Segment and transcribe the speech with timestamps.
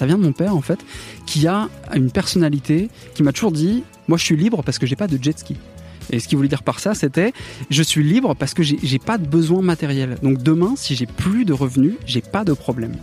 [0.00, 0.78] Ça vient de mon père en fait,
[1.26, 4.96] qui a une personnalité qui m'a toujours dit moi je suis libre parce que j'ai
[4.96, 5.56] pas de jet ski.
[6.10, 7.34] Et ce qu'il voulait dire par ça, c'était
[7.68, 10.16] je suis libre parce que j'ai pas de besoin matériel.
[10.22, 12.94] Donc demain, si j'ai plus de revenus, j'ai pas de problème.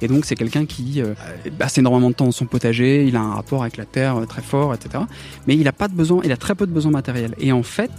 [0.00, 1.14] Et donc c'est quelqu'un qui euh,
[1.58, 4.24] passe énormément de temps dans son potager, il a un rapport avec la terre euh,
[4.24, 5.02] très fort, etc.
[5.48, 7.34] Mais il a pas de besoin, il a très peu de besoins matériels.
[7.40, 7.90] Et en fait,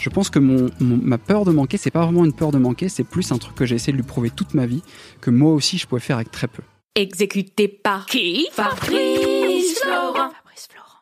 [0.00, 2.88] je pense que mon- ma peur de manquer, c'est pas vraiment une peur de manquer,
[2.88, 4.82] c'est plus un truc que j'ai essayé de lui prouver toute ma vie
[5.20, 6.64] que moi aussi je pouvais faire avec très peu.
[6.96, 10.30] Exécuté par qui Fabrice Florent.
[10.30, 11.00] Fabrice Florent.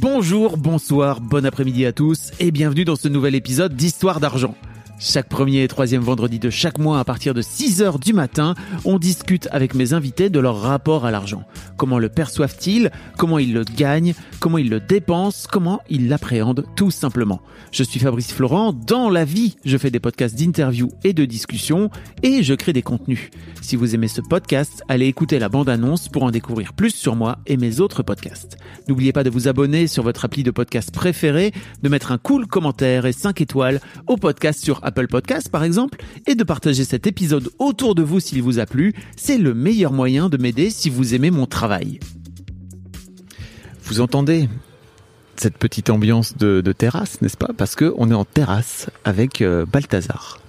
[0.00, 4.54] Bonjour, bonsoir, bon après-midi à tous et bienvenue dans ce nouvel épisode d'Histoire d'argent.
[4.98, 8.54] Chaque premier et troisième vendredi de chaque mois à partir de 6 heures du matin,
[8.86, 11.44] on discute avec mes invités de leur rapport à l'argent.
[11.76, 12.90] Comment le perçoivent-ils?
[13.18, 14.14] Comment ils le gagnent?
[14.40, 15.48] Comment ils le dépensent?
[15.52, 16.64] Comment ils l'appréhendent?
[16.76, 21.12] Tout simplement Je suis Fabrice Florent, dans la vie, je fais des podcasts d'interviews et
[21.12, 21.90] de discussions
[22.22, 23.30] et je crée des contenus.
[23.60, 27.36] Si vous aimez ce podcast, allez écouter la bande-annonce pour en découvrir plus sur moi
[27.46, 28.56] et mes autres podcasts.
[28.88, 31.52] N'oubliez pas de vous abonner sur votre appli de podcast préféré,
[31.82, 35.98] de mettre un cool commentaire et 5 étoiles au podcast sur Apple Podcast par exemple,
[36.26, 38.94] et de partager cet épisode autour de vous s'il vous a plu.
[39.16, 41.98] C'est le meilleur moyen de m'aider si vous aimez mon travail.
[43.84, 44.48] Vous entendez
[45.36, 47.50] cette petite ambiance de, de terrasse, n'est-ce pas?
[47.56, 50.40] Parce que on est en terrasse avec euh, Balthazar.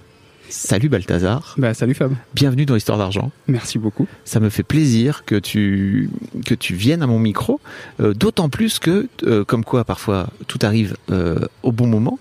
[0.50, 3.30] Salut Balthazar, Bah salut Fab, bienvenue dans Histoire d'argent.
[3.48, 4.06] merci beaucoup.
[4.24, 6.08] Ça me fait plaisir que tu
[6.46, 7.60] que tu viennes à mon micro,
[8.00, 12.18] euh, d'autant plus que euh, comme quoi parfois tout arrive euh, au bon moment.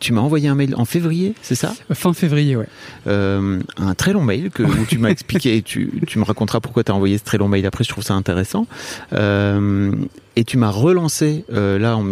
[0.00, 1.72] Tu m'as envoyé un mail en février, c'est ça?
[1.92, 2.66] Fin février, ouais.
[3.06, 5.62] Euh, Un très long mail que où tu m'as expliqué.
[5.62, 7.84] Tu tu me raconteras pourquoi tu as envoyé ce très long mail après.
[7.84, 8.66] Je trouve ça intéressant.
[9.12, 9.92] Euh,
[10.36, 12.04] et tu m'as relancé euh, là en,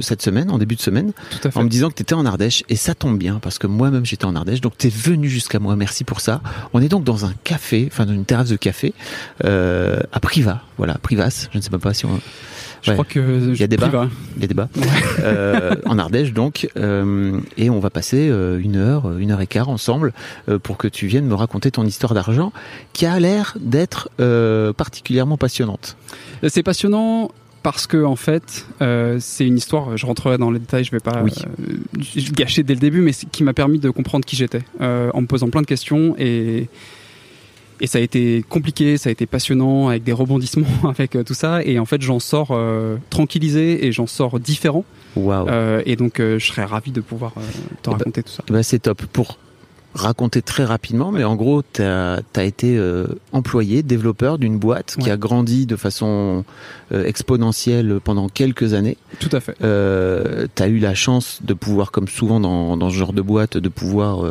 [0.00, 1.12] cette semaine, en début de semaine,
[1.54, 4.06] en me disant que tu étais en Ardèche et ça tombe bien parce que moi-même
[4.06, 6.42] j'étais en Ardèche donc tu es venu jusqu'à moi merci pour ça
[6.72, 8.94] on est donc dans un café enfin dans une terrasse de café
[9.42, 12.20] à Privas voilà Privas je ne sais même pas si on
[12.82, 12.94] Je ouais.
[12.96, 13.88] crois que Il y a débat.
[13.88, 14.08] Priva.
[14.36, 14.68] il y a débat
[15.20, 19.46] euh, en Ardèche donc euh, et on va passer euh, une heure une heure et
[19.46, 20.12] quart ensemble
[20.48, 22.52] euh, pour que tu viennes me raconter ton histoire d'argent
[22.92, 25.96] qui a l'air d'être euh, particulièrement passionnante
[26.48, 27.30] C'est passionnant
[27.62, 29.94] parce que en fait, euh, c'est une histoire.
[29.98, 30.82] Je rentrerai dans les détails.
[30.82, 31.30] Je vais pas Oui.
[31.98, 32.00] euh,
[32.32, 35.26] gâcher dès le début, mais qui m'a permis de comprendre qui j'étais euh, en me
[35.26, 36.70] posant plein de questions et
[37.80, 41.34] et ça a été compliqué, ça a été passionnant avec des rebondissements avec euh, tout
[41.34, 41.62] ça.
[41.64, 44.84] Et en fait, j'en sors euh, tranquillisé et j'en sors différent.
[45.16, 48.44] waouh Euh, et donc, je serais ravi de pouvoir te Eh ben, raconter tout ça.
[48.48, 49.04] Bah, c'est top.
[49.06, 49.38] Pour
[49.94, 55.10] raconter très rapidement, mais en gros, tu as, été euh, employé, développeur d'une boîte qui
[55.10, 56.44] a grandi de façon
[56.92, 58.96] euh, exponentielle pendant quelques années.
[59.18, 59.56] Tout à fait.
[59.62, 63.22] Euh, tu as eu la chance de pouvoir, comme souvent dans, dans ce genre de
[63.22, 64.24] boîte, de pouvoir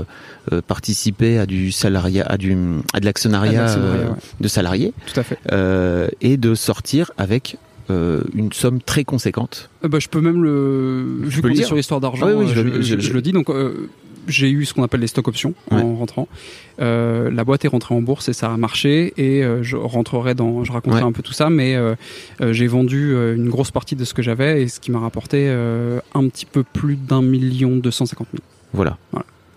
[0.51, 2.55] euh, participer à du salariat, à, du,
[2.93, 4.15] à de l'actionnariat de l'actionnariat, ouais.
[4.39, 5.37] de salariés Tout à fait.
[6.21, 7.57] et de sortir avec
[7.89, 9.69] euh, une somme très conséquente.
[9.83, 11.21] Euh, bah, je peux même le.
[11.23, 11.65] Vu qu'on est dire.
[11.67, 13.31] sur l'histoire d'argent, Ah oui, oui, je je, le- je- je- je le dis.
[13.31, 13.89] Donc, euh,
[14.27, 15.81] j'ai eu ce qu'on appelle les stock options Ouais.
[15.81, 16.27] en rentrant.
[16.81, 19.13] Euh, la boîte est rentrée en bourse et ça a marché.
[19.17, 20.63] Et euh, je rentrerai dans.
[20.63, 21.07] Je raconterai Ouais.
[21.07, 21.95] un peu tout ça, mais euh,
[22.51, 26.27] j'ai vendu une grosse partie de ce que j'avais et ce qui m'a rapporté un
[26.27, 28.41] petit peu plus d'un million deux cent cinquante mille
[28.73, 28.97] Voilà.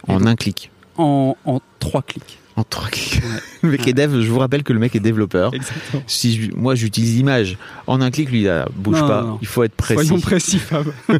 [0.08, 0.70] En donc- un clic.
[0.96, 2.38] en, en trois clics.
[2.56, 3.22] En trois clics.
[3.62, 5.54] Le mec est dev, je vous rappelle que le mec est développeur.
[5.54, 6.02] Exactement.
[6.06, 7.56] Si je- moi j'utilise l'image
[7.86, 9.22] en un clic, lui, là, bouge Non, pas.
[9.22, 9.38] non, non.
[9.40, 10.06] Il faut être précis.
[10.06, 10.86] Soyons précis, Fab.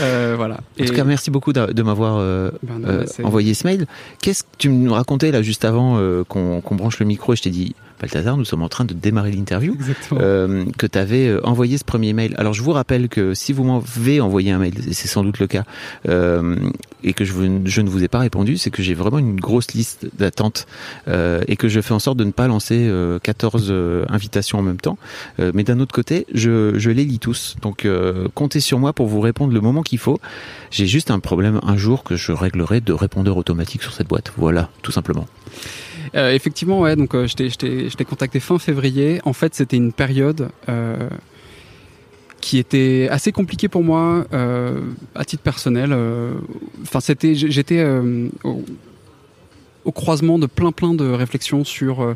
[0.00, 0.58] Euh, voilà.
[0.80, 3.86] En tout cas, merci beaucoup de m'avoir euh, Ben non, euh, envoyé ce mail.
[4.20, 5.98] Qu'est-ce que tu me racontais là juste avant
[6.28, 7.74] qu'on qu'on branche le micro et je t'ai dit,
[8.04, 9.74] Balthazar, nous sommes en train de démarrer l'interview.
[10.20, 12.34] Euh, que tu avais envoyé ce premier mail.
[12.36, 15.38] Alors je vous rappelle que si vous m'avez envoyé un mail, et c'est sans doute
[15.38, 15.64] le cas,
[16.08, 16.56] euh,
[17.02, 19.40] et que je, vous- je ne vous ai pas répondu, c'est que j'ai vraiment une
[19.40, 20.66] grosse liste d'attente
[21.08, 24.58] euh, et que je fais en sorte de ne pas lancer euh, 14 euh, invitations
[24.58, 24.98] en même temps.
[25.40, 27.56] Euh, mais d'un autre côté, je, je les lis tous.
[27.62, 30.20] Donc euh, comptez sur moi pour vous répondre le moment qu'il faut.
[30.70, 34.32] J'ai juste un problème un jour que je réglerai de répondeur automatique sur cette boîte.
[34.36, 35.26] Voilà, tout simplement.
[36.14, 36.94] Euh, effectivement, ouais.
[36.96, 39.20] Donc, euh, je t'ai- contacté fin février.
[39.24, 41.08] En fait, c'était une période euh,
[42.40, 44.80] qui était assez compliquée pour moi euh,
[45.14, 45.92] à titre personnel.
[46.82, 47.84] Enfin, c'était, j'étais
[48.44, 52.14] au- croisement de plein plein de réflexions sur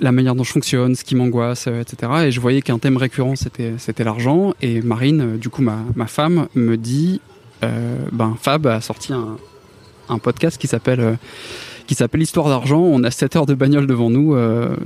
[0.00, 2.12] la manière dont je fonctionne, ce qui m'angoisse, etc.
[2.26, 4.54] Et je voyais qu'un thème récurrent c'était l'argent.
[4.62, 7.20] Et Marine, du coup ma, ma femme, me dit,
[7.62, 9.36] ben Fab a sorti un,
[10.08, 11.16] un podcast qui s'appelle
[11.88, 12.80] qui s'appelle Histoire d'argent.
[12.80, 14.34] On a 7 heures de bagnole devant nous.
[14.34, 14.76] euh,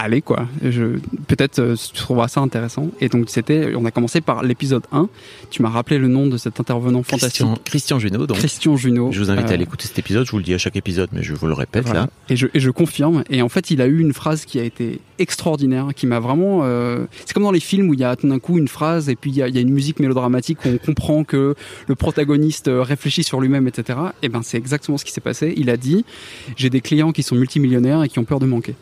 [0.00, 0.46] allez quoi.
[0.62, 0.98] Je,
[1.28, 2.88] peut-être euh, tu trouveras ça intéressant.
[3.00, 5.08] Et donc c'était, on a commencé par l'épisode 1.
[5.50, 7.46] Tu m'as rappelé le nom de cet intervenant fantastique.
[7.64, 8.36] Christian, Junot, donc.
[8.38, 9.12] Christian Junot.
[9.12, 10.26] Je vous invite à Euh, aller écouter cet épisode.
[10.26, 12.00] Je vous le dis à chaque épisode, mais je vous le répète voilà.
[12.02, 12.08] là.
[12.28, 13.24] Et je, et je confirme.
[13.30, 16.60] Et en fait, il a eu une phrase qui a été extraordinaire, qui m'a vraiment.
[16.64, 19.08] euh, C'est comme dans les films où il y a tout d'un coup une phrase
[19.08, 21.54] et puis il y a, il y a une musique mélodramatique où on comprend que
[21.86, 23.98] le protagoniste euh, réfléchit sur lui-même, etc.
[24.22, 25.52] Et ben, c'est exactement ce qui s'est passé.
[25.56, 26.04] Il a dit
[26.56, 28.74] J'ai des clients qui sont multimillionnaires et qui ont peur de manquer.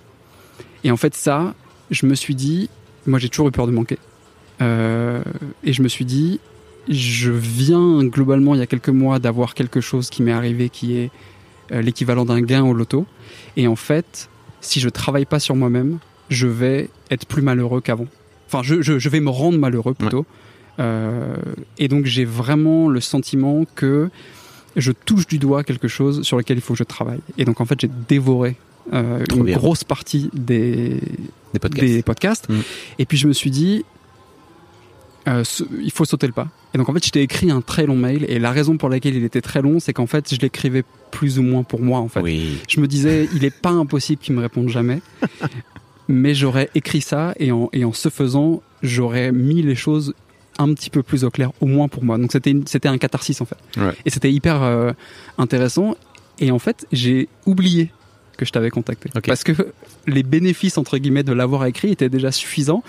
[0.84, 1.54] Et en fait, ça,
[1.90, 2.68] je me suis dit
[3.06, 3.98] Moi, j'ai toujours eu peur de manquer.
[4.60, 5.22] Euh,
[5.64, 6.40] et je me suis dit
[6.88, 10.96] Je viens globalement, il y a quelques mois, d'avoir quelque chose qui m'est arrivé qui
[10.98, 11.10] est
[11.72, 13.06] euh, l'équivalent d'un gain au loto.
[13.56, 14.28] Et en fait,
[14.60, 15.98] si je travaille pas sur moi-même,
[16.30, 18.06] je vais être plus malheureux qu'avant.
[18.46, 20.24] Enfin, je, vais me rendre malheureux plutôt.
[20.78, 21.36] Euh,
[21.76, 24.08] et donc, j'ai vraiment le sentiment que
[24.76, 27.20] je touche du doigt quelque chose sur lequel il faut que je travaille.
[27.36, 28.56] Et donc, en fait, j'ai dévoré
[28.92, 29.56] euh, une bien.
[29.56, 31.00] grosse partie des,
[31.52, 31.86] Des podcasts.
[31.86, 32.48] des podcasts.
[32.48, 32.60] Mm.
[32.98, 33.84] Et puis, je me suis dit,
[35.26, 36.48] euh, ce- il faut sauter le pas.
[36.74, 38.24] Et donc, en fait, je t'ai écrit un très long mail.
[38.28, 41.38] Et la raison pour laquelle il était très long, c'est qu'en fait, je l'écrivais plus
[41.38, 42.20] ou moins pour moi, en fait.
[42.20, 42.58] Oui.
[42.68, 45.00] Je me disais, il est pas impossible qu'il me réponde jamais.
[46.08, 50.14] mais j'aurais écrit ça et en, et en ce faisant, j'aurais mis les choses
[50.58, 52.16] un petit peu plus au clair, au moins pour moi.
[52.18, 53.58] Donc c'était un catharsis en fait.
[53.76, 53.92] Ouais.
[54.06, 54.92] Et c'était hyper euh,
[55.36, 55.96] intéressant.
[56.40, 57.90] Et en fait, j'ai oublié
[58.38, 59.10] que je t'avais contacté.
[59.26, 59.52] Parce que
[60.06, 62.82] les bénéfices, entre guillemets, de l'avoir écrit étaient déjà suffisants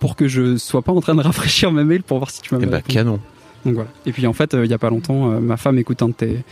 [0.00, 2.54] pour que je sois pas en train de rafraîchir mes mails pour voir si tu
[2.54, 3.20] m'avais Eh bah, canon.
[3.64, 3.90] Donc voilà.
[4.06, 6.08] Et puis en fait, euh, il y a pas longtemps, euh, ma femme écoute un
[6.08, 6.44] de tes,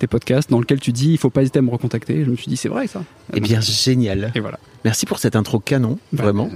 [0.00, 2.24] tes podcasts dans lequel tu dis il faut pas hésiter à me recontacter.
[2.24, 3.02] Je me suis dit c'est vrai ça.
[3.32, 4.32] Eh bien, génial.
[4.34, 4.58] Et voilà.
[4.84, 6.50] Merci pour cette intro canon, Bah, vraiment.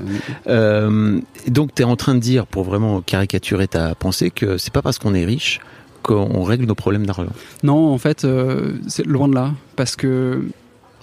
[0.49, 4.59] euh, Euh, donc, tu es en train de dire, pour vraiment caricaturer ta pensée, que
[4.59, 5.61] c'est pas parce qu'on est riche
[6.03, 7.27] qu'on règle nos problèmes d'argent.
[7.63, 9.53] non, en fait, euh, c'est loin de là.
[9.77, 10.43] Parce que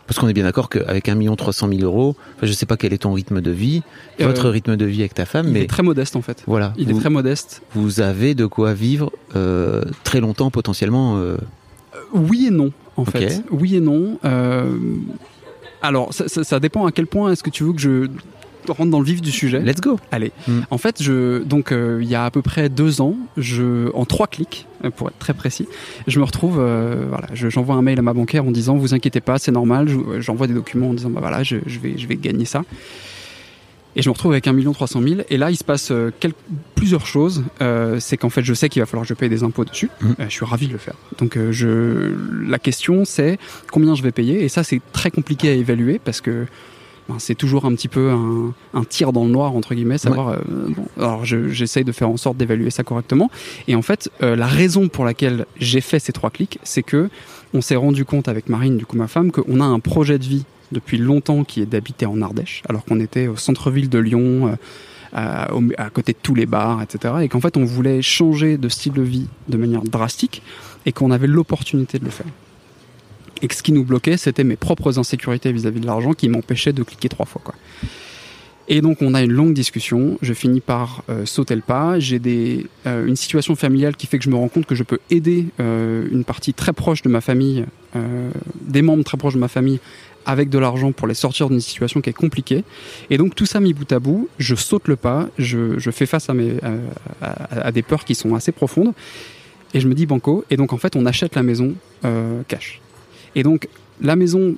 [0.10, 2.94] Parce qu'on est bien d'accord qu'avec 1 300 000 euros, enfin, je sais pas quel
[2.94, 3.84] est ton rythme de vie,
[4.20, 6.44] Euh, votre rythme de vie avec ta femme, il mais est très modeste en fait.
[6.48, 7.62] voilà, Il vous, est très modeste.
[7.76, 11.18] vous avez de quoi vivre euh, très longtemps potentiellement.
[11.20, 11.38] euh,
[12.12, 13.44] Oui et non, en fait.
[13.52, 14.18] Oui et non.
[15.82, 18.08] Alors, ça, ça- ça dépend à quel point est-ce que tu veux que je
[18.68, 19.60] rentre dans le vif du sujet.
[19.62, 20.00] let's go.
[20.12, 20.32] Allez.
[20.48, 20.60] Mm.
[20.72, 24.06] En fait, je, donc, euh, il y a à peu près deux ans, je, en
[24.06, 25.68] trois clics, euh, pour être très précis,
[26.08, 28.94] je me retrouve, euh, voilà, je- j'envoie un mail à ma bancaire en disant, vous
[28.94, 29.88] inquiétez pas, c'est normal.
[29.88, 32.64] Je- J'envoie des documents en disant, bah voilà, je, je vais, je vais gagner ça.
[33.96, 35.22] Et je me retrouve avec 1 300 000.
[35.30, 36.34] Et là, il se passe euh, quel-
[36.76, 37.44] plusieurs choses.
[37.62, 39.90] Euh, c'est qu'en fait, je sais qu'il va falloir que je paye des impôts dessus.
[40.04, 40.94] Euh, je suis ravi de le faire.
[41.18, 42.14] Donc, euh, je,
[42.48, 43.40] la question, c'est
[43.72, 44.44] combien je vais payer.
[44.44, 46.46] Et ça, c'est très compliqué à évaluer parce que
[47.10, 50.30] ben, c'est toujours un petit peu un, un tir dans le noir, entre guillemets, savoir.
[50.30, 50.38] euh,
[50.70, 53.30] bon, alors, je- j'essaye de faire en sorte d'évaluer ça correctement.
[53.68, 57.10] Et en fait, euh, la raison pour laquelle j'ai fait ces trois clics, c'est que
[57.54, 60.24] on s'est rendu compte avec Marine, du coup ma femme, qu'on a un projet de
[60.24, 64.50] vie depuis longtemps qui est d'habiter en Ardèche, alors qu'on était au centre-ville de Lyon,
[64.50, 64.56] euh,
[65.12, 65.48] à,
[65.80, 67.16] à côté de tous les bars, etc.
[67.24, 70.44] Et qu'en fait, on voulait changer de style de vie de manière drastique
[70.86, 72.28] et qu'on avait l'opportunité de le faire.
[73.42, 76.84] Et ce qui nous bloquait, c'était mes propres insécurités vis-à-vis de l'argent qui m'empêchaient de
[76.84, 77.42] cliquer trois fois.
[77.44, 77.56] Quoi.
[78.72, 80.20] Et donc, on a une longue discussion.
[80.22, 82.00] Je finis par euh, sauter le pas.
[82.00, 82.22] J'ai
[82.86, 85.48] euh, une situation familiale qui fait que je me rends compte que je peux aider
[85.60, 87.66] euh, une partie très proche de ma famille,
[87.96, 88.30] euh,
[88.62, 89.80] des membres très proches de ma famille,
[90.28, 92.64] avec de l'argent pour les sortir d'une situation qui est compliquée.
[93.10, 96.06] Et donc, tout ça mis bout à bout, je saute le pas, je, je fais
[96.06, 96.58] face à, mes,
[97.22, 98.94] à, des peurs qui sont assez profondes.
[99.74, 100.46] Et je me dis banco.
[100.52, 101.74] Et donc, en fait, on achète la maison
[102.48, 102.82] cash.
[103.40, 103.70] Et donc,
[104.02, 104.56] la maison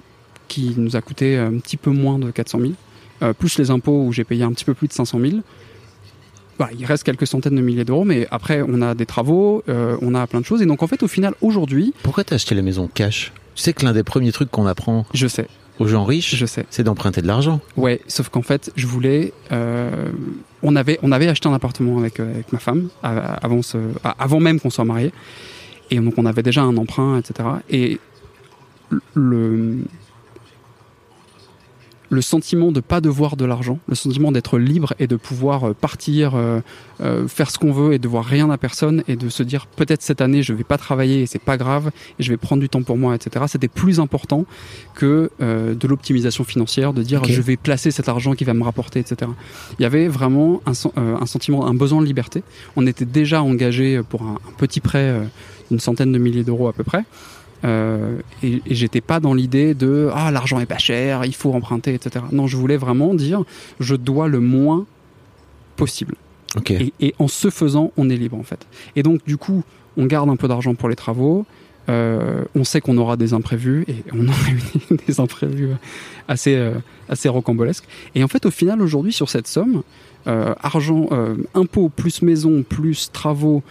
[0.47, 2.71] qui nous a coûté un petit peu moins de 400 000,
[3.21, 5.33] euh, plus les impôts où j'ai payé un petit peu plus de 500 000.
[6.57, 9.97] Voilà, il reste quelques centaines de milliers d'euros, mais après on a des travaux, euh,
[10.01, 12.55] on a plein de choses, et donc en fait au final aujourd'hui, Pourquoi t'as acheté
[12.55, 13.31] la maison cash?
[13.53, 15.47] Tu sais que l'un des premiers trucs qu'on apprend je sais,
[15.77, 16.65] aux gens riches, je sais.
[16.71, 17.61] c'est d'emprunter de l'argent.
[17.77, 20.11] Ouais, sauf qu'en fait je voulais, euh,
[20.63, 24.59] on avait on avait acheté un appartement avec avec ma femme avant ce, avant même
[24.59, 25.13] qu'on soit mariés,
[25.91, 27.47] et donc on avait déjà un emprunt, etc.
[27.69, 27.99] Et
[29.13, 29.79] le
[32.11, 35.73] le sentiment de pas devoir de l'argent, le sentiment d'être libre et de pouvoir euh,
[35.73, 36.59] partir, euh,
[36.99, 39.65] euh, faire ce qu'on veut et de voir rien à personne et de se dire
[39.65, 42.61] peut-être cette année je vais pas travailler et c'est pas grave et je vais prendre
[42.61, 43.45] du temps pour moi, etc.
[43.47, 44.45] C'était plus important
[44.93, 48.63] que euh, de l'optimisation financière, de dire je vais placer cet argent qui va me
[48.63, 49.31] rapporter, etc.
[49.79, 52.43] Il y avait vraiment un, un sentiment, un besoin de liberté.
[52.75, 55.15] On était déjà engagé pour un, un petit prêt
[55.69, 57.05] d'une centaine de milliers d'euros à peu près.
[57.63, 61.53] Euh, et, et j'étais pas dans l'idée de ah l'argent est pas cher, il faut
[61.53, 62.25] emprunter, etc.
[62.31, 63.43] Non, je voulais vraiment dire
[63.79, 64.85] je dois le moins
[65.75, 66.15] possible.
[66.69, 68.67] Et, et en ce faisant, on est libre en fait.
[68.95, 69.63] Et donc du coup,
[69.97, 71.45] on garde un peu d'argent pour les travaux.
[71.89, 74.31] Euh, on sait qu'on aura des imprévus et on a
[74.91, 75.69] eu des imprévus
[76.27, 76.73] assez euh,
[77.09, 77.85] assez rocambolesques.
[78.15, 79.83] Et en fait, au final, aujourd'hui, sur cette somme,
[80.25, 81.09] argent,
[81.55, 83.63] impôts plus maison plus travaux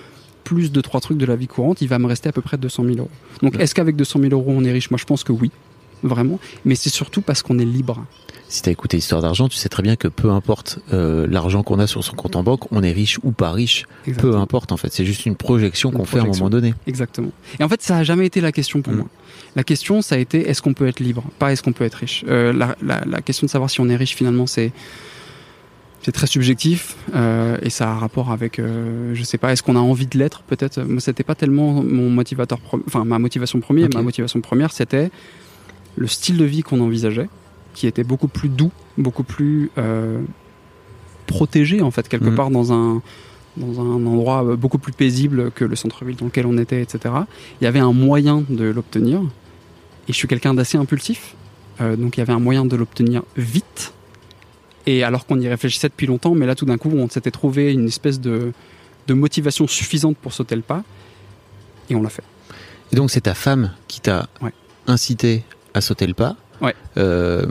[0.54, 2.56] plus de trois trucs de la vie courante, il va me rester à peu près
[2.58, 3.10] 200 000 euros.
[3.40, 3.62] Donc, Ouais.
[3.62, 4.90] est-ce qu'avec 200 000 euros, on est riche?
[4.90, 5.52] Moi, je pense que oui,
[6.02, 6.40] vraiment.
[6.64, 8.04] Mais c'est surtout parce qu'on est libre.
[8.48, 11.78] Si t'as écouté Histoire d'argent, tu sais très bien que peu importe euh, l'argent qu'on
[11.78, 13.86] a sur son compte en banque, on est riche ou pas riche,
[14.18, 14.92] peu importe en fait.
[14.92, 16.74] C'est juste une projection qu'on fait à un moment donné.
[16.88, 17.30] Exactement.
[17.60, 18.96] Et en fait, ça a jamais été la question pour Mm.
[18.96, 19.06] moi.
[19.54, 21.94] La question, ça a été est-ce qu'on peut être libre, pas est-ce qu'on peut être
[21.94, 22.24] riche.
[22.28, 24.72] Euh, la, la- la question de savoir si on est riche, finalement, c'est
[26.02, 29.62] c'est très subjectif euh, et ça a un rapport avec, euh, je sais pas, est-ce
[29.62, 30.80] qu'on a envie de l'être peut-être?
[30.82, 33.88] Moi, c'était pas tellement mon motivateur, enfin ma motivation première.
[33.94, 35.10] Ma motivation première, c'était
[35.96, 37.28] le style de vie qu'on envisageait,
[37.74, 40.20] qui était beaucoup plus doux, beaucoup plus euh,
[41.26, 42.34] protégé en fait quelque Mhm.
[42.34, 43.02] part dans un
[43.56, 47.14] dans un endroit beaucoup plus paisible que le centre-ville dans lequel on était, etc.
[47.60, 49.20] Il y avait un moyen de l'obtenir.
[50.08, 51.34] Et je suis quelqu'un d'assez impulsif.
[51.80, 53.92] Euh, donc il y avait un moyen de l'obtenir vite.
[54.86, 57.72] Et alors qu'on y réfléchissait depuis longtemps, mais là tout d'un coup, on s'était trouvé
[57.72, 58.52] une espèce de,
[59.06, 60.82] de motivation suffisante pour sauter le pas.
[61.90, 62.22] Et on l'a fait.
[62.92, 64.52] Et donc c'est ta femme qui t'a Ouais.
[64.86, 65.44] incité
[65.74, 66.36] à sauter le pas.
[66.60, 66.74] Ouais.
[66.96, 67.46] Euh,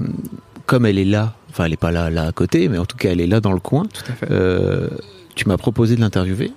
[0.66, 2.98] comme elle est là, enfin elle est pas là là à côté, mais en tout
[2.98, 3.84] cas elle est là dans le coin.
[3.86, 4.28] Tout à fait.
[4.32, 4.90] Euh,
[5.36, 6.52] tu m'as proposé de l'interviewer.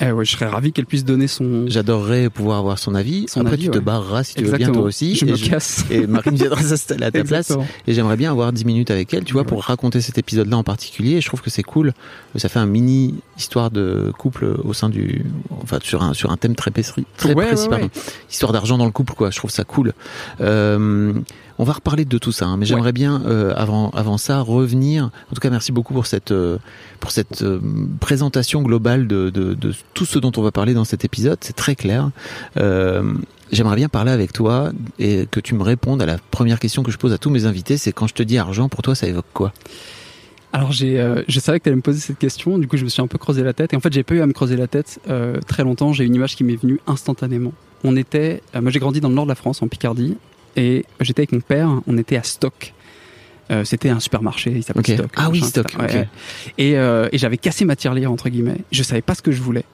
[0.00, 1.64] Eh ouais, je serais ravi qu'elle puisse donner son.
[1.68, 3.26] J'adorerais pouvoir avoir son avis.
[3.28, 3.84] Son Après avis, tu te ouais.
[3.84, 5.14] barreras si tu veux bien toi aussi.
[5.14, 5.84] Je et me casse.
[5.90, 7.52] et Marine viendra s'installer à ta place.
[7.86, 9.48] Et j'aimerais bien avoir 10 minutes avec elle, tu vois, Ouais.
[9.48, 11.12] pour raconter cet épisode-là en particulier.
[11.12, 11.92] Et je trouve que c'est cool.
[12.36, 15.24] Ça fait un mini histoire de couple au sein du,
[15.62, 16.70] enfin, sur un, sur un thème très
[17.16, 17.88] très précis, pardon.
[18.30, 19.30] Histoire d'argent dans le couple, quoi.
[19.30, 19.94] Je trouve ça cool.
[20.42, 21.14] Euh,
[21.58, 25.10] on va reparler de tout ça, hein, mais j'aimerais bien, euh, avant, avant ça, revenir.
[25.30, 26.58] En tout cas, merci beaucoup pour cette, euh,
[27.00, 27.60] pour cette euh,
[28.00, 31.38] présentation globale de, de, de tout ce dont on va parler dans cet épisode.
[31.40, 32.10] C'est très clair.
[33.52, 36.90] J'aimerais bien parler avec toi et que tu me répondes à la première question que
[36.90, 39.06] je pose à tous mes invités, c'est quand je te dis argent, pour toi, ça
[39.06, 39.52] évoque quoi?
[40.52, 42.84] Alors j'ai, euh, je savais que tu allais me poser cette question, du coup je
[42.84, 43.72] me suis un peu creusé la tête.
[43.72, 45.92] Et en fait j'ai pas eu à me creuser la tête euh, très longtemps.
[45.92, 47.52] J'ai une image qui m'est venue instantanément.
[47.84, 50.16] On était, euh, moi j'ai grandi dans le nord de la France, en Picardie,
[50.56, 51.70] et j'étais avec mon père.
[51.86, 52.72] On était à Stock.
[53.52, 54.94] Euh, c'était un supermarché, il s'appelle Ok.
[54.98, 55.10] Stock.
[55.14, 55.84] Ah oui, Stock, etc.
[55.84, 55.94] ok.
[55.94, 56.08] Ouais.
[56.58, 58.58] Et, euh, et j'avais cassé ma tirelire entre guillemets.
[58.72, 59.64] Je savais pas ce que je voulais.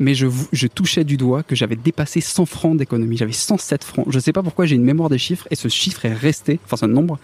[0.00, 0.26] Mais je,
[0.66, 3.16] touchais du doigt que j'avais dépassé 100 francs d'économie.
[3.16, 4.06] J'avais 107 francs.
[4.10, 6.76] Je sais pas pourquoi j'ai une mémoire des chiffres et ce chiffre est resté, enfin
[6.76, 7.18] ce nombre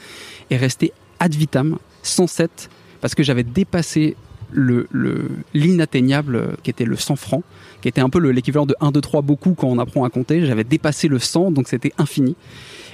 [0.50, 2.70] est resté ad vitam 107
[3.00, 4.16] parce que j'avais dépassé
[4.52, 7.42] le le- l'inatteignable euh, qui était le 100 francs,
[7.82, 10.10] qui était un peu le- l'équivalent de 1, 2, 3 beaucoup quand on apprend à
[10.10, 10.46] compter.
[10.46, 12.36] J'avais dépassé le 100, donc c'était infini.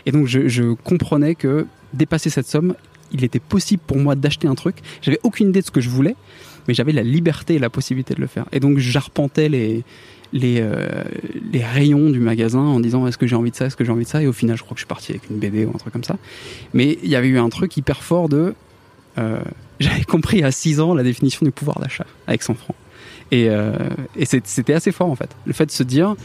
[0.06, 2.74] Et donc je, comprenais que dépasser cette somme,
[3.12, 4.76] il était possible pour moi d'acheter un truc.
[5.02, 6.16] J'avais aucune idée de ce que je voulais,
[6.66, 8.46] mais j'avais la liberté et la possibilité de le faire.
[8.52, 9.84] Et donc j'arpentais les
[10.32, 11.04] les, euh,
[11.54, 14.04] rayons du magasin en disant est-ce que j'ai envie de ça, est-ce que j'ai envie
[14.04, 15.70] de ça, et au final je crois que je suis parti avec une BD ou
[15.70, 16.16] un truc comme ça.
[16.72, 18.54] Mais il y avait eu un truc hyper fort de
[19.18, 19.38] euh,
[19.80, 22.76] j'avais compris à 6 ans la définition du pouvoir d'achat avec 100 francs.
[23.30, 23.76] Et, euh,
[24.16, 25.30] et c'était assez fort en fait.
[25.46, 26.16] Le fait de se dire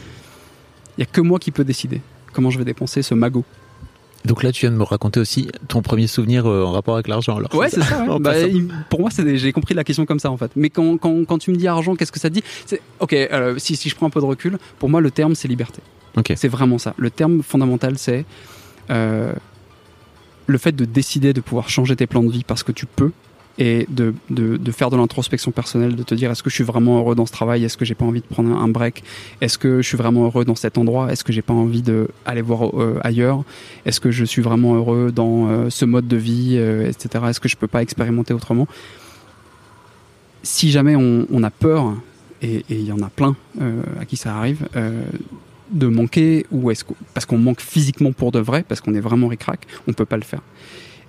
[0.98, 2.00] il y a que moi qui peux décider
[2.32, 3.44] comment je vais dépenser ce magot.
[4.24, 7.08] Donc là, tu viens de me raconter aussi ton premier souvenir euh, en rapport avec
[7.08, 7.36] l'argent.
[7.38, 8.04] Alors, Ouais, c'est ça.
[8.04, 8.18] ouais.
[8.20, 8.34] Bah,
[8.90, 10.50] pour moi, j'ai compris la question comme ça en fait.
[10.56, 12.42] Mais quand, quand, quand tu me dis argent, qu'est-ce que ça te dit
[13.00, 15.48] Ok, euh, si, si je prends un peu de recul, pour moi, le terme c'est
[15.48, 15.80] liberté.
[16.16, 16.32] Ok.
[16.36, 16.94] C'est vraiment ça.
[16.98, 18.24] Le terme fondamental, c'est
[18.90, 19.32] euh,
[20.46, 23.12] le fait de décider de pouvoir changer tes plans de vie parce que tu peux
[23.58, 26.64] et de, de, de faire de l'introspection personnelle, de te dire est-ce que je suis
[26.64, 29.02] vraiment heureux dans ce travail, est-ce que j'ai pas envie de prendre un break,
[29.40, 32.08] est-ce que je suis vraiment heureux dans cet endroit, est-ce que j'ai pas envie de
[32.24, 33.42] aller voir euh, ailleurs,
[33.84, 37.24] est-ce que je suis vraiment heureux dans euh, ce mode de vie, euh, etc.
[37.28, 38.66] Est-ce que je peux pas expérimenter autrement?
[40.42, 41.92] Si jamais on, a peur,
[42.40, 43.36] et il y en a plein
[44.00, 44.66] à qui ça arrive,
[45.70, 49.28] de manquer ou est-ce parce qu'on manque physiquement pour de vrai parce qu'on est vraiment
[49.28, 50.40] ricrac on peut pas le faire.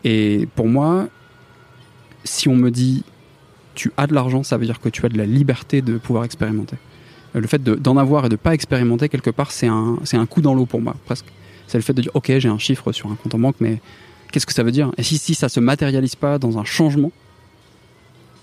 [0.04, 1.08] Et pour moi
[2.24, 3.04] si on me dit
[3.76, 6.24] tu as de l'argent ça veut dire que tu as de la liberté de pouvoir
[6.26, 6.76] expérimenter.
[7.34, 10.42] Le fait de- d'en avoir et de pas expérimenter quelque part c'est un un coup
[10.42, 11.26] dans l'eau pour moi presque.
[11.68, 13.80] C'est le fait de dire ok j'ai un chiffre sur un compte en banque mais
[14.32, 14.92] qu'est-ce que ça veut dire?
[14.98, 17.12] Et si si ça se matérialise pas dans un changement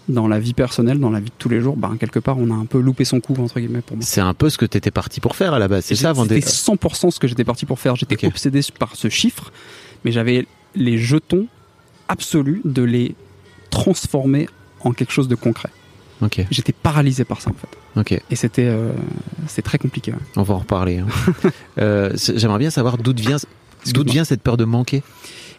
[0.08, 2.50] dans la vie personnelle dans la vie de tous les jours ben quelque part on
[2.50, 4.06] a un peu loupé son coup entre guillemets pour moi.
[4.06, 5.84] C'est un peu ce que tu étais parti pour faire à la base.
[5.84, 6.40] C'est ça, avant c'était des...
[6.40, 7.94] 100% ce que j'étais parti pour faire.
[7.96, 9.52] J'étais obsédé par ce chiffre,
[10.06, 11.46] mais j'avais les jetons
[12.08, 13.14] absolus de les
[13.70, 14.48] transformer
[14.80, 15.70] en quelque chose de concret.
[16.50, 18.12] J'étais paralysé par ça en fait.
[18.30, 18.90] Et c'était euh,
[19.46, 20.12] c'est très compliqué.
[20.12, 20.18] ouais.
[20.36, 20.98] on va en reparler.
[20.98, 21.06] hein.
[21.78, 23.36] Euh, J'aimerais bien savoir d'où vient,
[23.92, 25.02] d'où vient cette peur de manquer.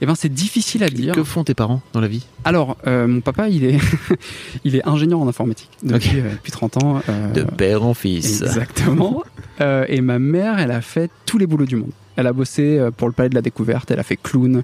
[0.01, 1.13] Eh ben c'est difficile à dire.
[1.13, 2.25] Que font tes parents dans la vie?
[2.45, 3.77] Alors, euh, mon papa, il est,
[4.65, 7.01] il est ingénieur en informatique depuis, euh, depuis 30 ans.
[7.33, 8.41] De père en fils.
[8.41, 9.23] Exactement.
[9.89, 11.91] Et ma mère, elle a fait tous les boulots du monde.
[12.15, 14.61] Elle a bossé pour le Palais de la Découverte, elle a fait clown,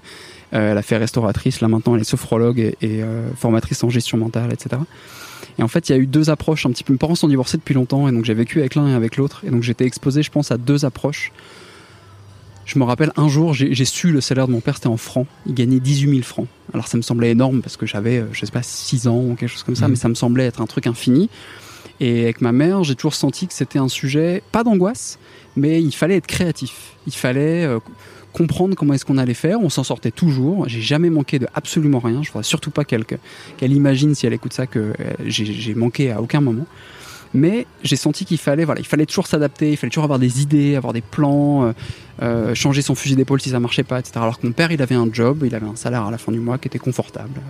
[0.52, 4.18] elle a fait restauratrice, là maintenant elle est sophrologue et, et, euh, formatrice en gestion
[4.18, 4.80] mentale, etc.
[5.58, 6.92] Et en fait, il y a eu deux approches un petit peu.
[6.92, 9.42] Mes parents sont divorcés depuis longtemps et donc j'ai vécu avec l'un et avec l'autre.
[9.46, 11.32] Et donc j'étais exposé, je pense, à deux approches.
[12.66, 15.26] Je me rappelle un jour, j'ai su le salaire de mon père, c'était en francs.
[15.46, 16.48] Il gagnait 18 000 francs.
[16.74, 19.34] Alors ça me semblait énorme parce que j'avais, euh, je sais pas, 6 ans ou
[19.36, 19.92] quelque chose comme ça, Mhm.
[19.92, 21.30] mais ça me semblait être un truc infini.
[22.00, 25.18] Et avec ma mère, j'ai toujours senti que c'était un sujet, pas d'angoisse,
[25.54, 26.96] mais il fallait être créatif.
[27.06, 27.78] Il fallait euh,
[28.36, 29.60] comprendre comment est-ce qu'on allait faire.
[29.60, 30.68] On s'en sortait toujours.
[30.68, 32.22] J'ai jamais manqué de absolument rien.
[32.22, 34.92] Je voudrais surtout pas qu'elle imagine si elle écoute ça que euh,
[35.24, 36.66] j'ai j'ai manqué à aucun moment.
[37.32, 40.42] Mais j'ai senti qu'il fallait, voilà, il fallait toujours s'adapter, il fallait toujours avoir des
[40.42, 41.72] idées, avoir des plans, euh,
[42.22, 44.12] euh, changer son fusil d'épaule si ça marchait pas, etc.
[44.16, 46.30] Alors que mon père, il avait un job, il avait un salaire à la fin
[46.30, 47.40] du mois qui était confortable.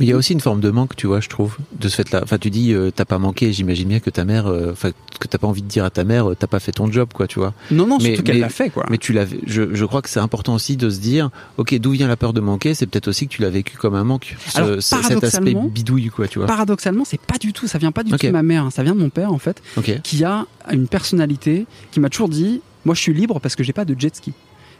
[0.00, 1.96] Mais il y a aussi une forme de manque, tu vois, je trouve, de ce
[1.96, 2.20] fait-là.
[2.24, 3.52] Enfin, tu dis, euh, t'as pas manqué.
[3.52, 6.04] J'imagine bien que ta mère, euh, enfin, que t'as pas envie de dire à ta
[6.04, 7.54] mère, euh, t'as pas fait ton job, quoi, tu vois.
[7.70, 8.86] Non, non, Mais- surtout qu'elle l'a fait, quoi.
[8.90, 11.92] Mais tu l'as, je, je crois que c'est important aussi de se dire, ok, d'où
[11.92, 14.36] vient la peur de manquer C'est peut-être aussi que tu l'as vécu comme un manque.
[14.48, 16.46] Ce- Alors, ce- cet aspect paradoxalement- bidouille, quoi, tu vois.
[16.48, 18.82] Paradoxalement, c'est pas du tout, ça vient pas du tout de ma mère, hein, ça
[18.82, 19.62] vient de mon père, en fait.
[19.76, 20.00] Ok.
[20.02, 23.72] qui a une personnalité qui m'a toujours dit moi je suis libre parce que j'ai
[23.72, 24.32] pas de jet ski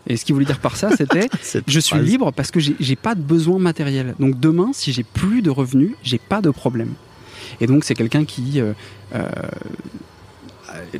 [0.07, 1.29] et ce qu'il voulait dire par ça c'était
[1.67, 2.05] je suis phrase.
[2.07, 5.93] libre parce que j'ai pas de besoin matériel donc demain si j'ai plus de revenus
[6.03, 6.93] j'ai pas de problème
[7.61, 8.73] et donc c'est quelqu'un qui euh,
[9.15, 9.27] euh,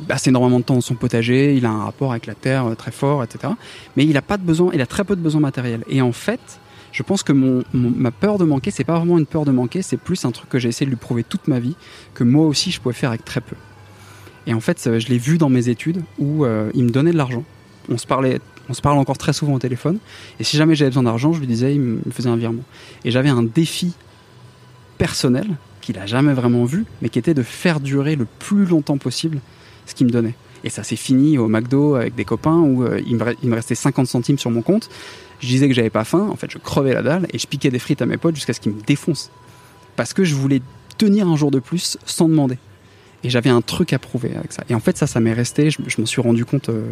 [0.07, 2.75] passe énormément de temps dans son potager il a un rapport avec la terre euh,
[2.75, 3.53] très fort etc
[3.97, 6.11] mais il a pas de besoin il a très peu de besoins matériels et en
[6.11, 6.59] fait
[6.91, 9.51] je pense que mon, mon- ma peur de manquer, c'est pas vraiment une peur de
[9.51, 11.75] manquer, c'est plus un truc que j'ai essayé de lui prouver toute ma vie,
[12.13, 13.57] que moi aussi je pouvais faire avec très peu.
[14.47, 17.11] Et en fait, euh, je l'ai vu dans mes études où euh, il me donnait
[17.11, 17.43] de l'argent.
[17.89, 19.99] On se parlait, on se parle encore très souvent au téléphone.
[20.39, 22.63] Et si jamais j'avais besoin d'argent, je lui disais, il me faisait un virement.
[23.03, 23.93] Et j'avais un défi
[24.97, 25.47] personnel
[25.81, 29.39] qu'il a jamais vraiment vu, mais qui était de faire durer le plus longtemps possible
[29.85, 30.33] ce qu'il me donnait.
[30.63, 33.49] Et ça s'est fini au McDo avec des copains où euh, il, me, re- il
[33.49, 34.89] me restait 50 centimes sur mon compte.
[35.41, 37.69] Je disais que j'avais pas faim, en fait je crevais la dalle et je piquais
[37.69, 39.29] des frites à mes potes jusqu'à ce qu'ils me défoncent.
[39.95, 40.61] Parce que je voulais
[40.97, 42.57] tenir un jour de plus sans demander.
[43.23, 44.63] Et j'avais un truc à prouver avec ça.
[44.69, 46.83] Et en fait ça, ça m'est resté, je, je m'en suis rendu compte euh,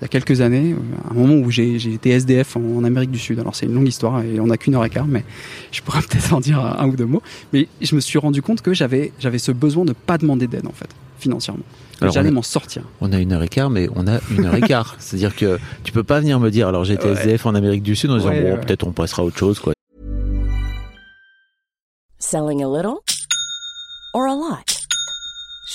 [0.00, 0.74] il y a quelques années,
[1.08, 3.38] à un moment où j'ai été SDF en, en Amérique du Sud.
[3.38, 5.24] Alors c'est une longue histoire et on n'a qu'une heure et quart, mais
[5.72, 7.22] je pourrais peut-être en dire un, un ou deux mots.
[7.52, 10.66] Mais je me suis rendu compte que j'avais j'avais ce besoin de pas demander d'aide
[10.66, 11.64] en fait, financièrement.
[12.12, 12.82] J'allais m'en sortir.
[13.00, 14.96] On a une heure et quart, mais on a une heure et quart.
[14.98, 17.12] C'est-à-dire que tu peux pas venir me dire, alors j'étais Ouais.
[17.14, 18.60] SDF en Amérique du Sud en disant, Ouais, bon, ouais.
[18.60, 19.72] peut-être on passera à autre chose, quoi.
[22.18, 22.98] Selling a little
[24.12, 24.75] or a lot?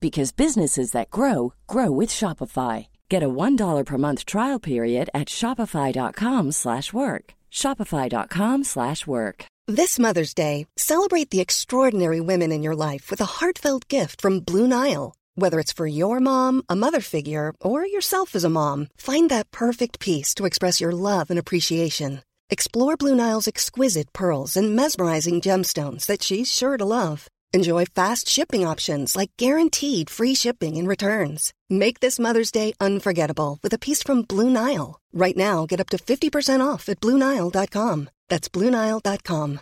[0.00, 2.86] because businesses that grow grow with Shopify.
[3.08, 6.54] Get a $1 per month trial period at shopify.com/work.
[6.54, 7.34] slash work.
[7.50, 8.64] shopify.com/work.
[8.64, 9.44] slash work.
[9.76, 14.40] This Mother's Day, celebrate the extraordinary women in your life with a heartfelt gift from
[14.40, 15.14] Blue Nile.
[15.34, 19.50] Whether it's for your mom, a mother figure, or yourself as a mom, find that
[19.50, 22.22] perfect piece to express your love and appreciation.
[22.50, 27.28] Explore Blue Nile's exquisite pearls and mesmerizing gemstones that she's sure to love.
[27.54, 31.52] Enjoy fast shipping options like guaranteed free shipping and returns.
[31.70, 35.00] Make this Mother's Day unforgettable with a piece from Blue Nile.
[35.14, 38.10] Right now, get up to 50% off at BlueNile.com.
[38.28, 39.60] That's BlueNile.com.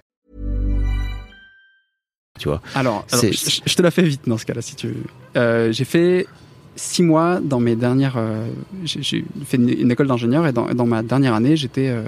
[2.39, 2.61] Tu vois.
[2.75, 5.05] Alors, alors, je, je te la fais vite dans ce cas-là, si tu veux.
[5.37, 6.27] Euh, j'ai fait
[6.75, 8.17] six mois dans mes dernières.
[8.19, 8.49] euh,
[8.85, 12.03] j'ai fait une, une école d'ingénieur et dans, dans ma dernière année, j'étais, euh,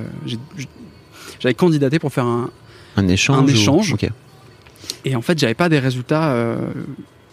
[1.41, 2.51] j'avais candidaté pour faire un.
[2.97, 3.39] Un échange.
[3.39, 3.95] Un ou- échange.
[5.05, 6.57] Et en fait, j'avais pas des résultats euh,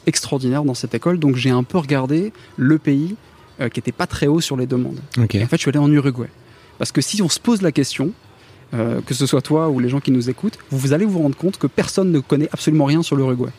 [0.05, 3.15] extraordinaires dans cette école, donc j'ai un peu regardé le pays
[3.59, 4.99] euh, qui était pas très haut sur les demandes.
[5.17, 6.29] Et en fait, je suis allé en Uruguay.
[6.77, 8.11] Parce que si on se pose la question,
[8.73, 11.19] euh, que ce soit toi ou les gens qui nous écoutent, vous, vous allez vous
[11.19, 13.51] rendre compte que personne ne connaît absolument rien sur l'Uruguay.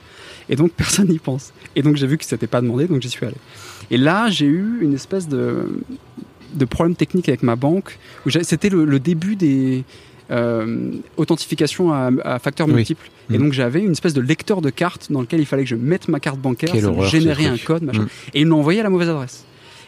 [0.49, 1.53] Et donc, personne n'y pense.
[1.75, 3.37] Et donc, j'ai vu que c'était pas demandé, donc j'y suis allé.
[3.91, 5.83] Et là, j'ai eu une espèce de,
[6.55, 7.99] de problème technique avec ma banque.
[8.43, 9.85] C'était le, le début des,
[11.17, 12.75] authentification à, à facteurs Oui.
[12.75, 13.11] multiples.
[13.31, 13.43] Et Mm.
[13.43, 16.09] donc j'avais une espèce de lecteur de cartes dans lequel il fallait que je mette
[16.09, 18.03] ma carte bancaire, Quelle ça horreur, générait un code, machin.
[18.03, 18.09] Mm.
[18.35, 19.45] Et il me l'a envoyé à la mauvaise adresse.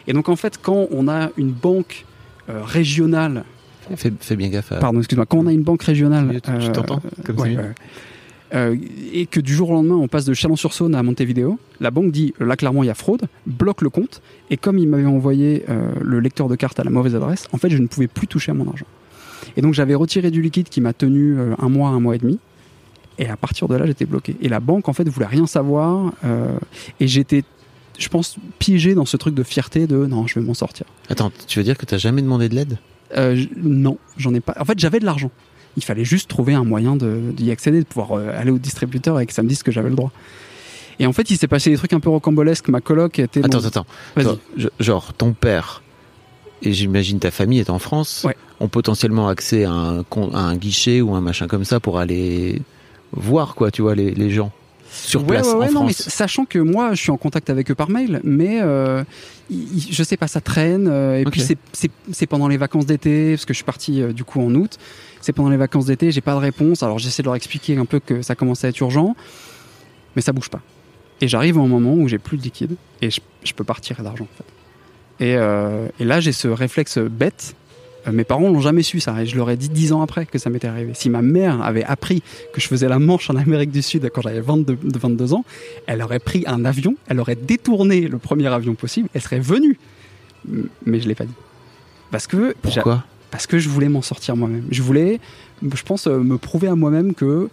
[0.07, 2.05] Et donc en fait, quand on a une banque
[2.49, 3.43] euh, régionale,
[3.95, 4.75] Fais, fais bien gaffe à.
[4.77, 7.57] pardon, excuse-moi, quand on a une banque régionale, Tu- euh, t'entends Comme ouais.
[8.55, 8.75] Euh,
[9.13, 12.33] et que du jour au lendemain on passe de Chalon-sur-Saône à Montevideo, la banque dit
[12.39, 15.91] là clairement il y a fraude, bloque le compte, et comme il m'avait envoyé euh,
[16.01, 18.49] le lecteur de carte à la mauvaise adresse, en fait je ne pouvais plus toucher
[18.49, 18.87] à mon argent.
[19.57, 22.19] Et donc j'avais retiré du liquide qui m'a tenu euh, un mois, un mois et
[22.19, 22.39] demi,
[23.17, 24.35] et à partir de là j'étais bloqué.
[24.41, 26.57] Et la banque en fait voulait rien savoir, euh,
[26.99, 27.43] et j'étais,
[27.97, 30.85] je pense, piégé dans ce truc de fierté de non je vais m'en sortir.
[31.09, 32.77] Attends, tu veux dire que t'as jamais demandé de l'aide?
[33.17, 34.55] Euh, non, j'en ai pas.
[34.59, 35.31] En fait, j'avais de l'argent.
[35.77, 39.33] Il fallait juste trouver un moyen d'y accéder, de pouvoir aller au distributeur et que
[39.33, 40.11] ça me dise que j'avais le droit.
[40.99, 42.67] Et en fait, il s'est passé des trucs un peu rocambolesques.
[42.67, 43.39] Ma coloc était.
[43.45, 43.85] Attends, attends.
[44.15, 45.81] Toi, je- Genre, ton père
[46.61, 48.35] et j'imagine ta famille est en France, Ouais.
[48.59, 51.97] Ont potentiellement accès à un, con- à un guichet ou un machin comme ça pour
[51.99, 52.61] aller
[53.11, 54.51] voir, quoi, tu vois, les, les gens
[54.91, 56.09] sur place ouais, ouais, en non, mais France.
[56.09, 59.03] sachant que moi, je suis en contact avec eux par mail, mais euh,
[59.49, 60.87] il- je sais pas, ça traîne.
[60.87, 64.23] euh, et puis c'est- pendant les vacances d'été, parce que je suis parti euh, du
[64.23, 64.77] coup en août.
[65.21, 66.81] C'est pendant les vacances d'été, j'ai pas de réponse.
[66.81, 69.15] Alors j'essaie de leur expliquer un peu que ça commence à être urgent,
[70.15, 70.61] mais ça bouge pas.
[71.21, 73.73] Et j'arrive à un moment où j'ai plus de liquide et je, je peux pas
[73.73, 75.25] retirer d'argent en fait.
[75.25, 77.53] Et, euh, et là, j'ai ce réflexe bête.
[78.07, 80.25] Euh, Mes parents l'ont jamais su ça et je leur ai dit dix ans après
[80.25, 80.91] que ça m'était arrivé.
[80.93, 82.21] Si ma mère avait appris
[82.53, 85.43] que je faisais la manche en Amérique du Sud quand j'avais 22, de 22 ans,
[85.87, 89.77] elle aurait pris un avion, elle aurait détourné le premier avion possible, elle serait venue.
[90.85, 91.33] Mais je l'ai pas dit.
[92.11, 93.03] Parce que Pourquoi?
[93.31, 94.63] parce que je voulais m'en sortir moi-même.
[94.71, 95.19] Je voulais,
[95.61, 97.49] je pense, euh, me prouver à moi-même que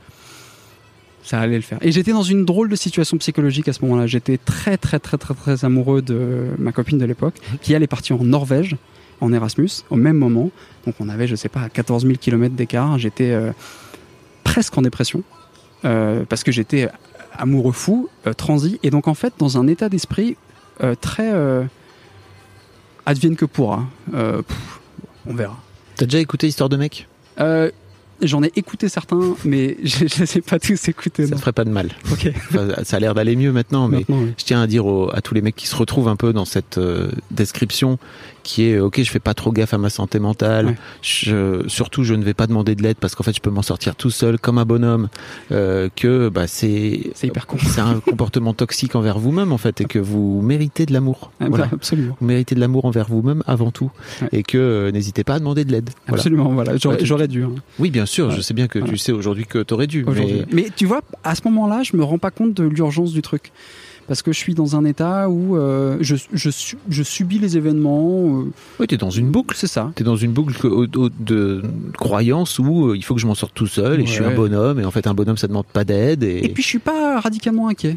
[1.23, 1.79] ça allait le faire.
[1.83, 4.07] Et j'étais dans une drôle de situation psychologique à ce moment-là.
[4.07, 7.89] J'étais très, très, très, très, très amoureux de ma copine de l'époque, qui elle est
[7.89, 8.77] partie en Norvège,
[9.21, 10.51] en Erasmus, au même moment.
[10.87, 12.99] Donc on avait, je sais pas, 14 000 km d'écart.
[12.99, 13.53] J'étais euh,
[14.45, 15.23] presque en dépression,
[15.85, 16.89] euh, parce que j'étais
[17.39, 20.37] amoureux fou, euh, transi, et donc en fait dans un état d'esprit
[21.01, 21.33] très
[23.07, 23.85] advienne que pourra.
[24.11, 24.81] Pff,
[25.27, 25.57] on verra.
[25.97, 27.09] T'as déjà écouté Histoire de mec?
[28.23, 31.27] J'en ai écouté certains, mais je ne les ai pas tous écoutés.
[31.27, 31.91] Ça te ferait pas de mal.
[32.11, 32.31] Ok.
[32.35, 34.33] Enfin, ça a l'air d'aller mieux maintenant, mais Maintenant, oui.
[34.39, 36.47] je tiens à dire aux- à tous les mecs qui se retrouvent un peu dans
[36.47, 37.99] cette euh, description
[38.47, 40.75] qui est ok je fais pas trop gaffe à ma santé mentale Ouais.
[41.03, 43.63] je, surtout je ne vais pas demander de l'aide parce qu'en fait je peux m'en
[43.63, 45.09] sortir tout seul comme un bonhomme
[45.53, 47.57] euh, que bah c'est C'est hyper con.
[47.61, 51.47] c'est un comportement toxique envers vous-même en fait et que vous méritez de l'amour Ah,
[51.49, 51.65] voilà.
[51.67, 52.17] bah, Absolument.
[52.21, 53.91] vous méritez de l'amour envers vous-même avant tout
[54.23, 54.29] Ouais.
[54.33, 56.21] et que euh, n'hésitez pas à demander de l'aide voilà.
[56.21, 56.77] Absolument, voilà.
[56.77, 57.43] J'aurais j'aurais dû.
[57.45, 60.45] hein, oui bien sûr je sais bien que tu sais aujourd'hui que t'aurais dû mais
[60.53, 60.69] Mais...
[60.75, 63.51] tu vois, à ce moment-là, je me rends pas compte de l'urgence du truc.
[64.09, 67.57] Parce que je suis dans un état où euh, je, je, su- je subis les
[67.57, 68.41] événements.
[68.41, 69.91] euh, oui t'es dans une boucle c'est ça.
[69.97, 71.63] T'es dans une boucle au- de
[71.99, 74.35] croyance où euh, il faut que je m'en sorte tout seul et je suis un
[74.35, 76.79] bonhomme et en fait un bonhomme ça demande pas d'aide et, Et puis je suis
[76.79, 77.97] pas radicalement inquiet.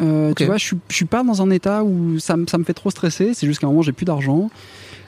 [0.00, 0.32] Euh.
[0.36, 2.74] Tu vois, je je suis pas dans un état où ça, me- ça me fait
[2.74, 3.32] trop stresser.
[3.34, 4.50] C'est juste qu'à un moment j'ai plus d'argent.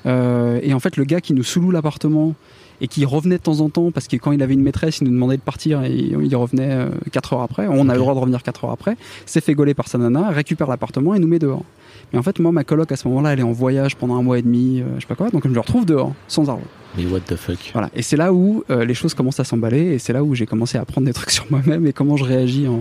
[0.07, 2.35] Et en fait, le gars qui nous sous-loue l'appartement
[2.81, 5.05] et qui revenait de temps en temps parce que quand il avait une maîtresse, il
[5.05, 7.67] nous demandait de partir et il revenait 4 heures après.
[7.69, 8.97] On a le droit de revenir 4 heures après.
[9.27, 11.65] S'est fait gauler par sa nana, récupère l'appartement et nous met dehors.
[12.13, 14.23] Mais en fait, moi, ma coloc à ce moment-là, elle est en voyage pendant un
[14.23, 15.31] mois et demi, euh, je sais pas quoi.
[15.31, 16.63] Donc je me retrouve dehors, sans argent.
[16.97, 17.71] mais what the fuck?
[17.73, 17.91] Voilà.
[17.95, 20.47] Et c'est là où euh, les choses commencent à s'emballer et c'est là où j'ai
[20.47, 22.81] commencé à apprendre des trucs sur moi-même et comment je réagis en...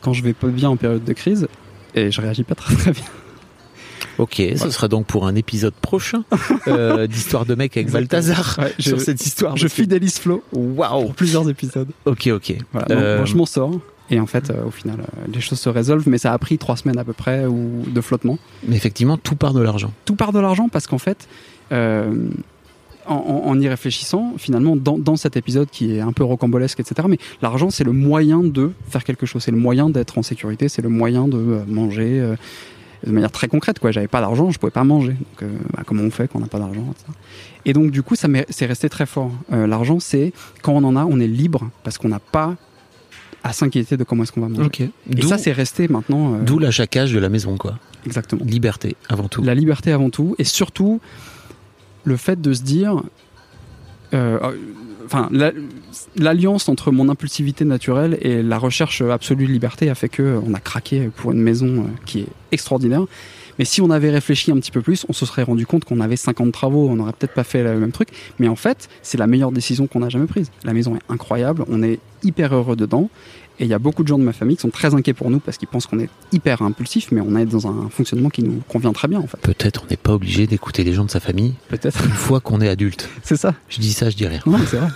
[0.00, 1.46] quand je vais pas bien en période de crise.
[1.94, 3.04] Et je réagis pas très très bien.
[4.18, 6.24] Ok ce sera donc pour un épisode prochain
[6.68, 7.90] euh, d'histoire de mec avec.
[7.90, 11.88] Balthazar Ouais, je- sur cette histoire Je fidélise Flo waouh pour plusieurs épisodes.
[12.06, 12.86] ok ok Voilà.
[12.88, 13.72] Donc, Euh, bon, je m'en sors.
[14.12, 14.96] Et en fait, euh, au final,
[15.32, 18.00] les choses se résolvent, mais ça a pris trois semaines à peu près ou de
[18.00, 18.38] flottement.
[18.66, 21.28] mais effectivement tout part de l'argent Tout part de l'argent parce qu'en fait,
[23.06, 27.06] en, en- y réfléchissant, finalement, dans, dans cet épisode qui est un peu rocambolesque, etc.,
[27.08, 30.68] mais l'argent, c'est le moyen de faire quelque chose, c'est le moyen d'être en sécurité,
[30.68, 32.20] c'est le moyen de manger
[33.06, 33.78] de manière très concrète.
[33.78, 33.90] Quoi.
[33.92, 35.12] J'avais pas d'argent, je pouvais pas manger.
[35.12, 36.84] Donc, euh, bah, comment on fait quand on n'a pas d'argent.
[37.64, 39.32] Et donc, du coup, ça c'est resté très fort.
[39.52, 40.32] Euh, l'argent, c'est
[40.62, 42.56] quand on en a, on est libre parce qu'on n'a pas
[43.42, 44.64] à s'inquiéter de comment est-ce qu'on va manger.
[44.64, 44.80] ok
[45.16, 46.34] Et ça, c'est resté maintenant.
[46.34, 48.44] euh, d'où la chaquage de la maison quoi exactement.
[48.44, 51.00] liberté avant tout La liberté avant tout, et surtout
[52.04, 53.02] le fait de se dire,
[54.14, 54.38] euh,
[55.10, 55.52] enfin, la-
[56.16, 60.40] l'alliance entre mon impulsivité naturelle et la recherche absolue de liberté a fait que euh,
[60.46, 63.04] on a craqué pour une maison euh, qui est extraordinaire.
[63.58, 66.00] Mais si on avait réfléchi un petit peu plus, on se serait rendu compte qu'on
[66.00, 68.08] avait 50 travaux, on n'aurait peut-être pas fait le même truc.
[68.38, 70.50] Mais en fait, c'est la meilleure décision qu'on a jamais prise.
[70.64, 73.10] La maison est incroyable, on est hyper heureux dedans.
[73.60, 75.30] Et il y a beaucoup de gens de ma famille qui sont très inquiets pour
[75.30, 78.42] nous parce qu'ils pensent qu'on est hyper impulsif, mais on est dans un fonctionnement qui
[78.42, 79.38] nous convient très bien en fait.
[79.42, 82.02] peut-être on n'est pas obligé d'écouter les gens de sa famille Peut-être.
[82.04, 83.54] une fois qu'on est adulte C'est ça.
[83.68, 84.88] je dis ça je dis rien Non, c'est vrai.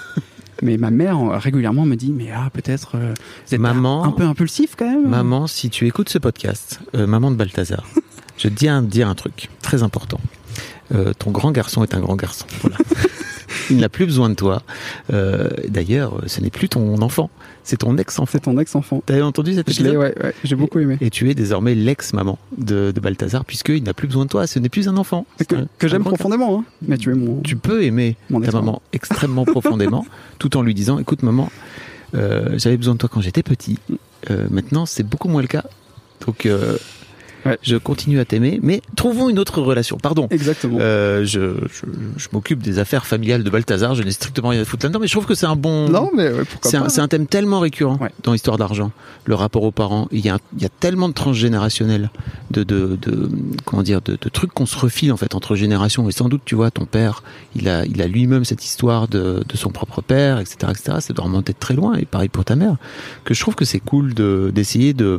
[0.62, 3.12] mais ma mère euh, régulièrement me dit mais ah peut-être euh,
[3.46, 5.08] vous êtes Maman- un, peu impulsif quand même.
[5.10, 7.84] Maman, si tu écoutes ce podcast, euh, maman de Balthazar,
[8.38, 10.20] je te dis un, dire un truc très important.
[10.94, 12.46] Euh, ton grand garçon est un grand garçon.
[12.62, 12.78] Voilà.
[13.70, 14.62] Il n'a plus besoin de toi.
[15.68, 17.30] D'ailleurs, ce n'est plus ton enfant,
[17.64, 18.30] c'est ton ex-enfant.
[18.30, 19.02] C'est ton ex-enfant.
[19.04, 20.96] T'avais entendu cet Je l'ai, épisode ouais, ouais, j'ai beaucoup aimé.
[21.00, 24.46] Et tu es désormais l'ex-maman de, de Balthazar, puisqu'il n'a plus besoin de toi.
[24.46, 25.26] Ce n'est plus un enfant.
[25.38, 26.64] C'est Que, un- que j'aime profondément, hein.
[26.86, 27.40] mais tu es mon.
[27.40, 30.06] tu peux aimer Mon ta maman extrêmement profondément,
[30.38, 31.50] tout en lui disant écoute maman,
[32.14, 33.78] euh, j'avais besoin de toi quand j'étais petit.
[34.30, 35.64] Euh, maintenant, c'est beaucoup moins le cas.
[36.26, 36.76] Donc, euh,
[37.46, 37.58] Ouais.
[37.62, 39.96] je continue à t'aimer, mais trouvons une autre relation.
[39.98, 40.26] Pardon.
[40.30, 40.78] Exactement.
[40.80, 41.82] Euh, je je,
[42.16, 43.94] je m'occupe des affaires familiales de Balthazar.
[43.94, 45.88] Je n'ai strictement rien à foutre là-dedans, mais je trouve que c'est un bon.
[45.88, 46.86] non, mais ouais, pourquoi C'est pas.
[46.86, 48.10] un, c'est un thème tellement récurrent Ouais.
[48.22, 48.92] dans l'histoire d'argent,
[49.26, 50.08] le rapport aux parents.
[50.12, 52.10] Il y a, il y a tellement de transgénérationnel,
[52.50, 53.28] de, de, de
[53.64, 56.08] comment dire, de, de trucs qu'on se refile en fait entre générations.
[56.08, 57.22] Et sans doute, tu vois, ton père,
[57.56, 60.98] il a, il a lui-même cette histoire de, de son propre père, etc., etc.
[61.00, 61.94] Ça doit remonter de très loin.
[61.96, 62.76] Et pareil pour ta mère.
[63.24, 65.18] Que je trouve que c'est cool de d'essayer de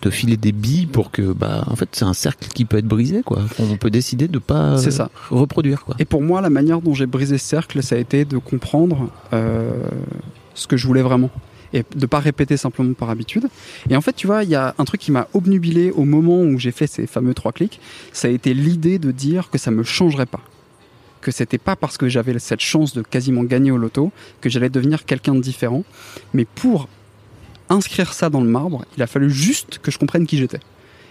[0.00, 2.86] de filer des billes pour que bah en fait c'est un cercle qui peut être
[2.86, 5.10] brisé quoi on peut décider de pas C'est ça.
[5.30, 8.24] reproduire quoi Et pour moi, la manière dont j'ai brisé ce cercle, ça a été
[8.24, 9.70] de comprendre euh,
[10.54, 11.30] ce que je voulais vraiment.
[11.74, 13.46] Et de pas répéter simplement par habitude.
[13.88, 16.42] Et en fait, tu vois, il y a un truc qui m'a obnubilé au moment
[16.42, 17.80] où j'ai fait ces fameux trois clics.
[18.12, 20.40] Ça a été l'idée de dire que ça me changerait pas.
[21.22, 24.68] Que c'était pas parce que j'avais cette chance de quasiment gagner au loto que j'allais
[24.68, 25.82] devenir quelqu'un de différent.
[26.34, 26.88] Mais pour
[27.68, 30.60] inscrire ça dans le marbre, il a fallu juste que je comprenne qui j'étais.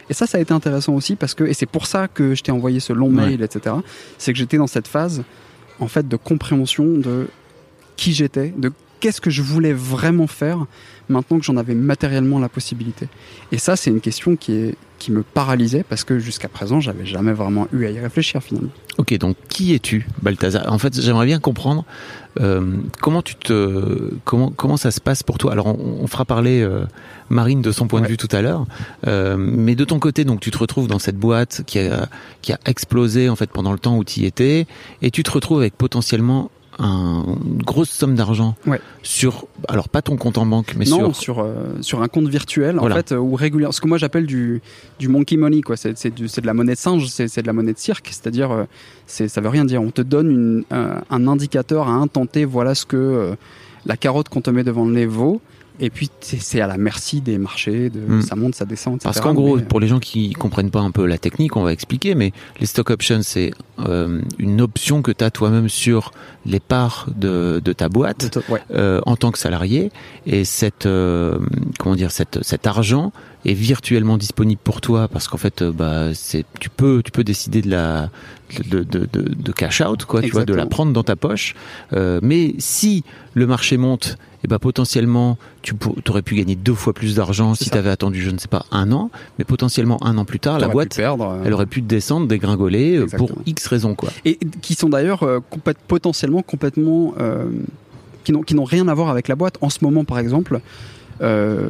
[0.10, 2.44] Et ça, ça a été intéressant aussi parce que, et c'est pour ça que je
[2.44, 3.28] t'ai envoyé ce long Ouais.
[3.28, 3.76] mail, etc.
[4.18, 5.24] C'est que j'étais dans cette phase,
[5.80, 7.28] en fait, de compréhension de
[7.96, 10.66] qui j'étais, de qu'est-ce que je voulais vraiment faire
[11.10, 13.08] maintenant que j'en avais matériellement la possibilité.
[13.52, 17.06] Et ça, c'est une question qui est qui me paralysait parce que jusqu'à présent, j'avais
[17.06, 18.70] jamais vraiment eu à y réfléchir finalement.
[18.98, 20.72] Ok, donc qui es-tu, Balthazar?
[20.72, 21.86] En fait, j'aimerais bien comprendre
[22.40, 25.52] euh, comment tu te, comment comment ça se passe pour toi?
[25.52, 26.86] Alors, on, on fera parler euh,
[27.30, 28.66] Marine de son point de vue tout à l'heure,
[29.08, 32.08] euh, mais de ton côté, donc tu te retrouves dans cette boîte qui a
[32.44, 34.68] qui a explosé en fait pendant le temps où tu y étais,
[35.02, 38.82] et tu te retrouves avec potentiellement un, une grosse somme d'argent Ouais.
[39.04, 42.28] sur, alors pas ton compte en banque, mais non, sur sur euh, sur un compte
[42.28, 42.96] virtuel Voilà.
[42.96, 44.62] en fait euh, ou régulièrement ce que moi j'appelle du
[45.00, 45.78] du monkey money quoi.
[45.78, 47.78] C'est c'est du- c'est de la monnaie de singe c'est c'est de la monnaie de
[47.80, 48.08] cirque.
[48.12, 48.64] C'est-à-dire euh,
[49.06, 49.82] c'est ça veut rien dire.
[49.82, 53.36] On te donne une, un, un indicateur à T voilà ce que
[53.86, 55.42] la carotte qu'on te met devant le nez vaut
[55.80, 58.22] et puis c'est à la merci des marchés de Mm.
[58.22, 59.04] ça monte ça descend etc.
[59.06, 61.64] Parce qu'en gros, Mais, pour les gens qui comprennent pas un peu la technique, on
[61.64, 66.12] va expliquer, mais les stock options, c'est euh, une option que tu as toi-même sur
[66.46, 69.92] les parts de, de ta boîte euh, ouais euh, en tant que salarié.
[70.26, 71.40] Et cette, euh,
[71.80, 73.12] comment dire, cette, cet argent
[73.46, 77.24] est virtuellement disponible pour toi parce qu'en fait, euh, bah, c'est, tu peux, tu peux
[77.24, 78.10] décider de la,
[78.70, 81.56] de, de, de, de cash out, quoi, tu vois, de la prendre dans ta poche.
[81.94, 83.04] Euh, mais si
[83.34, 85.74] le marché monte, et ben potentiellement, tu
[86.10, 88.66] aurais pu gagner deux fois plus d'argent si tu avais attendu, je ne sais pas,
[88.72, 91.82] un an, mais potentiellement un an plus tard, la boîte, perdre euh, elle aurait pu
[91.82, 93.32] descendre, dégringoler euh, pour.
[93.46, 94.10] X raisons, quoi.
[94.26, 97.14] et qui sont d'ailleurs euh, complète- potentiellement complètement
[98.24, 100.62] qui n'ont rien à voir avec la boîte en ce moment par exemple
[101.22, 101.70] euh,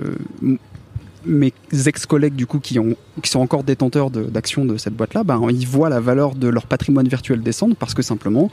[1.25, 1.53] mes
[1.85, 5.39] ex-collègues du coup qui ont qui sont encore détenteurs d'actions de, cette boîte là ben,
[5.51, 8.49] ils voient la valeur de leur patrimoine virtuel descendre parce que simplement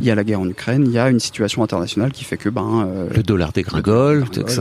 [0.00, 2.36] il y a la guerre en Ukraine il y a une situation internationale qui fait
[2.36, 4.60] que ben euh, Le dollar dégringole, etc.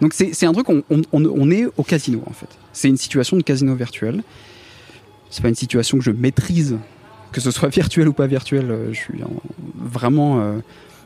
[0.00, 2.48] donc c'est un truc, on, on, on- est au casino en fait.
[2.72, 4.22] C'est une situation de casino virtuel.
[5.30, 6.76] C'est pas une situation que je maîtrise,
[7.32, 8.70] que ce soit virtuel ou pas virtuel.
[8.70, 9.30] euh, Je suis en-
[9.76, 10.58] vraiment euh,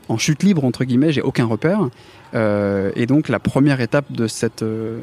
[0.09, 1.12] en chute libre entre guillemets.
[1.12, 1.88] J'ai aucun repère.
[2.35, 5.01] Euh, et donc la première étape de cette euh,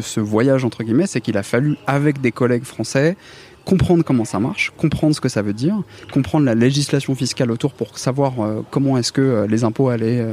[0.00, 3.16] ce voyage entre guillemets, c'est qu'il a fallu avec des collègues français
[3.64, 7.72] comprendre comment ça marche, comprendre ce que ça veut dire, comprendre la législation fiscale autour
[7.72, 10.24] pour savoir euh, comment est-ce que les impôts allaient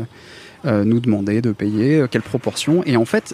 [0.66, 2.84] nous demander de payer, quelle proportion.
[2.86, 3.34] Et en fait,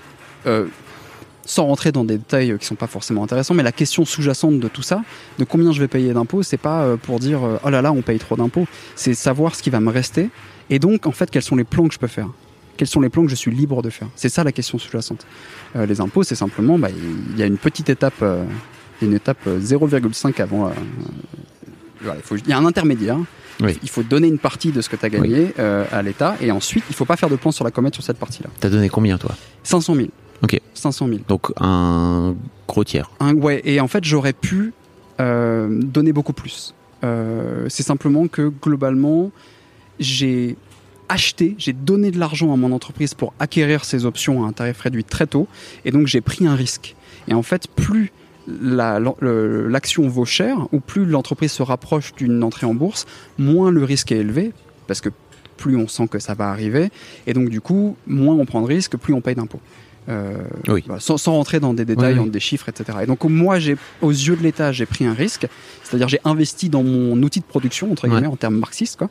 [1.48, 4.60] sans rentrer dans des détails euh, qui sont pas forcément intéressants, mais la question sous-jacente
[4.60, 5.02] de tout ça,
[5.40, 7.92] de combien je vais payer d'impôts, c'est pas euh, pour dire euh, oh là là
[7.92, 10.30] on paye trop d'impôts, c'est savoir ce qui va me rester
[10.70, 12.28] et donc en fait quels sont les plans que je peux faire.
[12.76, 15.26] Quels sont les plans que je suis libre de faire C'est ça la question sous-jacente.
[15.76, 16.90] Euh, les impôts, c'est simplement, bah,
[17.32, 18.44] il y a une petite étape, euh,
[19.02, 20.68] une étape euh, 0,5 avant.
[20.68, 20.72] euh,
[22.32, 23.18] il y a un intermédiaire.
[23.60, 23.80] Oui.
[23.82, 26.52] Il faut donner une partie de ce que tu as gagné euh, à l'État et
[26.52, 28.50] ensuite, il faut pas faire de plan sur la comète sur cette partie-là.
[28.60, 29.32] T'as donné combien, toi?
[29.64, 30.08] 500 000.
[30.44, 30.60] Ok.
[30.74, 31.20] 500 000.
[31.28, 32.36] Donc, un
[32.68, 33.10] gros tiers.
[33.20, 34.74] Un- ouais, et en fait, j'aurais pu
[35.20, 36.74] euh, donner beaucoup plus.
[37.04, 39.32] Euh, c'est simplement que globalement,
[40.00, 40.56] j'ai
[41.10, 44.80] acheté, j'ai donné de l'argent à mon entreprise pour acquérir ces options à un tarif
[44.82, 45.48] réduit très tôt,
[45.86, 46.96] et donc j'ai pris un risque.
[47.28, 48.12] Et en fait, plus
[48.48, 53.06] la- l'action vaut cher, ou plus l'entreprise se rapproche d'une entrée en bourse,
[53.38, 54.52] moins le risque est élevé,
[54.88, 55.10] parce que
[55.58, 56.90] plus on sent que ça va arriver.
[57.26, 59.60] Et donc, du coup, moins on prend de risques, plus on paye d'impôts.
[60.10, 60.36] Euh,
[60.70, 60.84] Oui.
[60.86, 62.26] voilà, sans, sans rentrer dans des détails, Oui, oui.
[62.26, 63.00] dans des chiffres, etc.
[63.04, 65.48] Et donc, moi, j'ai, aux yeux de l'État, j'ai pris un risque.
[65.84, 69.10] C'est-à-dire, j'ai investi dans mon outil de production, entre guillemets, en termes marxistes, quoi.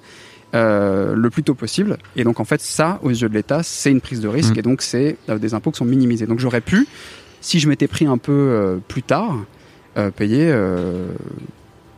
[0.54, 1.98] euh, le plus tôt possible.
[2.16, 4.54] Et donc, en fait, ça, aux yeux de l'État, c'est une prise de risque.
[4.56, 4.58] Mm.
[4.58, 6.26] Et donc, c'est euh, des impôts qui sont minimisés.
[6.26, 6.86] Donc, j'aurais pu,
[7.42, 9.36] si je m'étais pris un peu plus tard,
[10.16, 10.46] payer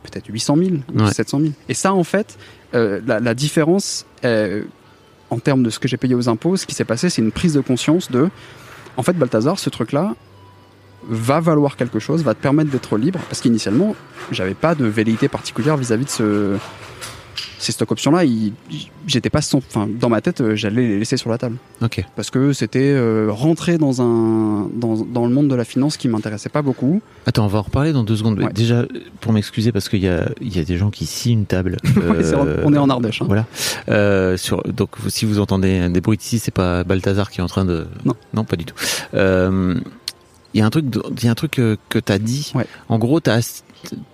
[0.03, 1.11] peut-être 800 000 ou Ouais.
[1.11, 1.51] 700 000.
[1.69, 2.37] Et ça, en fait,
[2.73, 6.85] la, la différence, en termes de ce que j'ai payé aux impôts, ce qui s'est
[6.85, 8.29] passé, c'est une prise de conscience de,
[8.99, 10.13] en fait, Balthazar, ce truc-là
[11.07, 13.95] va valoir quelque chose, va te permettre d'être libre, parce qu'initialement,
[14.29, 16.57] j'avais pas de velléité particulière vis-à-vis de ce,
[17.59, 18.23] ces stock options-là.
[18.25, 18.53] ils-
[19.07, 22.03] J'étais pas, sans- enfin, dans ma tête, euh, j'allais les laisser sur la table, Ok.
[22.15, 26.07] parce que c'était euh, rentrer dans un, dans, dans le monde de la finance qui
[26.07, 27.01] m'intéressait pas beaucoup.
[27.25, 28.39] Attends, on va en reparler dans deux secondes.
[28.39, 28.51] Ouais.
[28.53, 28.85] Déjà,
[29.21, 31.77] pour m'excuser, parce qu'il y a, il y a des gens qui scient une table.
[32.19, 33.21] Euh, on est en Ardèche.
[33.21, 33.25] hein.
[33.27, 33.45] Voilà.
[33.89, 37.47] Euh, sur, donc, si vous entendez des bruits ici, c'est pas Balthazar qui est en
[37.47, 37.87] train de.
[38.33, 38.43] Non.
[38.43, 38.75] pas du tout.
[39.13, 39.75] Euh,
[40.53, 40.85] Il y a un truc,
[41.17, 42.51] il y a un truc que t'as dit.
[42.55, 42.65] Ouais.
[42.87, 43.61] En gros, t'as,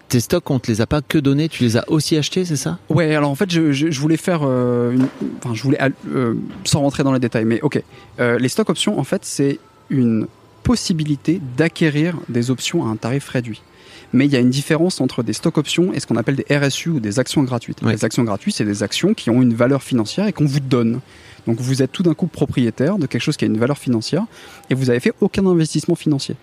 [0.10, 2.56] tes stocks, on te les a pas que donnés, tu les as aussi achetés, c'est
[2.58, 2.78] ça?
[2.90, 5.08] Ouais, alors en fait, je, je- je voulais faire, euh, une-
[5.44, 5.80] enfin, je voulais,
[6.14, 6.34] euh,
[6.66, 7.82] sans rentrer dans les détails, mais ok.
[8.20, 10.28] Euh, les stock options, en fait, c'est une
[10.64, 13.62] possibilité d'acquérir des options à un tarif réduit.
[14.14, 16.46] Mais il y a une différence entre des stock options et ce qu'on appelle des
[16.58, 17.82] RSU ou des actions gratuites.
[17.84, 21.02] Les actions gratuites, c'est des actions qui ont une valeur financière et qu'on vous donne.
[21.48, 24.26] Donc vous êtes tout d'un coup propriétaire de quelque chose qui a une valeur financière
[24.70, 26.36] et vous avez fait aucun investissement financier.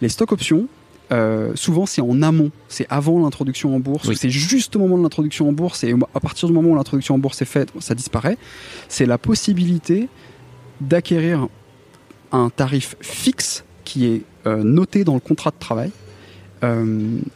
[0.00, 0.66] Les stock options,
[1.10, 4.14] euh, souvent c'est en amont, c'est avant l'introduction en bourse, Oui.
[4.14, 6.76] ou c'est juste au moment de l'introduction en bourse et à partir du moment où
[6.76, 8.38] l'introduction en bourse est faite, ça disparaît.
[8.88, 10.08] C'est la possibilité
[10.80, 11.48] d'acquérir
[12.30, 15.90] un tarif fixe qui est euh, noté dans le contrat de travail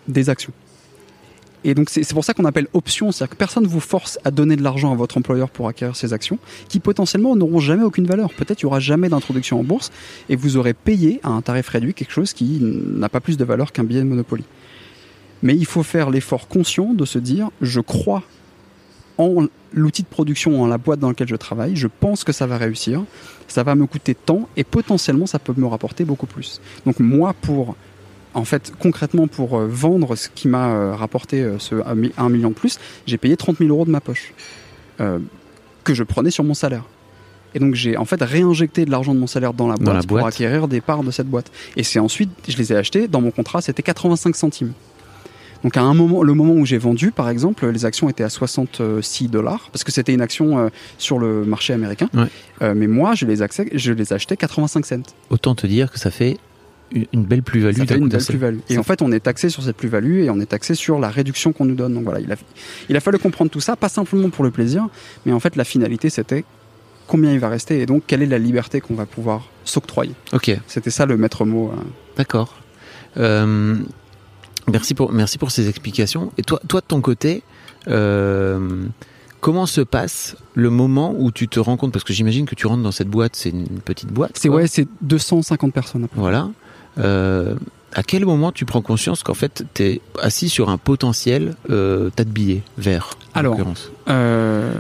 [0.09, 0.53] des actions.
[1.65, 4.19] Et donc c'est c'est pour ça qu'on appelle option, c'est-à-dire que personne ne vous force
[4.25, 7.85] à donner de l'argent à votre employeur pour acquérir ces actions, qui potentiellement n'auront jamais
[7.85, 8.33] aucune valeur.
[8.35, 9.93] Peut-être il n'y aura jamais d'introduction en bourse
[10.29, 13.45] et vous aurez payé à un tarif réduit quelque chose qui n'a pas plus de
[13.45, 14.45] valeur qu'un billet de Monopoly.
[15.43, 18.23] Mais il faut faire l'effort conscient de se dire je crois
[19.19, 22.47] en l'outil de production, en la boîte dans laquelle je travaille, je pense que ça
[22.47, 23.05] va réussir,
[23.47, 26.61] ça va me coûter tant et potentiellement ça peut me rapporter beaucoup plus.
[26.87, 27.77] Donc moi pour
[28.35, 31.75] en fait, concrètement, pour euh, vendre ce qui m'a euh, rapporté euh, ce
[32.17, 34.33] 1 million de plus, j'ai payé 30 000 euros de ma poche,
[35.01, 35.19] euh,
[35.85, 36.85] que je prenais sur mon salaire.
[37.55, 39.93] Et donc j'ai en fait réinjecté de l'argent de mon salaire dans la boîte, Dans
[39.93, 41.51] la pour acquérir des parts de cette boîte.
[41.77, 44.73] Et c'est ensuite, je les ai achetés, dans mon contrat, c'était 85 centimes.
[45.63, 48.31] Donc à un moment, le moment où j'ai vendu, par exemple, les actions étaient à
[48.31, 50.69] 66 dollars, parce que c'était une action euh,
[50.99, 52.09] sur le marché américain.
[52.15, 52.25] Ouais.
[52.63, 55.03] Euh, mais moi, je les, accès- je les achetais 85 cents.
[55.31, 56.39] Autant te dire que ça fait
[57.13, 57.77] une, belle plus-value.
[57.77, 58.59] Ça fait une belle plus-value.
[58.69, 61.09] Et en fait, on est taxé sur cette plus-value et on est taxé sur la
[61.09, 61.95] réduction qu'on nous donne.
[61.95, 62.37] Donc voilà, il a,
[62.89, 64.89] il a fallu comprendre tout ça, pas simplement pour le plaisir,
[65.27, 66.45] mais en fait, la finalité, c'était
[67.07, 70.15] combien il va rester et donc quelle est la liberté qu'on va pouvoir s'octroyer.
[70.33, 70.51] Ok.
[70.67, 71.71] C'était ça le maître mot.
[71.71, 71.83] euh.
[72.17, 72.55] D'accord.
[73.19, 73.77] Euh,
[74.71, 76.33] merci pour merci pour ces explications.
[76.39, 77.43] Et toi, toi de ton côté,
[77.89, 78.87] euh,
[79.41, 82.67] comment se passe le moment où tu te rends compte parce que j'imagine que tu
[82.67, 84.39] rentres dans cette boîte, c'est une petite boîte.
[84.39, 86.05] C'est ouais, c'est 250 personnes.
[86.05, 86.19] Après.
[86.21, 86.51] Voilà.
[86.99, 87.55] Euh,
[87.95, 92.11] à quel moment tu prends conscience qu'en fait tu es assis sur un potentiel euh,
[92.11, 93.59] tas de billets verts en Alors.
[94.09, 94.73] Euh,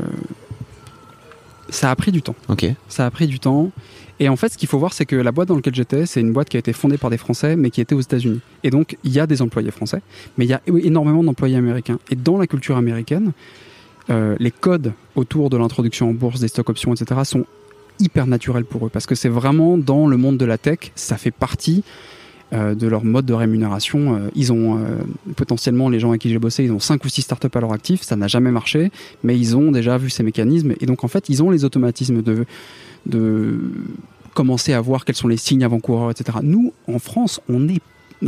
[1.68, 2.36] ça a pris du temps.
[2.48, 2.66] Ok.
[2.88, 3.70] Ça a pris du temps.
[4.20, 6.20] Et en fait, ce qu'il faut voir, c'est que la boîte dans laquelle j'étais, c'est
[6.20, 8.40] une boîte qui a été fondée par des Français, mais qui était aux États-Unis.
[8.62, 10.02] Et donc, il y a des employés français,
[10.36, 11.98] mais il y a énormément d'employés américains.
[12.10, 13.32] Et dans la culture américaine,
[14.10, 17.46] euh, les codes autour de l'introduction en bourse, des stock options, etc., sont
[18.02, 21.16] hyper naturels pour eux, parce que c'est vraiment dans le monde de la tech, ça
[21.16, 21.82] fait partie
[22.52, 24.14] euh, de leur mode de rémunération.
[24.14, 24.98] Euh, ils ont euh,
[25.36, 27.72] potentiellement, les gens avec qui j'ai bossé, ils ont 5 ou 6 startups à leur
[27.72, 28.90] actif, ça n'a jamais marché,
[29.24, 32.22] mais ils ont déjà vu ces mécanismes, et donc en fait, ils ont les automatismes
[32.22, 32.44] de
[33.06, 33.58] de
[34.34, 36.38] commencer à voir quels sont les signes avant-coureurs, etc.
[36.42, 37.80] Nous, en France, on est,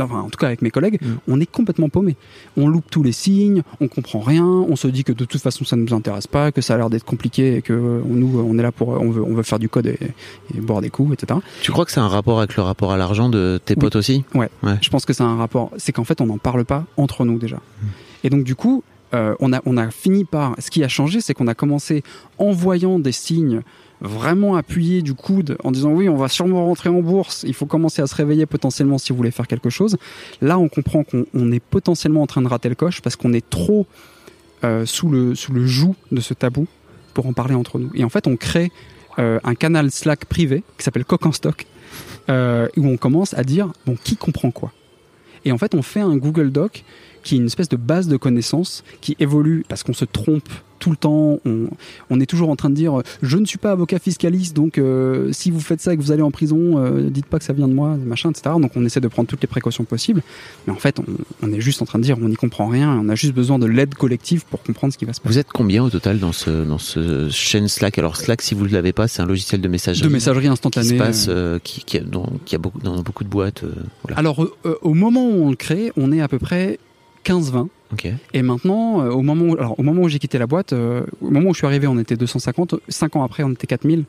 [0.03, 1.13] enfin, en tout cas avec mes collègues, Mm.
[1.27, 2.15] on est complètement paumé.
[2.57, 5.63] On loupe tous les signes, on comprend rien, on se dit que de toute façon
[5.65, 8.39] ça ne nous intéresse pas, que ça a l'air d'être compliqué et que euh, nous,
[8.39, 9.99] on est là pour, on veut, on veut faire du code et,
[10.55, 11.39] et boire des coups, etc.
[11.61, 13.79] Tu crois que c'est un rapport avec le rapport à l'argent de tes Oui.
[13.81, 14.23] potes aussi?
[14.81, 15.71] Je pense que c'est un rapport.
[15.77, 17.57] C'est qu'en fait, on n'en parle pas entre nous déjà.
[18.23, 18.83] Et donc, du coup,
[19.13, 20.55] euh, on, a, on a fini par.
[20.59, 22.03] Ce qui a changé, c'est qu'on a commencé
[22.37, 23.61] en voyant des signes
[24.01, 27.65] vraiment appuyés du coude en disant oui, on va sûrement rentrer en bourse, il faut
[27.65, 29.97] commencer à se réveiller potentiellement si vous voulez faire quelque chose.
[30.41, 33.33] Là, on comprend qu'on on est potentiellement en train de rater le coche parce qu'on
[33.33, 33.87] est trop
[34.63, 36.67] euh, sous, le, sous le joug de ce tabou
[37.13, 37.91] pour en parler entre nous.
[37.93, 38.71] Et en fait, on crée
[39.19, 41.65] euh, un canal Slack privé qui s'appelle Coq en stock
[42.29, 44.71] euh, où on commence à dire bon qui comprend quoi?
[45.45, 46.83] Et en fait, on fait un Google Doc
[47.23, 50.49] qui est une espèce de base de connaissances qui évolue parce qu'on se trompe
[50.85, 51.39] tout le temps.
[51.45, 51.67] On,
[52.11, 54.77] on est toujours en train de dire, euh, je ne suis pas avocat fiscaliste, donc
[54.77, 57.43] euh, si vous faites ça et que vous allez en prison, euh, dites pas que
[57.43, 58.55] ça vient de moi, machin, etc.
[58.61, 60.21] Donc on essaie de prendre toutes les précautions possibles.
[60.67, 61.05] Mais en fait, on,
[61.41, 63.01] on est juste en train de dire, on n'y comprend rien.
[63.03, 65.33] On a juste besoin de l'aide collective pour comprendre ce qui va se passer.
[65.33, 67.97] Vous êtes combien au total dans ce dans ce chaîne Slack?
[67.97, 70.07] Alors Slack, si vous ne l'avez pas, c'est un logiciel de messagerie.
[70.07, 70.89] De messagerie qui instantanée.
[70.89, 73.63] se passe, euh, qui, qui, a, dans, qui a beaucoup, dans beaucoup de boîtes.
[74.03, 74.19] voilà.
[74.19, 74.47] Alors,
[74.83, 76.77] au moment où on le crée, on est à peu près
[77.25, 77.67] 15-20.
[77.93, 78.07] Ok.
[78.33, 81.03] Et maintenant, euh, au moment où, alors, au moment où j'ai quitté la boîte, euh,
[81.21, 82.75] au moment où je suis arrivé, on était 250.
[82.89, 84.05] Cinq ans après, on était 4000.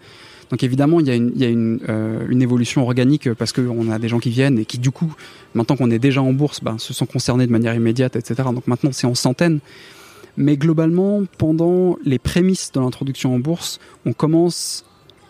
[0.50, 3.90] Donc évidemment, il y a une, y a une, euh, une évolution organique parce qu'on
[3.90, 5.12] a des gens qui viennent et qui, du coup,
[5.54, 8.48] maintenant qu'on est déjà en bourse, ben, se sont concernés de manière immédiate, etc.
[8.54, 9.58] Donc maintenant, c'est en centaines.
[10.36, 14.84] Mais globalement, pendant les prémices de l'introduction en bourse, on commence,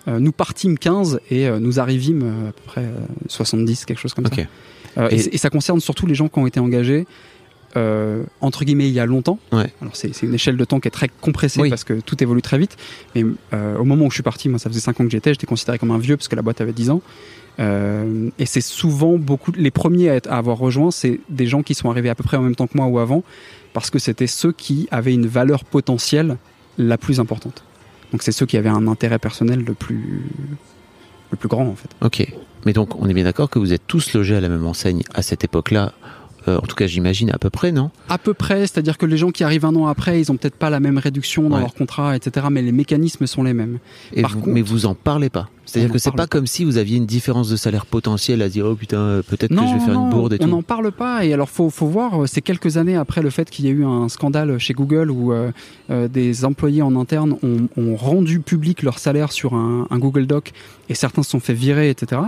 [0.09, 5.11] nous partîmes 15 et nous arrivîmes à peu près euh, 70, quelque chose comme ça.
[5.11, 7.07] Et ça concerne surtout les gens qui ont été engagés
[7.77, 9.39] euh, entre guillemets il y a longtemps.
[9.53, 9.73] Ouais.
[9.81, 11.69] Alors c'est c'est une échelle de temps qui est très compressée Oui.
[11.71, 12.77] parce que tout évolue très vite.
[13.15, 15.33] Mais euh, au moment où je suis parti, moi ça faisait 5 ans que j'étais,
[15.33, 17.03] j'étais considéré comme un vieux parce que la boîte avait 10 ans.
[17.59, 21.63] Euh, et c'est souvent beaucoup les premiers à, être- à avoir rejoint, c'est des gens
[21.63, 23.25] qui sont arrivés à peu près en même temps que moi ou avant,
[23.73, 26.37] parce que c'était ceux qui avaient une valeur potentielle
[26.77, 27.65] la plus importante.
[28.13, 30.23] Donc c'est ceux qui avaient un intérêt personnel le plus
[31.31, 31.89] le plus grand en fait.
[32.03, 32.31] Ok.
[32.67, 35.03] Mais donc, on est bien d'accord que vous êtes tous logés à la même enseigne
[35.15, 35.93] à cette époque-là.
[36.49, 37.91] Euh, en tout cas, j'imagine à peu près, non?
[38.09, 40.55] À peu près, c'est-à-dire que les gens qui arrivent un an après, ils ont peut-être
[40.55, 41.61] pas la même réduction dans Ouais.
[41.63, 42.47] leur contrat, etc.
[42.53, 43.79] Mais les mécanismes sont les mêmes.
[44.13, 45.49] Et Par vous- contre- Mais vous en parlez pas.
[45.65, 48.41] C'est-à-dire On que c'est parle pas comme si vous aviez une différence de salaire potentielle
[48.43, 50.45] à dire oh putain euh, peut-être que je vais faire non, une bourde et on
[50.45, 50.51] tout.
[50.51, 51.25] n'en parle pas.
[51.25, 53.73] Et alors, faut, faut voir, euh, c'est quelques années après le fait qu'il y a
[53.73, 55.51] eu un scandale chez Google où euh,
[55.91, 60.27] euh, des employés en interne ont, ont rendu public leur salaire sur un, un Google
[60.29, 60.53] Doc
[60.89, 62.21] et certains se sont fait virer, etc.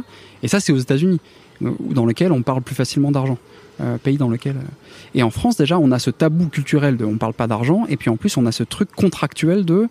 [0.43, 1.21] Et ça, c'est aux États-Unis,
[1.61, 3.39] dans lequel on parle plus facilement d'argent.
[3.81, 4.57] Euh, pays dans lequel.
[4.57, 7.85] euh, Et en France, déjà, on a ce tabou culturel de on parle pas d'argent,
[7.89, 9.87] et puis en plus, on a ce truc contractuel de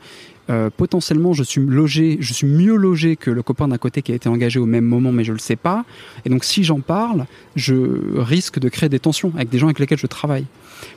[0.50, 4.12] euh, potentiellement, je suis logé, je suis mieux logé que le copain d'à côté qui
[4.12, 5.86] a été engagé au même moment, mais je le sais pas.
[6.26, 7.26] Et donc, si j'en parle,
[7.56, 7.76] je
[8.20, 10.46] risque de créer des tensions avec des gens avec lesquels je travaille.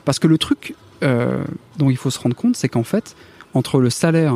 [0.03, 3.15] Parce que le truc dont il faut se rendre compte, c'est qu'en fait,
[3.53, 4.35] entre le salaire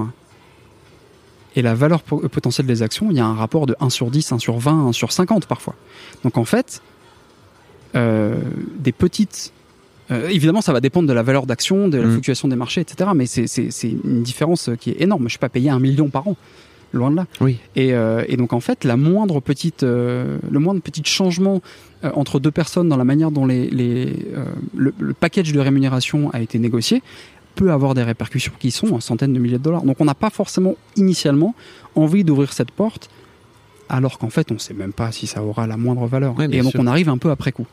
[1.56, 4.10] et la valeur po- potentielle des actions, il y a un rapport de 1 sur
[4.12, 5.76] 10, 1 sur 20, 1 sur 50 parfois.
[6.24, 6.82] Donc en fait,
[7.96, 9.52] des petites...
[10.12, 12.12] euh, évidemment, ça va dépendre de la valeur d'action, de la Mhm.
[12.12, 13.10] fluctuation des marchés, etc.
[13.16, 13.48] Mais c'est-
[14.04, 15.22] une différence qui est énorme.
[15.22, 16.36] Je ne suis pas payé un million par an,
[16.94, 17.26] loin de là.
[17.42, 17.58] Oui.
[17.76, 21.62] Et, euh, et donc en fait, la moindre petite, euh, le moindre petit changement
[22.04, 25.60] euh, entre deux personnes dans la manière dont les, les, euh, le, le package de
[25.60, 27.02] rémunération a été négocié
[27.56, 29.84] peut avoir des répercussions qui sont en centaines de milliers de dollars.
[29.84, 31.56] Donc on n'a pas forcément initialement
[31.96, 33.10] envie d'ouvrir cette porte,
[33.90, 36.36] alors qu'en fait on ne sait même pas si ça aura la moindre valeur.
[36.42, 36.80] Et donc sûr.
[36.82, 37.66] on arrive un peu après coup.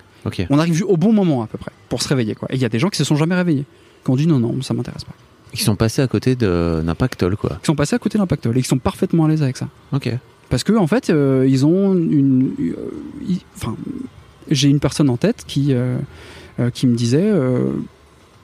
[0.51, 2.35] On arrive au bon moment à peu près pour se réveiller.
[2.35, 2.49] Quoi.
[2.51, 3.65] Et il y a des gens qui se sont jamais réveillés,
[4.05, 5.13] qui ont dit non non ça m'intéresse pas,
[5.53, 7.59] Ils sont passés à côté de- d'un pactole quoi.
[7.61, 9.69] qui sont passés à côté de l'impact et qui sont parfaitement à l'aise avec ça.
[9.93, 10.11] Ok.
[10.51, 12.53] Parce que en fait, euh, ils ont une.
[12.61, 12.75] euh,
[13.57, 13.75] Enfin,
[14.51, 15.97] j'ai une personne en tête qui euh,
[16.75, 17.33] qui me disait,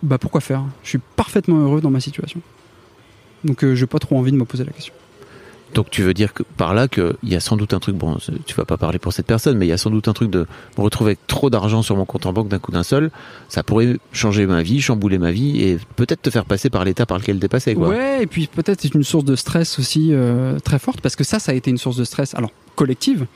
[0.02, 0.64] bah pourquoi faire?
[0.82, 2.40] Je suis parfaitement heureux dans ma situation.
[3.44, 4.94] Donc, euh, j'ai pas trop envie de me poser la question.
[5.74, 8.16] Donc tu veux dire que par là qu'il y a sans doute un truc, bon,
[8.46, 10.30] tu vas pas parler pour cette personne, mais il y a sans doute un truc
[10.30, 10.46] de
[10.76, 13.10] retrouver trop d'argent sur mon compte en banque d'un coup d'un seul,
[13.48, 17.06] ça pourrait changer ma vie, chambouler ma vie et peut-être te faire passer par l'état
[17.06, 18.20] par lequel t'es passé, quoi.
[18.20, 21.38] Et puis peut-être c'est une source de stress aussi euh, très forte parce que ça,
[21.38, 23.26] ça a été une source de stress, alors collective,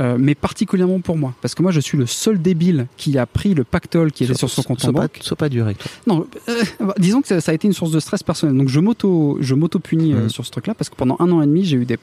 [0.00, 3.26] euh, mais particulièrement pour moi, parce que moi, je suis le seul débile qui a
[3.26, 5.18] pris le pactole qui était sur son compte en sois pas, banque.
[5.20, 5.90] sois pas dur avec toi.
[6.06, 8.56] Non, euh, bah, disons que ça, ça a été une source de stress personnel.
[8.56, 10.28] Donc je m'auto, je m'auto punis euh, Mhm.
[10.30, 11.98] sur ce truc-là parce que pendant un an et demi, j'ai eu des,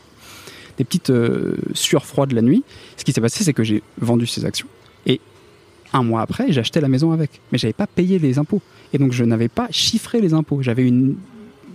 [0.78, 2.64] des petites euh, sueurs froides la nuit.
[2.98, 4.68] Ce qui s'est passé, c'est que j'ai vendu ces actions
[5.06, 5.20] et
[5.94, 8.62] un mois après, j'ai acheté la maison avec, mais j'avais pas payé les impôts
[8.94, 10.62] et donc je n'avais pas chiffré les impôts.
[10.62, 11.16] J'avais une,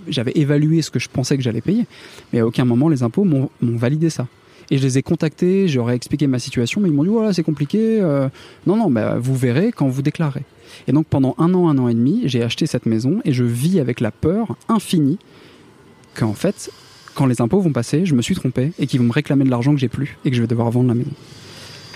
[0.06, 1.86] j'avais évalué ce que je pensais que j'allais payer,
[2.32, 4.28] mais à aucun moment les impôts m'ont validé ça.
[4.70, 7.42] Et je les ai contactés, j'aurais expliqué ma situation, mais ils m'ont dit voilà c'est
[7.42, 8.00] compliqué.
[8.00, 8.28] euh,
[8.66, 10.42] non non, bah, vous verrez quand vous déclarez.
[10.88, 13.44] Et donc pendant un an, un an et demi, j'ai acheté cette maison et je
[13.44, 15.18] vis avec la peur infinie
[16.14, 16.70] qu'en fait,
[17.14, 19.50] quand les impôts vont passer, je me suis trompé et qu'ils vont me réclamer de
[19.50, 21.10] l'argent que j'ai plus et que je vais devoir vendre la maison.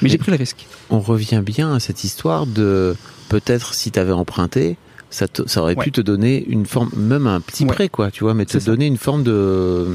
[0.02, 0.66] Mais j'ai pris le risque.
[0.90, 2.94] On revient bien à cette histoire de
[3.30, 4.76] peut-être si t'avais emprunté,
[5.08, 7.70] ça, te- ça aurait pu te donner une forme, même un petit Ouais.
[7.72, 8.66] prêt, quoi, tu vois, mais te ça.
[8.70, 9.86] donner une forme de,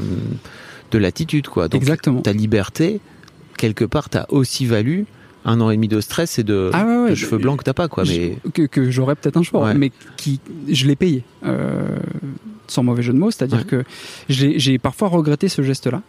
[0.92, 1.68] de latitude, quoi.
[1.68, 2.20] Donc, Exactement.
[2.20, 3.00] ta liberté,
[3.58, 5.06] quelque part, t'as aussi valu
[5.44, 7.64] un an et demi de stress et de, Ah ouais, ouais, de cheveux blancs que
[7.64, 8.04] t'as pas, quoi.
[8.06, 9.74] Mais que, que j'aurais peut-être un choix, Ouais.
[9.74, 10.38] mais qui
[10.68, 11.82] je l'ai payé, euh,
[12.68, 13.32] sans mauvais jeu de mots.
[13.32, 13.82] C'est-à-dire que
[14.28, 16.02] j'ai parfois regretté ce geste-là,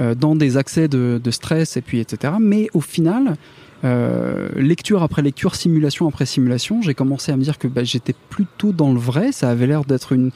[0.00, 2.34] euh, dans des accès de, de stress et puis etc.
[2.40, 3.36] Mais au final,
[3.84, 8.14] euh, lecture après lecture, simulation après simulation, j'ai commencé à me dire que bah, j'étais
[8.30, 9.32] plutôt dans le vrai.
[9.32, 10.30] Ça avait l'air d'être une,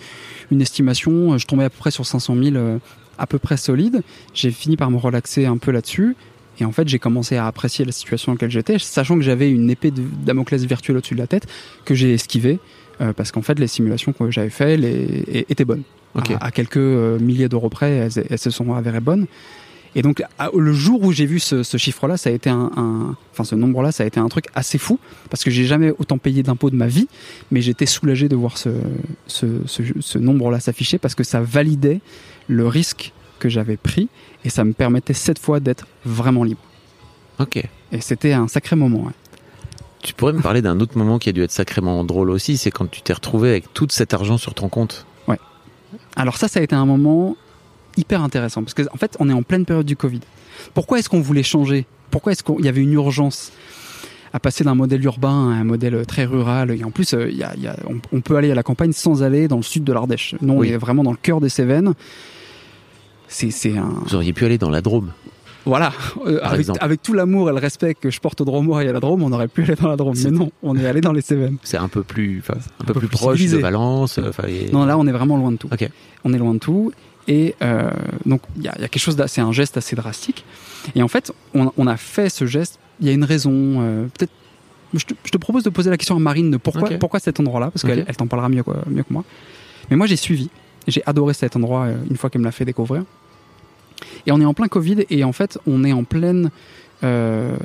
[0.51, 1.38] une estimation.
[1.38, 2.78] Je tombais à peu près sur 500 000, euh,
[3.20, 4.02] à peu près solide.
[4.34, 6.16] J'ai fini par me relaxer un peu là-dessus.
[6.58, 9.50] Et en fait, j'ai commencé à apprécier la situation dans laquelle j'étais, sachant que j'avais
[9.50, 11.46] une épée de Damoclès virtuelle au-dessus de la tête
[11.84, 12.58] que j'ai esquivée.
[13.00, 15.84] euh, parce qu'en fait, les simulations que j'avais faites les, étaient bonnes.
[16.14, 19.26] À, à quelques euh, milliers d'euros près, elles, elles se sont avérées bonnes.
[19.96, 22.70] Et donc, à- le jour où j'ai vu ce, ce chiffre-là, ça a été un,
[22.76, 24.98] un- enfin ce nombre-là, ça a été un truc assez fou
[25.30, 27.08] parce que j'ai jamais autant payé d'impôts de ma vie,
[27.50, 28.68] mais j'étais soulagé de voir ce,
[29.26, 32.00] ce, ce, ce nombre-là s'afficher parce que ça validait
[32.51, 34.09] le risque que j'avais pris
[34.44, 36.61] et ça me permettait cette fois d'être vraiment libre.
[37.38, 37.57] Ok.
[37.92, 39.05] Et c'était un sacré moment.
[39.05, 39.12] ouais.
[40.03, 42.70] Tu pourrais me parler d'un autre moment qui a dû être sacrément drôle aussi, c'est
[42.70, 45.07] quand tu t'es retrouvé avec tout cet argent sur ton compte.
[46.16, 47.36] Alors ça, ça a été un moment
[47.96, 50.20] hyper intéressant parce qu'en en fait, on est en pleine période du Covid.
[50.74, 51.84] Pourquoi est-ce qu'on voulait changer?
[52.11, 53.51] Pourquoi est-ce qu'il y avait une urgence
[54.32, 56.70] à passer d'un modèle urbain à un modèle très rural?
[56.70, 58.55] Et en plus, euh, il y a- il y a- on, on peut aller à
[58.55, 60.34] la campagne sans aller dans le sud de l'Ardèche.
[60.40, 60.70] Nous, Oui.
[60.70, 61.94] on est vraiment dans le cœur des Cévennes.
[63.32, 63.88] C'est c'est un...
[64.06, 65.12] Vous auriez pu aller dans la Drôme.
[65.66, 65.92] Voilà,
[66.26, 66.40] Euh,
[66.80, 69.22] avec, tout l'amour et le respect que je porte au Dromois et à la Drôme,
[69.22, 70.14] on aurait pu aller dans la Drôme.
[70.14, 71.58] C'est- Mais non, on est allé dans les Cévennes.
[71.62, 73.58] C'est un peu plus, un, peu, peu plus, plus proche civilisé.
[73.58, 74.18] de Valence.
[74.18, 75.68] euh, et- Non, là, on est vraiment loin de tout.
[76.24, 76.92] On est loin de tout.
[77.28, 77.90] Et euh,
[78.26, 80.44] donc, il y a, il y a quelque chose d'assez, un geste assez drastique.
[80.94, 82.78] Et en fait, on, on a fait ce geste.
[83.00, 83.52] Il y a une raison.
[83.54, 84.32] euh, peut-être.
[84.94, 87.38] Je te, je te propose de poser la question à Marine de pourquoi, pourquoi cet
[87.38, 89.24] endroit-là, parce qu'elle elle t'en parlera mieux que moi.
[89.90, 90.48] Mais moi, j'ai suivi.
[90.88, 93.04] J'ai adoré cet endroit euh, une fois qu'elle me l'a fait découvrir.
[94.26, 96.50] Et on est en plein Covid et en fait, on est en pleine,
[97.04, 97.56] euh,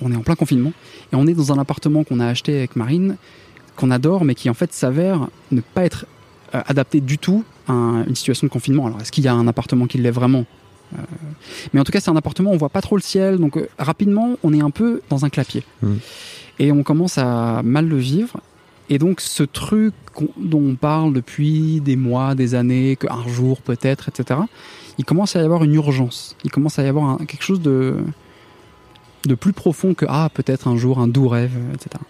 [0.00, 0.72] on est en plein confinement
[1.12, 3.16] et on est dans un appartement qu'on a acheté avec Marine,
[3.76, 6.06] qu'on adore, mais qui en fait s'avère ne pas être
[6.54, 8.86] euh, adapté du tout à un- une situation de confinement.
[8.86, 10.44] Alors, est-ce qu'il y a un appartement qui l'est vraiment?
[10.94, 10.96] Euh,
[11.72, 14.36] Mais en tout cas, c'est un appartement, on voit pas trop le ciel, donc rapidement,
[14.42, 15.62] on est un peu dans un clapier.
[15.82, 15.92] Mm.
[16.58, 18.38] Et on commence à mal le vivre.
[18.90, 19.94] Et donc, ce truc
[20.36, 24.40] dont on parle depuis des mois, des années, qu'un jour peut-être, etc.,
[24.98, 26.36] il commence à y avoir une urgence.
[26.44, 27.96] Il commence à y avoir quelque chose de,
[29.24, 32.02] de plus profond que, ah, peut-être un jour, un doux rêve, etc.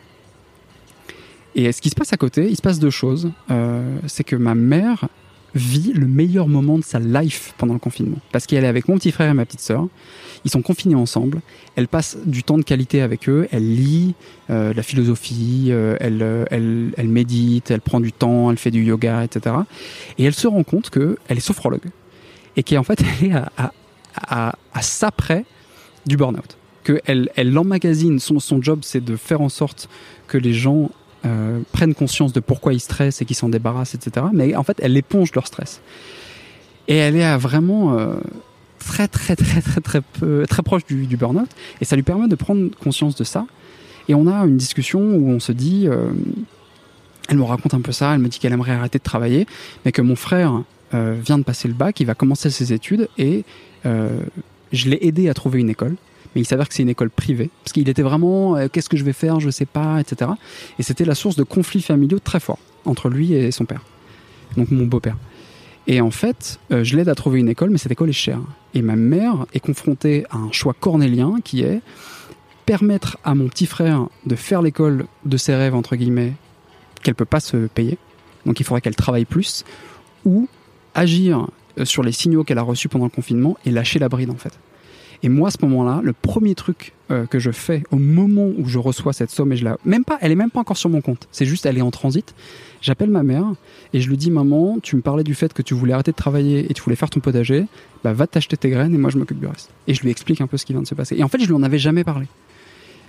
[1.54, 3.30] Et ce qui se passe à côté, il se passe deux choses.
[3.50, 5.08] Euh, c'est que ma mère
[5.54, 8.18] vit le meilleur moment de sa life pendant le confinement.
[8.32, 9.88] Parce qu'elle est avec mon petit frère et ma petite sœur.
[10.44, 11.40] Ils sont confinés ensemble.
[11.76, 13.48] Elle passe du temps de qualité avec eux.
[13.52, 14.14] Elle lit
[14.48, 18.70] euh, la philosophie, euh, elle, euh, elle, elle médite, elle prend du temps, elle fait
[18.70, 19.56] du yoga, etc.
[20.18, 21.90] Et elle se rend compte qu'elle est sophrologue.
[22.56, 23.72] Et qu'en fait, elle est à, à,
[24.14, 25.34] à, à
[26.06, 26.56] du burn-out.
[26.84, 29.88] Qu'elle elle emmagasine, son, son job, c'est de faire en sorte
[30.26, 30.90] que les gens
[31.26, 34.26] euh, prennent conscience de pourquoi ils stressent et qu'ils s'en débarrassent, etc.
[34.32, 35.82] Mais en fait, elle éponge leur stress.
[36.88, 38.14] Et elle est à vraiment euh,
[38.80, 40.02] très, très, très, très, très,
[40.48, 41.48] très proche du, du burn-out.
[41.80, 43.46] Et ça lui permet de prendre conscience de ça.
[44.10, 46.10] Et on a une discussion où on se dit, euh,
[47.28, 49.46] elle me raconte un peu ça, elle me dit qu'elle aimerait arrêter de travailler,
[49.84, 50.62] mais que mon frère
[50.94, 53.44] euh, vient de passer le bac, il va commencer ses études et
[53.86, 54.18] euh,
[54.72, 55.94] je l'ai aidé à trouver une école.
[56.34, 59.04] Mais il s'avère que c'est une école privée, parce qu'il était vraiment qu'est-ce que je
[59.04, 60.30] vais faire, je sais pas, etc.
[60.78, 63.82] Et c'était la source de conflits familiaux très forts entre lui et son père,
[64.56, 65.16] donc mon beau-père.
[65.90, 68.38] Et en fait, euh, je l'aide à trouver une école, mais cette école est chère.
[68.74, 71.80] Et ma mère est confrontée à un choix cornélien qui est
[72.64, 76.34] permettre à mon petit frère de faire l'école de ses rêves, entre guillemets,
[77.02, 77.98] qu'elle peut pas se payer.
[78.46, 79.64] Donc il faudrait qu'elle travaille plus,
[80.24, 80.46] ou
[80.94, 84.30] agir euh, sur les signaux qu'elle a reçus pendant le confinement et lâcher la bride
[84.30, 84.60] en fait.
[85.24, 88.66] Et moi, à ce moment-là, le premier truc euh, que je fais au moment où
[88.68, 90.90] je reçois cette somme et je la, même pas, elle est même pas encore sur
[90.90, 91.26] mon compte.
[91.32, 92.34] C'est juste, elle est en transit.
[92.80, 93.46] J'appelle ma mère
[93.92, 96.16] et je lui dis, maman, tu me parlais du fait que tu voulais arrêter de
[96.16, 97.66] travailler et tu voulais faire ton potager.
[98.04, 99.70] Bah, va t'acheter tes graines et moi je m'occupe du reste.
[99.86, 101.16] Et je lui explique un peu ce qui vient de se passer.
[101.16, 102.26] Et en fait, je lui en avais jamais parlé.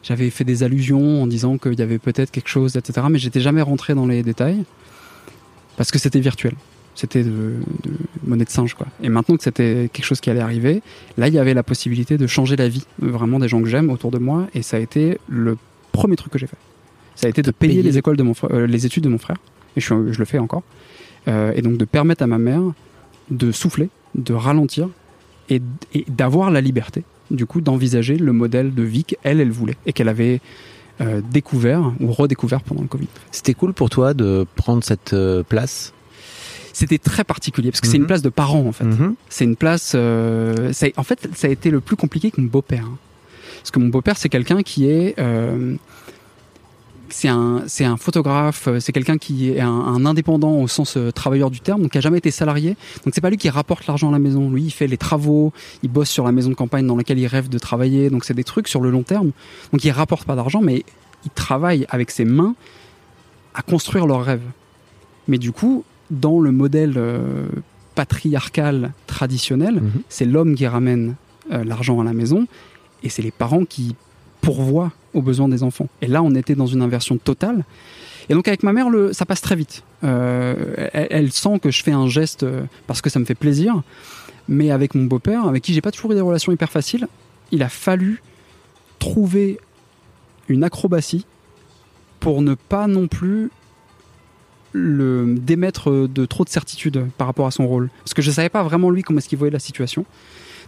[0.04, 3.06] J'avais fait des allusions en disant qu'il y avait peut-être quelque chose, etc.
[3.10, 4.64] Mais j'étais jamais rentré dans les détails
[5.78, 6.56] parce que c'était virtuel.
[6.96, 7.54] C'était de,
[8.26, 8.88] monnaie de singe, quoi.
[9.02, 10.82] Et maintenant que c'était quelque chose qui allait arriver,
[11.18, 13.68] là, il y avait la possibilité de changer la vie, euh, vraiment des gens que
[13.68, 15.58] j'aime autour de moi, et ça a été le
[15.92, 16.58] premier truc que j'ai fait.
[17.16, 19.10] Ça a été de payer payer les écoles de mon frère, euh, les études de
[19.10, 19.38] mon frère,
[19.76, 20.64] et je, le fais encore,
[21.28, 22.64] Euh, et donc de permettre à ma mère
[23.30, 24.90] de souffler, de ralentir,
[25.52, 25.62] et,
[26.08, 30.10] d'avoir la liberté, du coup, d'envisager le modèle de vie qu'elle, elle voulait, et qu'elle
[30.10, 30.42] avait
[31.00, 33.08] euh, découvert ou redécouvert pendant le Covid.
[33.32, 35.16] C'était cool pour toi de prendre cette
[35.48, 35.94] place.
[36.74, 38.04] C'était très particulier parce que c'est Mhm.
[38.04, 38.86] une place de parents en fait.
[39.30, 39.94] C'est une place.
[39.96, 42.86] euh, ça- en fait, ça a été le plus compliqué que mon beau-père.
[42.86, 42.98] hein.
[43.60, 45.16] Parce que mon beau-père, c'est quelqu'un qui est.
[45.20, 45.76] euh,
[47.10, 50.96] c'est un, c'est un photographe, euh, c'est quelqu'un qui est un, un indépendant au sens
[50.96, 52.78] euh, travailleur du terme, donc qui a jamais été salarié.
[53.04, 54.50] Donc c'est pas lui qui rapporte l'argent à la maison.
[54.50, 55.52] Lui, il fait les travaux,
[55.84, 58.10] il bosse sur la maison de campagne dans laquelle il rêve de travailler.
[58.10, 59.32] Donc c'est des trucs sur le long terme.
[59.74, 60.86] Donc il rapporte pas d'argent, mais
[61.26, 62.56] il travaille avec ses mains
[63.56, 64.42] à construire leur rêve.
[65.28, 67.48] Mais du coup, dans le modèle euh,
[67.96, 69.92] patriarcal traditionnel, Mhm.
[70.10, 71.16] c'est l'homme qui ramène
[71.52, 72.46] euh, l'argent à la maison
[73.04, 73.96] et c'est les parents qui
[74.42, 75.88] pourvoient aux besoins des enfants.
[76.02, 77.64] Et là, on était dans une inversion totale.
[78.30, 79.84] Et donc avec ma mère, le, ça passe très vite.
[80.04, 80.56] Euh,
[80.94, 82.46] elle, elle sent que je fais un geste
[82.88, 83.82] parce que ça me fait plaisir.
[84.48, 87.08] Mais avec mon beau-père, avec qui j'ai pas toujours eu des relations hyper faciles,
[87.52, 88.22] il a fallu
[89.00, 89.60] trouver
[90.48, 91.26] une acrobatie
[92.20, 93.50] pour ne pas non plus
[94.74, 97.90] le démettre de trop de certitude par rapport à son rôle.
[98.04, 100.06] Parce que je savais pas vraiment lui comment est-ce qu'il voyait la situation.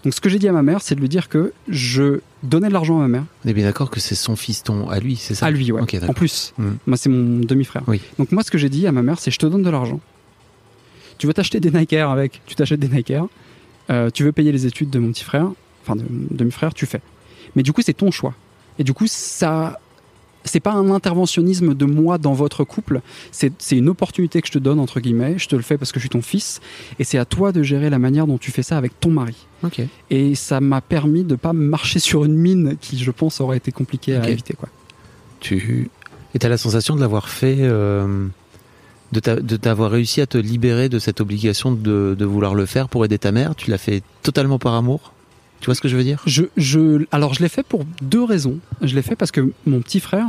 [0.04, 2.68] Donc ce que j'ai dit à ma mère, c'est de lui dire que je donnais
[2.68, 5.16] de l'argent à ma mère, On est bien d'accord que c'est son fiston à lui,
[5.16, 5.46] c'est ça?
[5.46, 5.82] À lui, ouais.
[6.08, 6.76] En plus, Mhm.
[6.88, 7.84] moi c'est mon demi-frère.
[7.88, 8.02] Oui.
[8.20, 10.02] Donc moi ce que j'ai dit à ma mère, c'est je te donne de l'argent.
[11.18, 13.28] Tu veux t'acheter des Nike Air avec, tu t'achètes des Nike Air.
[13.90, 15.48] Euh, tu veux payer les études de mon petit frère,
[15.84, 17.02] enfin de mon demi-frère, tu fais.
[17.56, 18.34] Mais du coup c'est ton choix.
[18.80, 19.80] Et du coup ça,
[20.46, 23.02] c'est pas un interventionnisme de moi dans votre couple.
[23.32, 25.36] C'est une opportunité que je te donne entre guillemets.
[25.38, 26.60] Je te le fais parce que je suis ton fils.
[27.00, 29.36] Et c'est à toi de gérer la manière dont tu fais ça avec ton mari.
[30.10, 33.72] Et ça m'a permis de pas marcher sur une mine qui, je pense, aurait été
[33.72, 34.54] compliquée à éviter.
[34.54, 34.70] Quoi.
[35.40, 35.90] Tu
[36.36, 38.26] et as la sensation de l'avoir fait, euh,
[39.12, 42.66] de t'a- de t'avoir réussi à te libérer de cette obligation de, de vouloir le
[42.66, 43.54] faire pour aider ta mère?
[43.56, 45.14] Tu l'as fait totalement par amour?
[45.64, 46.22] Tu vois ce que je veux dire?
[46.26, 48.60] Je, je, alors, je l'ai fait pour deux raisons.
[48.82, 50.28] Je l'ai fait parce que mon petit frère,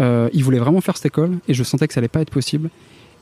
[0.00, 2.30] euh, il voulait vraiment faire cette école et je sentais que ça allait pas être
[2.30, 2.70] possible.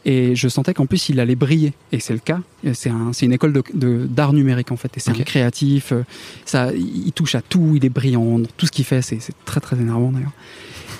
[0.05, 1.73] Et je sentais qu'en plus, il allait briller.
[1.91, 2.39] Et c'est le cas.
[2.75, 4.97] C'est un, une école de- de- d'art numérique, en fait.
[4.97, 5.91] Et c'est un créatif.
[5.91, 6.03] euh,
[6.45, 7.73] Ça, il touche à tout.
[7.75, 8.39] Il est brillant.
[8.39, 10.33] dans Tout ce qu'il fait, c'est c'est très, très énervant, d'ailleurs.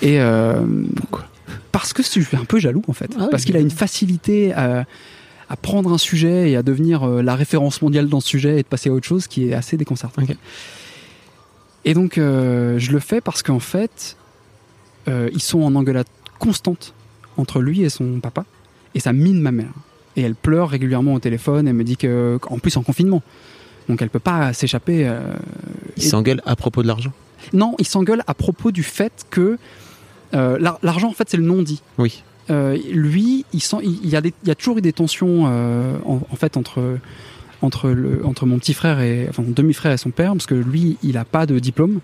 [0.01, 0.65] Et, euh,
[0.97, 1.25] Pourquoi?
[1.71, 3.11] Parce que je suis un peu jaloux, en fait.
[3.15, 3.27] Ah oui.
[3.31, 4.85] parce qu'il a une facilité à,
[5.49, 8.63] à prendre un sujet et à devenir euh, la référence mondiale dans ce sujet et
[8.63, 10.23] de passer à autre chose qui est assez déconcertant.
[11.83, 14.17] Et donc, euh, je le fais parce qu'en fait,
[15.07, 16.07] euh, ils sont en engueulade
[16.39, 16.93] constante
[17.37, 18.45] entre lui et son papa.
[18.95, 19.71] Et ça mine ma mère.
[20.15, 21.67] Et elle pleure régulièrement au téléphone.
[21.67, 23.21] Elle me dit que, en plus en confinement.
[23.87, 25.07] Donc elle peut pas s'échapper.
[25.07, 25.21] euh,
[25.97, 27.11] Il et- s'engueule à propos de l'argent?
[27.53, 29.57] Non, ils s'engueulent à propos du fait que
[30.33, 31.81] l'ar- l'argent, en fait, c'est le non-dit.
[31.99, 32.23] Oui.
[32.49, 34.15] Euh, lui, il, y
[34.51, 36.99] a toujours eu des tensions euh, en, fait entre
[37.61, 41.25] entre mon petit frère et mon demi-frère et son père parce que lui, il a
[41.25, 41.99] pas de diplôme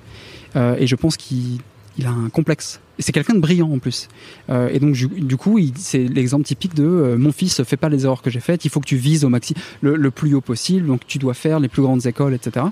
[0.55, 1.59] euh, et je pense qu'il
[1.97, 2.79] il a un complexe.
[2.97, 4.07] Et c'est quelqu'un de brillant en plus.
[4.49, 8.29] Et donc du, coup, c'est l'exemple typique de mon fils, fais pas les erreurs que
[8.29, 8.63] j'ai faites.
[8.63, 10.87] Il faut que tu vises au maxi le, plus haut possible.
[10.87, 12.65] Donc tu dois faire les plus grandes écoles, etc.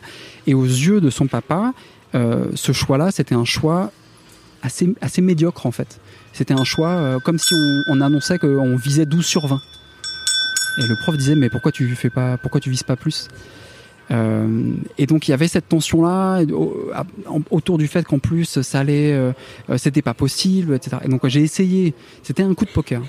[0.47, 1.73] Et aux yeux de son papa,
[2.13, 3.91] ce choix-là, c'était un choix
[4.63, 5.99] assez médiocre en fait.
[6.33, 9.59] C'était un choix euh, comme si on, on annonçait qu'on visait 12 sur 20.
[10.77, 13.27] Et le prof disait mais pourquoi tu fais pas pourquoi tu vises pas plus?
[14.11, 16.41] Euh, et donc il y avait cette tension là
[17.51, 19.33] autour du fait qu'en plus ça allait euh,
[19.77, 20.97] c'était pas possible etc.
[21.03, 21.93] Et donc j'ai essayé
[22.23, 23.01] c'était un coup de poker.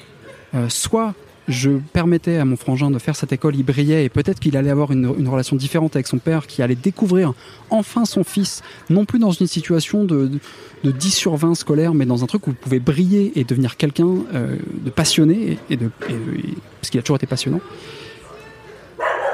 [0.68, 1.14] Soit
[1.50, 4.70] je permettais à mon frangin de faire cette école, il brillait et peut-être qu'il allait
[4.70, 7.34] avoir une, relation différente avec son père, qui allait découvrir
[7.70, 10.38] enfin son fils, non plus dans une situation de, de,
[10.84, 13.76] de 10 sur 20 scolaire, mais dans un truc où vous pouvez briller et devenir
[13.76, 15.90] quelqu'un euh, de passionné, et de,
[16.80, 17.60] parce qu'il a toujours été passionnant.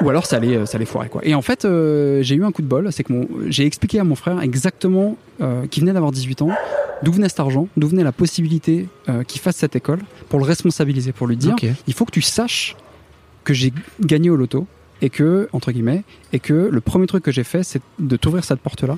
[0.01, 1.21] Ou alors ça allait, ça allait foirer quoi.
[1.25, 3.99] Et en fait, euh, j'ai eu un coup de bol, c'est que mon- j'ai expliqué
[3.99, 6.49] à mon frère exactement, euh, qui venait d'avoir 18 ans,
[7.03, 10.45] d'où venait cet argent, d'où venait la possibilité euh, qu'il fasse cette école, pour le
[10.45, 11.55] responsabiliser, pour lui dire,
[11.87, 12.75] il faut que tu saches
[13.43, 14.67] que j'ai gagné au loto
[15.01, 18.43] et que entre guillemets et que le premier truc que j'ai fait c'est de t'ouvrir
[18.43, 18.97] cette porte là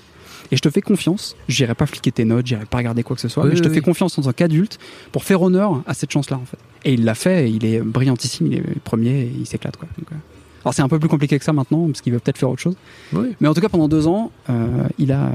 [0.50, 1.36] et je te fais confiance.
[1.50, 3.62] J'irai pas fliquer tes notes j'irai pas regarder quoi que ce soit Oui, mais je
[3.62, 4.80] te oui, fais confiance en tant qu'adulte
[5.12, 6.58] pour faire honneur à cette chance là en fait.
[6.86, 9.88] Et il l'a fait et il est brillantissime il est premier et il s'éclate quoi.
[10.00, 10.16] Donc, euh,
[10.64, 12.62] alors c'est un peu plus compliqué que ça maintenant parce qu'il veut peut-être faire autre
[12.62, 12.76] chose
[13.14, 13.36] Oui.
[13.40, 15.32] mais en tout cas pendant deux ans euh, il a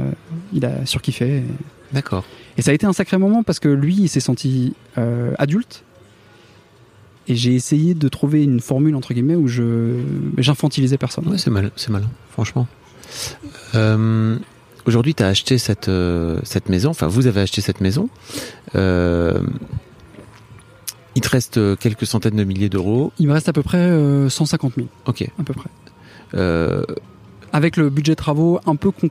[0.53, 1.45] il a surkiffé et,
[1.93, 2.25] D'accord.
[2.57, 5.85] et ça a été un sacré moment parce que lui, il s'est senti euh, adulte.
[7.29, 9.95] Et j'ai essayé de trouver une formule, entre guillemets, où je
[10.37, 11.27] j'infantilisais personne.
[11.29, 12.67] Ouais, c'est mal, c'est malin, franchement.
[13.75, 14.37] Euh,
[14.87, 15.91] Aujourd'hui, tu as acheté cette,
[16.43, 18.09] cette maison, enfin, vous avez acheté cette maison.
[21.15, 23.13] Euh, il te reste euh, quelques centaines de milliers d'euros.
[23.19, 25.29] Il me reste à peu près euh, 150 000, Ok.
[25.39, 25.71] à peu près.
[26.35, 26.85] Euh,
[27.53, 29.11] Avec le budget travaux un peu con-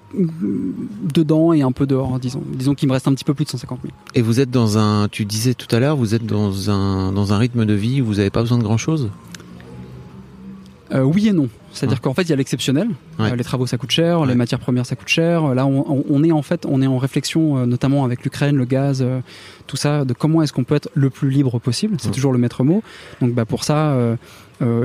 [1.13, 2.43] dedans et un peu dehors, disons.
[2.53, 3.93] Disons qu'il me reste un petit peu plus de 150 000.
[4.15, 7.31] et vous êtes dans un, tu disais tout à l'heure, vous êtes dans un, dans
[7.31, 9.09] un rythme de vie où vous n'avez pas besoin de grand chose
[10.91, 11.47] Euh, oui et non.
[11.73, 12.01] C'est-à-dire Ouais.
[12.01, 12.87] qu'en fait, il y a l'exceptionnel.
[13.19, 13.31] Ouais.
[13.31, 14.21] Euh, les travaux, ça coûte cher.
[14.21, 14.27] Ouais.
[14.27, 15.53] Les matières premières, ça coûte cher.
[15.55, 18.65] Là, on, on- est en fait, on est en réflexion, euh, notamment avec l'Ukraine, le
[18.65, 19.19] gaz, euh,
[19.67, 21.97] tout ça, de comment est-ce qu'on peut être le plus libre possible.
[21.99, 22.81] C'est toujours le maître mot.
[23.21, 23.97] Donc, bah, pour ça,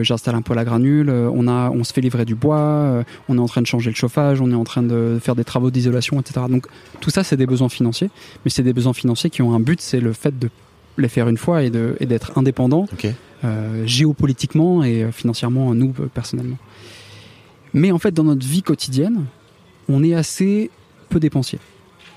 [0.00, 1.10] j'installe un poêle à granules.
[1.10, 3.04] on a, on se fait livrer du bois.
[3.28, 4.40] on est en train de changer le chauffage.
[4.40, 6.46] On est en train de faire des travaux d'isolation, etc.
[6.48, 6.66] Donc,
[7.00, 8.10] tout ça, c'est des besoins financiers.
[8.44, 10.48] Mais c'est des besoins financiers qui ont un but, c'est le fait de
[10.96, 12.86] les faire une fois et d'être indépendant
[13.84, 16.56] géopolitiquement et financièrement, nous, personnellement.
[17.74, 19.24] Mais en fait, dans notre vie quotidienne,
[19.88, 20.70] on est assez
[21.08, 21.58] peu dépensier.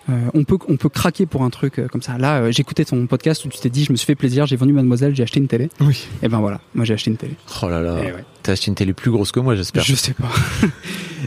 [0.09, 2.17] Euh, on, peut, on peut craquer pour un truc euh, comme ça.
[2.17, 4.55] Là, euh, j'écoutais ton podcast où tu t'es dit, je me suis fait plaisir, j'ai
[4.55, 5.69] vendu Mademoiselle, j'ai acheté une télé.
[5.79, 6.07] Oui.
[6.23, 7.35] Et ben voilà, moi j'ai acheté une télé.
[7.63, 7.93] Oh là là.
[7.95, 8.25] Ouais.
[8.41, 9.83] T'as acheté une télé plus grosse que moi, j'espère.
[9.83, 10.29] Je sais pas.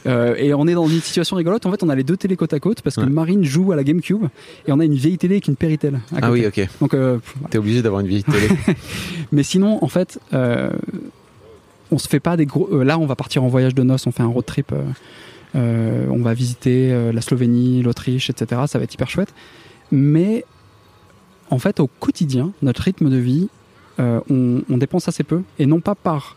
[0.06, 1.64] Euh, et on est dans une situation rigolote.
[1.64, 3.06] En fait, on a les deux télés côte à côte parce que Ouais.
[3.08, 4.24] Marine joue à la GameCube
[4.66, 5.94] et on a une vieille télé avec une Péritel.
[5.94, 6.32] à Ah côté.
[6.32, 6.68] oui, ok.
[6.80, 7.48] Donc, euh, pff, voilà.
[7.50, 8.48] T'es obligé d'avoir une vieille télé.
[9.32, 10.68] Mais sinon, en fait, euh,
[11.90, 12.68] on se fait pas des gros.
[12.72, 14.72] euh, là, on va partir en voyage de noces, on fait un road trip.
[14.72, 14.82] euh,
[15.56, 18.62] euh, on va visiter la Slovénie, l'Autriche, etc.
[18.66, 19.32] Ça va être hyper chouette.
[19.92, 20.44] Mais
[21.50, 23.48] en fait, au quotidien, notre rythme de vie,
[24.00, 25.42] euh, on, on dépense assez peu.
[25.60, 26.36] Et non pas par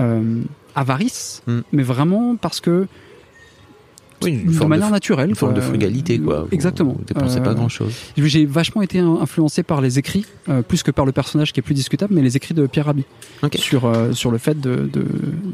[0.00, 0.42] euh,
[0.74, 1.60] avarice, Mm.
[1.72, 2.86] mais vraiment parce que
[4.22, 5.28] Oui, une de forme de manière naturelle.
[5.30, 6.46] Une forme de frugalité, quoi.
[6.52, 6.92] Exactement.
[6.98, 7.92] Vous dépensez pas Euh, grand chose.
[8.16, 11.62] j'ai vachement été influencé par les écrits, euh, plus que par le personnage qui est
[11.62, 13.04] plus discutable, mais les écrits de Pierre Rabhi
[13.56, 15.04] sur euh, sur le fait de, de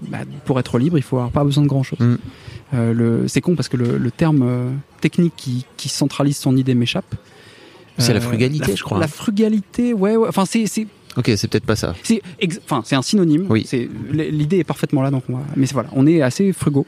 [0.08, 1.98] bah, pour être libre, il faut avoir pas besoin de grand chose.
[2.00, 3.26] Mm.
[3.28, 7.14] c'est con parce que le, le terme euh, technique qui, qui centralise son idée m'échappe.
[7.98, 8.98] C'est la frugalité, la- je crois.
[8.98, 10.28] La frugalité, ouais, ouais.
[10.28, 10.66] Enfin, c'est
[11.16, 11.94] Ok, c'est peut-être pas ça.
[12.02, 12.20] c'est
[12.64, 13.46] enfin c'est un synonyme.
[13.48, 13.66] Oui.
[14.12, 16.84] L'idée est parfaitement là, donc on va- mais voilà, on est assez frugaux.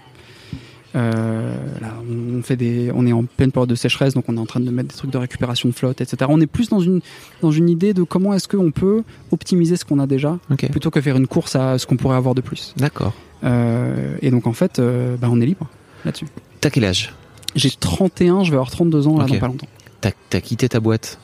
[0.97, 4.41] Euh, là, on fait des, on est en pleine période de sécheresse, donc on est
[4.41, 6.17] en train de mettre des trucs de récupération de flotte, etc.
[6.29, 7.01] On est plus dans une
[7.43, 10.39] dans une idée de comment est-ce qu'on peut optimiser ce qu'on a déjà,
[10.71, 12.75] plutôt que faire une course à ce qu'on pourrait avoir de plus.
[12.79, 13.13] D'accord.
[13.45, 15.67] Euh, et donc en fait, euh, bah, on est libre
[16.05, 16.27] là-dessus.
[16.61, 17.15] T'as quel âge?
[17.55, 19.31] J'ai 31, je vais avoir 32 ans là Ok.
[19.33, 19.67] dans pas longtemps.
[20.01, 21.19] T'as quitté ta boîte?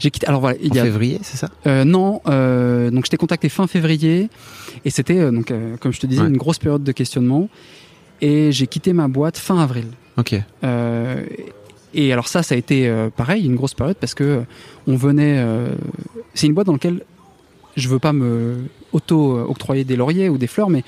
[0.00, 0.26] J'ai quitté.
[0.26, 1.48] Alors voilà, il y a février, c'est ça?
[1.66, 4.28] Euh, non, euh, donc je t'ai contacté fin février
[4.84, 6.28] et c'était euh, donc comme je te disais Ouais.
[6.28, 7.48] une grosse période de questionnement
[8.20, 9.86] et j'ai quitté ma boîte fin avril.
[10.16, 10.34] Ok.
[10.64, 11.22] Euh,
[11.94, 14.40] et alors ça, ça a été euh, pareil, une grosse période parce que euh,
[14.86, 15.42] on venait.
[16.34, 17.02] c'est une boîte dans laquelle
[17.76, 18.56] je veux pas me
[18.92, 20.84] auto octroyer des lauriers ou des fleurs, mais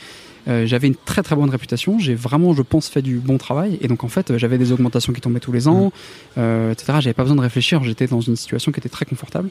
[0.65, 1.99] j'avais une très très bonne réputation.
[1.99, 3.77] J'ai vraiment, je pense, fait du bon travail.
[3.83, 5.93] Et donc en fait, j'avais des augmentations qui tombaient tous les ans,
[6.39, 7.01] euh, etc.
[7.01, 7.85] J'avais pas besoin de réfléchir.
[7.85, 9.51] J'étais dans une situation qui était très confortable.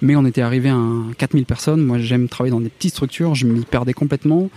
[0.00, 1.82] Mais on était arrivé à un 4000 personnes.
[1.82, 3.34] Moi, j'aime travailler dans des petites structures.
[3.34, 4.48] Je m'y perdais complètement.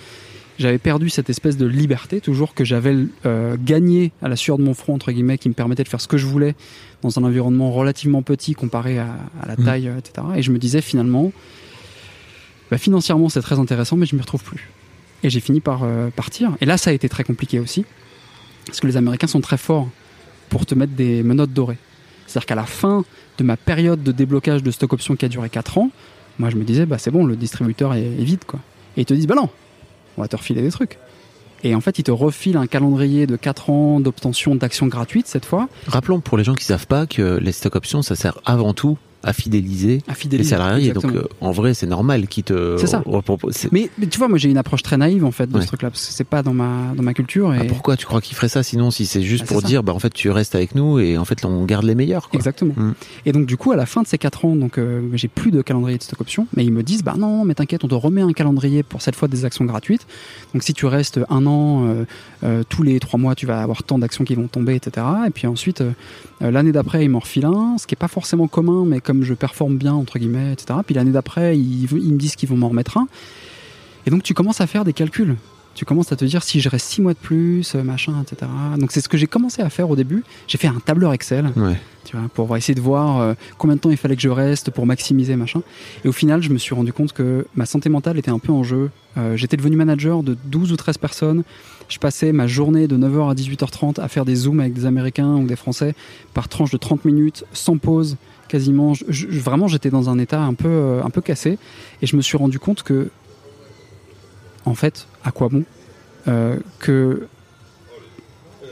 [0.59, 2.95] J'avais perdu cette espèce de liberté, toujours que j'avais
[3.25, 5.99] euh, gagné à la sueur de mon front, entre guillemets, qui me permettait de faire
[6.01, 6.55] ce que je voulais
[7.01, 9.07] dans un environnement relativement petit comparé à,
[9.41, 9.65] à la Mhm.
[9.65, 10.27] taille, euh, etc.
[10.35, 11.31] Et je me disais finalement,
[12.69, 14.69] bah, financièrement c'est très intéressant, mais je m'y retrouve plus.
[15.23, 16.55] Et j'ai fini par euh, partir.
[16.61, 17.83] Et là, ça a été très compliqué aussi,
[18.67, 19.89] parce que les Américains sont très forts
[20.49, 21.77] pour te mettre des menottes dorées.
[22.27, 23.03] C'est-à-dire qu'à la fin
[23.39, 25.89] de ma période de déblocage de stock option qui a duré 4 ans,
[26.37, 28.59] moi je me disais, bah c'est bon, le distributeur est, est vide, quoi.
[28.97, 29.49] Et ils te disent, bah non,
[30.17, 30.97] on va te refiler des trucs.
[31.63, 35.45] Et en fait, ils te refilent un calendrier de 4 ans d'obtention d'actions gratuites cette
[35.45, 38.73] fois, Rappelons pour les gens qui savent pas que les stock options, ça sert avant
[38.73, 40.49] tout à fidéliser à les fidéliser.
[40.49, 40.91] salariés.
[40.93, 41.23] Donc Exactement.
[41.41, 43.03] euh, en vrai, c'est normal qu'ils te C'est ça.
[43.71, 45.61] mais, mais tu vois, moi j'ai une approche très naïve en fait de Ouais.
[45.61, 47.53] ce truc-là, parce que c'est pas dans ma, dans ma culture.
[47.53, 47.59] Et...
[47.61, 49.67] Ah, pourquoi tu crois qu'ils feraient ça sinon si c'est juste Ah, pour ça.
[49.67, 52.29] dire bah en fait tu restes avec nous et en fait on garde les meilleurs
[52.29, 52.37] quoi.
[52.37, 52.73] Exactement.
[52.75, 52.93] Mm.
[53.25, 55.51] Et donc du coup, à la fin de ces 4 ans, donc euh, j'ai plus
[55.51, 57.95] de calendrier de stock option, mais ils me disent bah non, mais t'inquiète, on te
[57.95, 60.05] remet un calendrier pour cette fois des actions gratuites.
[60.53, 62.05] Donc si tu restes un an, euh,
[62.43, 65.05] euh, tous les 3 mois, tu vas avoir tant d'actions qui vont tomber, etc.
[65.27, 65.83] Et puis ensuite,
[66.41, 69.35] l'année d'après, ils m'en refilent un, ce qui est pas forcément commun, mais comme je
[69.35, 70.79] performe bien entre guillemets, etc.
[70.85, 73.07] Puis l'année d'après, ils, ils me disent qu'ils vont m'en remettre un.
[74.07, 75.35] Et donc tu commences à faire des calculs.
[75.75, 78.49] Tu commences à te dire si je reste 6 mois de plus, euh, machin, etc.
[78.77, 80.23] Donc c'est ce que j'ai commencé à faire au début.
[80.47, 81.79] J'ai fait un tableur Excel Ouais.
[82.05, 84.69] tu vois, pour essayer de voir euh, combien de temps il fallait que je reste
[84.69, 85.63] pour maximiser machin.
[86.05, 88.51] Et au final, je me suis rendu compte que ma santé mentale était un peu
[88.51, 88.91] en jeu.
[89.17, 91.43] Euh, J'étais devenu manager de 12 ou 13 personnes.
[91.89, 95.33] Je passais ma journée de 9h à 18h30 à faire des zooms avec des Américains
[95.37, 95.95] ou des Français
[96.35, 98.17] par tranche de 30 minutes, sans pause,
[98.53, 98.93] quasiment.
[99.09, 101.57] Vraiment, j'étais dans un état un peu, euh, un peu cassé.
[102.03, 103.09] Et je me suis rendu compte que,
[104.65, 105.63] en fait, à quoi bon
[106.27, 107.27] Euh, Que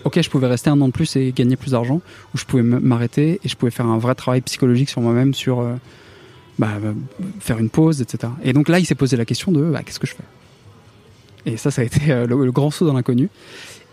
[0.04, 2.02] ok, je pouvais rester un an de plus et gagner plus d'argent,
[2.34, 5.60] ou je pouvais m'arrêter et je pouvais faire un vrai travail psychologique sur moi-même, sur
[5.60, 5.74] euh,
[6.60, 6.74] bah,
[7.40, 8.32] faire une pause, etc.
[8.44, 10.30] Et donc là, il s'est posé la question de bah, qu'est-ce que je fais?
[11.48, 13.30] Et ça, ça a été le, grand saut dans l'inconnu.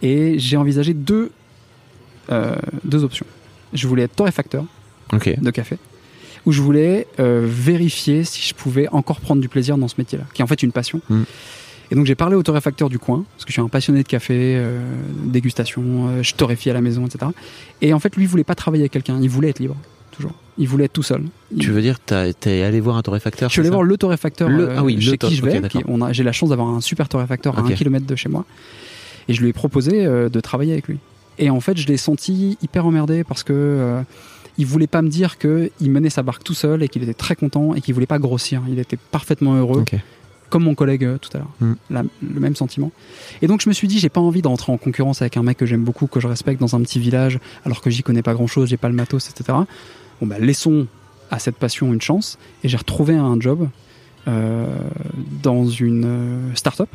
[0.02, 1.30] Et j'ai envisagé deux,
[2.84, 3.26] deux options.
[3.72, 4.64] Je voulais être torréfacteur
[5.40, 5.78] De café,
[6.46, 10.24] où je voulais euh, vérifier si je pouvais encore prendre du plaisir dans ce métier-là,
[10.34, 11.00] qui est en fait une passion.
[11.08, 11.22] Mm.
[11.90, 14.08] Et donc j'ai parlé au torréfacteur du coin, parce que je suis un passionné de
[14.08, 14.78] café, euh,
[15.24, 17.30] dégustation, euh, je torréfie à la maison, etc.
[17.80, 19.76] Et en fait, lui, il voulait pas travailler avec quelqu'un, il voulait être libre,
[20.10, 20.32] toujours.
[20.58, 21.22] Il voulait être tout seul.
[21.52, 24.48] Il- Tu veux dire, t'es allé voir un torréfacteur je suis allé voir le torréfacteur
[24.50, 25.62] Le- ah oui, chez qui je vais.
[25.86, 28.44] on a- J'ai la chance d'avoir un super torréfacteur à un kilomètre de chez moi.
[29.28, 30.98] Et je lui ai proposé de travailler avec lui.
[31.38, 34.02] Et en fait, je l'ai senti hyper emmerdé parce que
[34.58, 37.14] il voulait pas me dire que il menait sa barque tout seul et qu'il était
[37.14, 38.62] très content et qu'il voulait pas grossir.
[38.68, 39.84] Il était parfaitement heureux,
[40.50, 41.50] comme mon collègue euh, tout à l'heure.
[41.60, 41.74] Hmm.
[41.90, 42.90] La- le même sentiment.
[43.42, 45.56] Et donc je me suis dit, j'ai pas envie d'entrer en concurrence avec un mec
[45.58, 48.34] que j'aime beaucoup, que je respecte dans un petit village, alors que j'y connais pas
[48.34, 49.58] grand chose, j'ai pas le matos, etc.
[50.20, 50.86] Bon bah laissons
[51.30, 52.38] à cette passion une chance.
[52.64, 53.68] Et j'ai retrouvé un job
[54.26, 54.66] euh,
[55.42, 56.88] dans une euh, start-up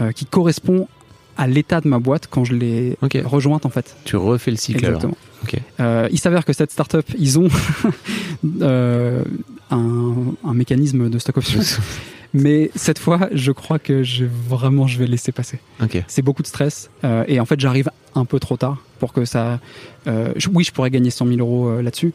[0.00, 0.88] euh, qui correspond
[1.36, 3.96] à l'état de ma boîte quand je l'ai rejointe en fait.
[4.04, 4.96] Tu refais le cycle alors.
[5.02, 5.16] Exactement.
[5.44, 5.60] Ok.
[5.80, 7.48] Euh, il s'avère que cette start-up, ils ont
[8.60, 9.22] euh,
[9.70, 10.14] un,
[10.44, 11.60] un mécanisme de stock options.
[12.34, 15.58] Mais cette fois, je crois que je, vraiment je vais laisser passer.
[15.82, 16.02] Ok.
[16.06, 16.88] C'est beaucoup de stress.
[17.04, 19.60] euh, et en fait, j'arrive un peu trop tard pour que ça.
[20.06, 22.12] je- oui, je pourrais gagner 100 000 euros là-dessus.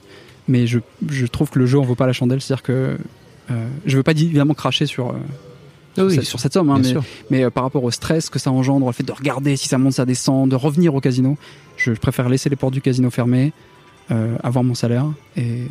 [0.47, 2.41] Mais je, je trouve que le jeu en vaut pas la chandelle.
[2.41, 2.97] C'est-à-dire que
[3.85, 5.13] je veux pas évidemment cracher sur,
[6.05, 6.69] oui, sur, sur cette somme.
[6.69, 6.93] hein, mais
[7.29, 9.77] mais euh, par rapport au stress que ça engendre, le fait de regarder si ça
[9.77, 11.37] monte, ça descend, de revenir au casino,
[11.77, 13.53] je préfère laisser les portes du casino fermées,
[14.11, 15.63] euh, avoir mon salaire et,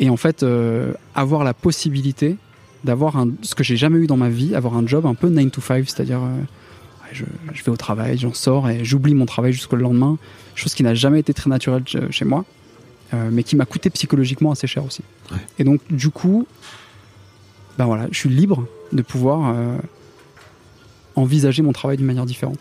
[0.00, 2.36] et en fait euh, avoir la possibilité
[2.84, 5.50] d'avoir ce que j'ai jamais eu dans ma vie, avoir un job un peu 9
[5.50, 6.20] to 5, c'est-à-dire
[7.12, 10.18] je, je vais au travail, j'en sors et j'oublie mon travail jusqu'au lendemain,
[10.54, 12.44] chose qui n'a jamais été très naturelle ch- chez moi,
[13.14, 15.02] euh, mais qui m'a coûté psychologiquement assez cher aussi.
[15.30, 15.38] Ouais.
[15.58, 16.46] Et donc du coup,
[17.78, 19.76] ben voilà, je suis libre de pouvoir euh,
[21.16, 22.58] envisager mon travail d'une manière différente.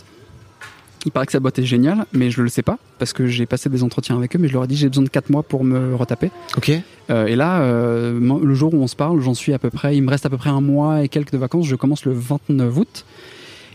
[1.05, 3.45] Il paraît que sa boîte est géniale, mais je le sais pas parce que j'ai
[3.45, 5.43] passé des entretiens avec eux, mais je leur ai dit j'ai besoin de 4 mois
[5.43, 6.32] pour me retaper.
[6.55, 6.71] Ok.
[7.09, 9.97] Euh, et là, euh, le jour où on se parle, j'en suis à peu près,
[9.97, 11.65] il me reste à peu près un mois et quelques de vacances.
[11.67, 13.05] Je commence le 29 août.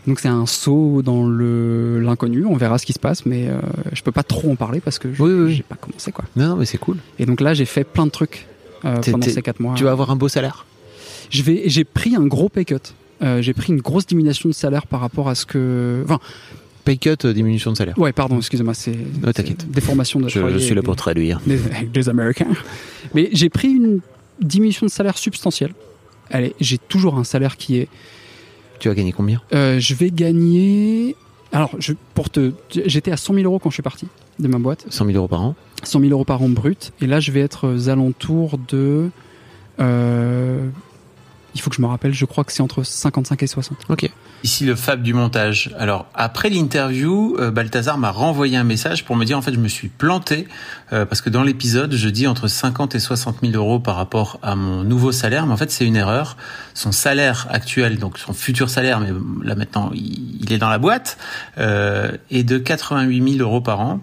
[0.07, 2.45] Donc c'est un saut dans le l'inconnu.
[2.47, 3.59] On verra ce qui se passe, mais euh,
[3.93, 6.25] je peux pas trop en parler parce que je- Oui, oui, j'ai pas commencé quoi.
[6.35, 6.97] Non, non, mais c'est cool.
[7.19, 8.47] Et donc là, j'ai fait plein de trucs
[8.85, 9.75] euh, pendant ces 4 mois.
[9.75, 10.65] Tu vas avoir un beau salaire.
[11.29, 12.75] Je vais, j'ai pris un gros pay cut.
[13.21, 16.01] Euh, j'ai pris une grosse diminution de salaire par rapport à ce que.
[16.05, 16.19] Enfin,
[16.85, 17.97] Pay cut, euh, diminution de salaire.
[17.99, 18.95] ouais, pardon, excusez-moi, c'est.
[19.33, 19.57] T'inquiète.
[19.61, 20.29] c'est Déformation de.
[20.29, 21.39] Je, je suis là pour des- traduire.
[21.45, 21.59] des,
[21.91, 22.47] des Américains.
[23.13, 23.99] Mais j'ai pris une
[24.41, 25.73] diminution de salaire substantielle.
[26.31, 27.87] Allez, j'ai toujours un salaire qui est.
[28.79, 29.41] Tu vas gagner combien?
[29.53, 31.15] euh, je vais gagner.
[31.51, 32.51] Alors, je, pour te,
[32.85, 34.07] j'étais à 100 000 euros quand je suis parti
[34.39, 35.55] de ma boîte, 100 000 euros par an?
[35.83, 39.09] 100 000 euros par an brut, et là je vais être aux alentours de.
[39.79, 40.67] euh,
[41.59, 43.77] il faut que je me rappelle, je crois que c'est entre 55 et 60.
[43.89, 44.09] Ok.
[44.43, 45.75] Ici le fab du montage.
[45.77, 49.59] Alors après l'interview, euh, Balthazar m'a renvoyé un message pour me dire en fait je
[49.59, 50.47] me suis planté
[50.93, 54.39] euh, parce que dans l'épisode je dis entre 50 et 60 000 euros par rapport
[54.41, 56.37] à mon nouveau salaire, mais en fait c'est une erreur.
[56.73, 59.09] Son salaire actuel, donc son futur salaire, mais
[59.43, 61.17] là maintenant il, il est dans la boîte,
[61.57, 63.99] euh, est de 88 000 euros par an.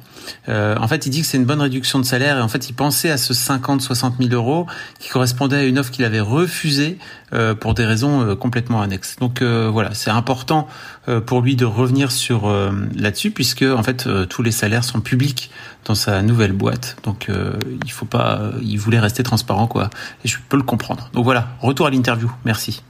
[0.48, 2.68] Euh, en fait il dit que c'est une bonne réduction de salaire et en fait
[2.68, 4.66] il pensait à ce 50-60 000 euros
[4.98, 6.98] qui correspondait à une offre qu'il avait refusée
[7.32, 9.16] pour des raisons euh, complètement annexes.
[9.20, 10.68] Donc euh, voilà, c'est important
[11.08, 14.84] euh, pour lui de revenir sur euh, là-dessus puisque en fait euh, tous les salaires
[14.84, 15.50] sont publics
[15.84, 16.96] dans sa nouvelle boîte.
[17.02, 17.54] Donc euh,
[17.84, 19.90] il faut pas, euh, il voulait rester transparent quoi.
[20.24, 21.10] Et je peux le comprendre.
[21.14, 22.30] Donc voilà, retour à l'interview.
[22.44, 22.82] Merci.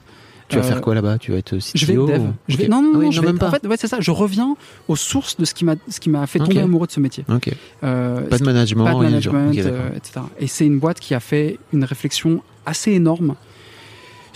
[0.48, 1.18] Tu vas Euh, faire quoi là-bas?
[1.18, 2.20] Tu vas être CTO Je vais être dev.
[2.22, 2.70] ou- Je vais, Ok.
[2.70, 3.48] non, non, Ah non, oui, je vais- même pas.
[3.48, 3.98] En fait, ouais, c'est ça.
[4.00, 4.54] Je reviens
[4.86, 7.24] aux sources de ce qui m'a, ce qui m'a fait tomber amoureux de ce métier.
[7.28, 7.50] Ok.
[7.82, 10.20] Euh, Pas de management, pas de management, euh, etc.
[10.38, 13.34] Et c'est une boîte qui a fait une réflexion assez énorme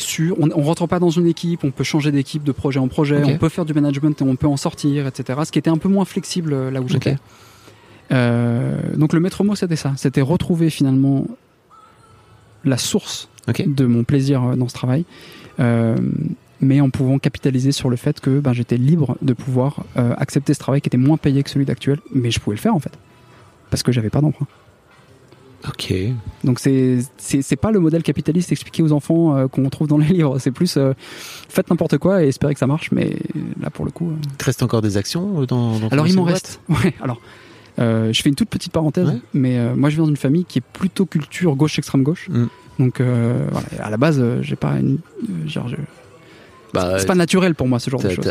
[0.01, 0.39] sur.
[0.41, 3.23] On, on rentre pas dans une équipe, on peut changer d'équipe de projet en projet,
[3.25, 5.41] on peut faire du management et on peut en sortir, etc.
[5.45, 7.17] Ce qui était un peu moins flexible euh, là où j'étais.
[8.13, 11.27] Euh, donc le maître mot c'était ça, c'était retrouver finalement
[12.65, 15.05] la source de mon plaisir euh, dans ce travail,
[15.59, 15.97] euh,
[16.61, 20.55] mais en pouvant capitaliser sur le fait que ben, j'étais libre de pouvoir euh, accepter
[20.55, 22.81] ce travail qui était moins payé que celui d'actuel, mais je pouvais le faire en
[22.81, 22.93] fait,
[23.71, 24.47] parce que j'avais pas d'emprunt.
[25.69, 25.93] Ok.
[26.43, 30.07] Donc c'est c'est pas le modèle capitaliste expliqué aux enfants euh, qu'on trouve dans les
[30.15, 30.95] livres, c'est plus euh,
[31.49, 33.17] faites n'importe quoi et espérez que ça marche, mais
[33.61, 34.11] là pour le coup.
[34.11, 36.61] euh, Il te reste encore des actions dans, dans alors il m'en reste.
[36.69, 36.95] Ouais.
[37.03, 37.21] Alors,
[37.79, 39.21] je fais une toute petite parenthèse, Ouais.
[39.35, 42.29] mais moi je viens d'une famille qui est plutôt culture gauche extrême gauche.
[42.31, 42.47] Mm.
[42.79, 44.99] Donc voilà, à la base, j'ai pas une,
[45.47, 45.69] genre,
[46.73, 48.31] Bah, c'est pas naturel pour moi ce genre de choses.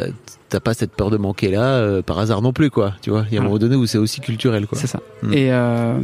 [0.49, 2.93] t'as- pas cette peur de manquer là euh, par hasard non plus quoi.
[3.01, 3.49] Tu vois, il y a un Voilà.
[3.49, 4.77] moment donné où c'est aussi culturel quoi.
[4.77, 5.01] C'est ça.
[5.23, 5.33] Mm.
[5.33, 5.99] Et euh,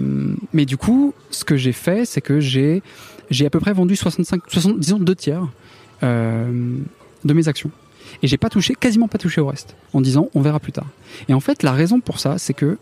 [0.53, 2.83] mais du coup, ce que j'ai fait, c'est que j'ai
[3.31, 5.47] j'ai à peu près vendu 65, 60, disons deux tiers
[6.03, 6.75] euh,
[7.23, 7.71] de mes actions.
[8.21, 10.85] Et j'ai pas touché, quasiment pas touché au reste, en disant on verra plus tard.
[11.27, 12.77] Et en fait, la raison pour ça, c'est que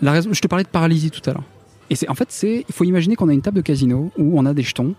[0.00, 1.42] la raison, je te parlais de paralysie tout à l'heure.
[1.90, 4.38] Et c'est en fait, c'est il faut imaginer qu'on a une table de casino où
[4.38, 4.94] on a des jetons,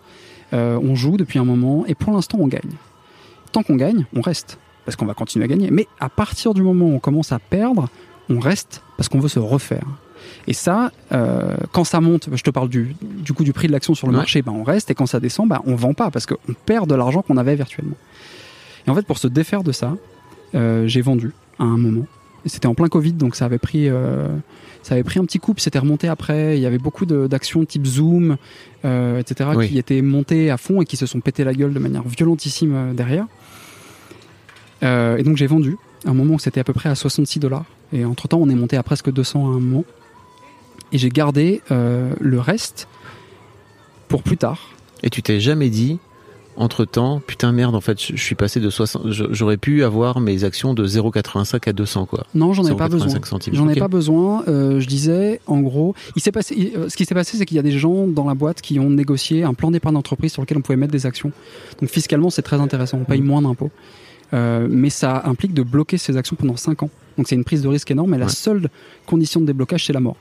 [0.53, 2.71] on joue depuis un moment et pour l'instant on gagne.
[3.51, 5.69] tant qu'on gagne, on reste parce qu'on va continuer à gagner.
[5.71, 7.89] Mais à partir du moment où on commence à perdre,
[8.29, 9.85] on reste parce qu'on veut se refaire.
[10.47, 13.71] Et ça, euh, quand ça monte, je te parle du, du coup du prix de
[13.71, 14.17] l'action sur le Ouais.
[14.19, 16.89] marché, ben on reste, et quand ça descend, ben on vend pas parce qu'on perd
[16.89, 17.95] de l'argent qu'on avait virtuellement.
[18.85, 19.95] Et en fait, pour se défaire de ça,
[20.55, 22.05] euh, j'ai vendu à un moment.
[22.45, 24.27] C'était en plein Covid, donc ça avait pris, euh,
[24.81, 26.57] ça avait pris un petit coup, puis c'était remonté après.
[26.57, 28.37] Il y avait beaucoup d'actions type Zoom,
[28.85, 29.69] euh, etc., Oui.
[29.69, 32.73] qui étaient montées à fond et qui se sont pété la gueule de manière violentissime
[32.75, 33.25] euh, derrière.
[34.83, 37.39] Euh, et donc j'ai vendu à un moment où c'était à peu près à 66
[37.39, 37.65] dollars.
[37.91, 39.83] Et entre temps, on est monté à presque 200 à un moment.
[40.91, 42.87] Et j'ai gardé euh, le reste
[44.07, 44.69] pour plus tard.
[45.03, 45.99] Et tu t'es jamais dit,
[46.59, 49.09] entre temps, putain merde, en fait, je je suis passé de 60.
[49.11, 52.25] je- J'aurais pu avoir mes actions de 0,85 à 200, quoi.
[52.35, 53.53] Non, j'en ai pas 0,85 besoin.
[53.53, 54.43] J'en ai pas besoin.
[54.47, 56.73] Euh, je disais, en gros, il s'est passé.
[56.77, 58.79] euh, ce qui s'est passé, c'est qu'il y a des gens dans la boîte qui
[58.79, 61.31] ont négocié un plan d'épargne d'entreprise sur lequel on pouvait mettre des actions.
[61.81, 62.97] Donc fiscalement, c'est très intéressant.
[62.97, 63.05] On Mm.
[63.05, 63.71] paye moins d'impôts,
[64.31, 66.91] Euh, mais ça implique de bloquer ces actions pendant 5 ans.
[67.17, 68.13] Donc c'est une prise de risque énorme.
[68.13, 68.69] Et la seule
[69.07, 70.17] condition de déblocage, c'est la mort.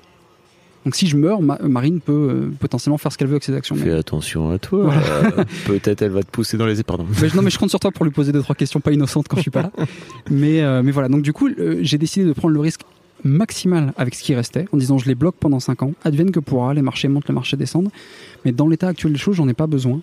[0.85, 3.55] Donc si je meurs, Ma- Marine peut euh, potentiellement faire ce qu'elle veut avec ses
[3.55, 3.75] actions.
[3.77, 4.85] Mais- Fais attention à toi.
[4.85, 5.03] Voilà.
[5.39, 6.83] euh, Peut-être elle va te pousser dans les.
[6.83, 7.07] Pardon.
[7.21, 8.93] Mais je- non, mais je compte sur toi pour lui poser deux trois questions pas
[8.93, 9.73] innocentes quand je suis pas là.
[10.31, 11.09] Mais euh, mais voilà.
[11.09, 11.49] Donc du coup,
[11.81, 12.81] j'ai décidé de prendre le risque
[13.25, 16.39] maximal avec ce qui restait, en disant je les bloque pendant 5 ans, advienne que
[16.39, 17.91] pourra, les marchés montent, les marchés descendent.
[18.45, 20.01] Mais dans l'état actuel des choses, j'en ai pas besoin.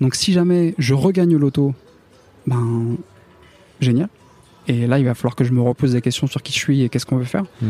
[0.00, 1.74] Donc si jamais je regagne l'auto,
[2.46, 2.96] ben
[3.80, 4.08] génial.
[4.68, 6.82] Et là, il va falloir que je me repose des questions sur qui je suis
[6.82, 7.44] et qu'est-ce qu'on veut faire.
[7.62, 7.66] Mm.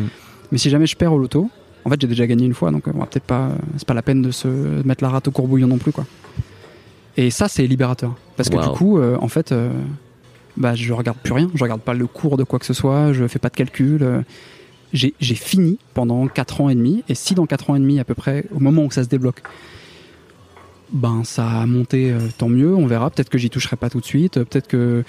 [0.52, 1.50] Mais si jamais je perds au loto,
[1.86, 3.94] en fait, j'ai déjà gagné une fois, donc euh, on va peut-être pas, c'est pas
[3.94, 6.04] la peine de se mettre la rate au courbouillon non plus, quoi.
[7.16, 8.62] Et ça, c'est libérateur, parce que Wow.
[8.64, 9.70] du coup, euh, en fait, euh,
[10.56, 13.12] bah, je regarde plus rien, je regarde pas le cours de quoi que ce soit,
[13.12, 14.02] je fais pas de calcul.
[14.02, 14.20] euh,
[14.92, 18.04] j'ai fini pendant 4 ans et demi, et si dans 4 ans et demi, à
[18.04, 19.42] peu près, au moment où ça se débloque,
[20.92, 23.10] ben ça a monté, euh, tant mieux, on verra.
[23.10, 25.02] Peut-être que j'y toucherai pas tout de suite, euh, peut-être que euh,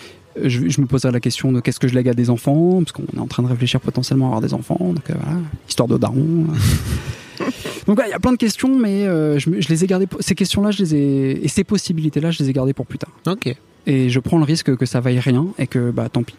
[0.43, 2.91] je, je me poserai la question de qu'est-ce que je lègue à des enfants, parce
[2.91, 5.87] qu'on est en train de réfléchir potentiellement à avoir des enfants, donc euh, voilà, histoire
[5.87, 6.17] de daron.
[7.87, 10.07] donc voilà, il y a plein de questions, mais euh, je, les ai gardées.
[10.19, 13.11] Ces questions-là, je les ai et ces possibilités-là, je les ai gardées pour plus tard.
[13.27, 13.55] Ok.
[13.85, 16.35] Et je prends le risque que ça vaille rien et que bah tant pis.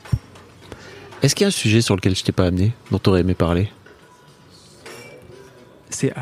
[1.22, 3.34] Est-ce qu'il y a un sujet sur lequel je t'ai pas amené, dont t'aurais aimé
[3.34, 3.68] parler?
[5.90, 6.20] C'est euh,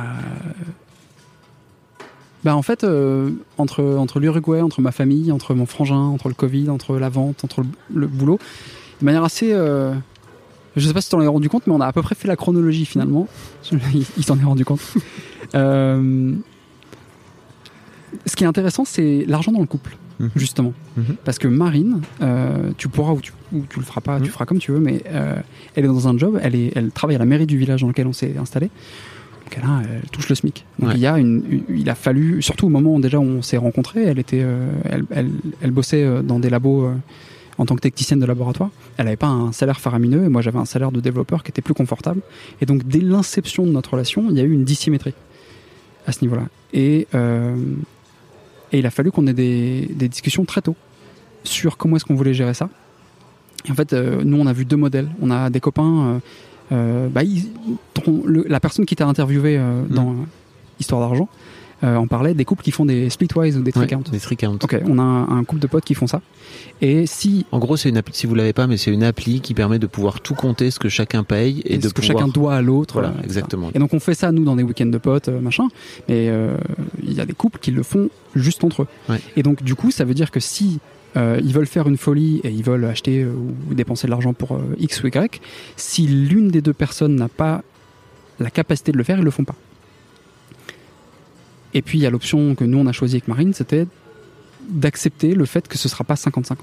[2.47, 6.35] bah en fait euh, entre entre l'Uruguay, entre ma famille, entre mon frangin, entre le
[6.35, 7.67] Covid, entre la vente, entre le,
[8.03, 8.39] le boulot,
[9.01, 9.93] de manière assez euh,
[10.77, 12.15] je sais pas si tu t'en es rendu compte, mais on a à peu près
[12.15, 13.27] fait la chronologie finalement.
[13.73, 14.81] il il s'en est rendu compte.
[15.55, 16.33] Euh,
[18.27, 20.31] ce qui est intéressant, c'est l'argent dans le couple, Mhm.
[20.35, 20.73] justement.
[20.97, 21.17] Mhm.
[21.25, 24.31] Parce que Marine, euh, tu pourras ou tu, ou tu le feras pas, tu Mhm.
[24.31, 25.37] feras comme tu veux, mais euh,
[25.77, 27.89] elle est dans un job, elle, est, elle travaille à la mairie du village dans
[27.89, 28.71] lequel on s'est installé.
[29.55, 30.65] Donc elle, touche le SMIC.
[30.79, 30.95] Donc Ouais.
[30.97, 34.03] il y a une, il a fallu, surtout au moment où déjà on s'est rencontrés,
[34.05, 35.31] elle était, euh, elle, elle,
[35.63, 36.95] elle bossait euh, dans des labos euh,
[37.59, 38.71] en tant que technicienne de laboratoire.
[38.97, 41.63] Elle n'avait pas un salaire faramineux et moi j'avais un salaire de développeur qui était
[41.63, 42.21] plus confortable.
[42.61, 45.15] Et donc dès l'inception de notre relation, il y a eu une dissymétrie
[46.07, 46.45] à ce niveau-là.
[46.73, 47.55] Et, euh,
[48.73, 50.77] et il a fallu qu'on ait des, des discussions très tôt
[51.45, 52.69] sur comment est-ce qu'on voulait gérer ça.
[53.67, 55.09] Et en fait, euh, nous on a vu deux modèles.
[55.23, 56.07] On a des copains.
[56.17, 56.19] euh,
[56.71, 57.23] bah,
[58.05, 60.15] dont le- la personne qui t'a interviewé euh, dans euh,
[60.81, 61.29] Histoire d'argent
[61.85, 63.87] euh, en parlait des couples qui font des splitwise ou des Ouais.
[64.11, 64.55] Des three counts.
[64.63, 66.23] Ok, on a un, un couple de potes qui font ça.
[66.81, 69.41] Et si En gros, c'est une appli, si vous l'avez pas, mais c'est une appli
[69.43, 72.01] qui permet de pouvoir tout compter ce que chacun paye et, et de ce que
[72.03, 72.95] chacun doit à l'autre.
[72.95, 73.71] Voilà, euh, exactement.
[73.75, 75.69] Et donc on fait ça nous dans des week-ends de potes, euh, machin.
[76.09, 76.57] Mais euh,
[77.03, 78.89] il y a des couples qui le font juste entre eux.
[79.11, 79.21] Ouais.
[79.37, 80.79] Et donc du coup, ça veut dire que si
[81.17, 84.35] euh, ils veulent faire une folie et ils veulent acheter euh, ou dépenser de l'argent
[84.35, 85.41] pour euh, X ou Y,
[85.77, 87.63] si l'une des deux personnes n'a pas
[88.39, 89.55] la capacité de le faire, ils le font pas.
[91.73, 93.87] Et puis il y a l'option que nous on a choisi avec Marine, c'était
[94.69, 96.55] d'accepter le fait que ce sera pas 50-50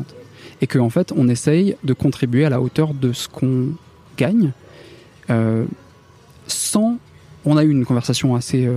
[0.62, 3.70] et qu'en en fait on essaye de contribuer à la hauteur de ce qu'on
[4.18, 4.51] gagne
[6.47, 6.97] sans
[7.45, 8.70] on a eu une conversation assez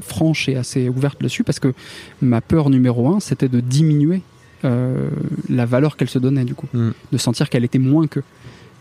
[0.00, 1.72] franche et assez ouverte dessus parce que
[2.20, 4.22] ma peur numéro un c'était de diminuer
[4.64, 5.08] euh,
[5.48, 6.90] la valeur qu'elle se donnait du coup Mm.
[7.12, 8.20] de sentir qu'elle était moins que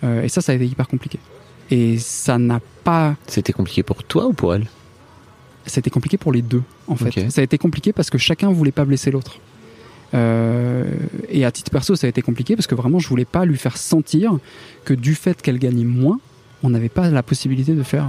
[0.04, 1.20] Euh, et ça ça a été hyper compliqué
[1.70, 4.68] et ça n'a pas C'était compliqué pour toi ou pour elle?
[5.68, 7.30] Été compliqué pour les deux, en fait.
[7.30, 9.38] Ça a été compliqué parce que chacun voulait pas blesser l'autre.
[10.14, 10.84] Euh,
[11.30, 13.58] et à titre perso, ça a été compliqué parce que vraiment, je voulais pas lui
[13.58, 14.38] faire sentir
[14.84, 16.20] que du fait qu'elle gagnait moins,
[16.64, 18.08] on n'avait pas la possibilité de faire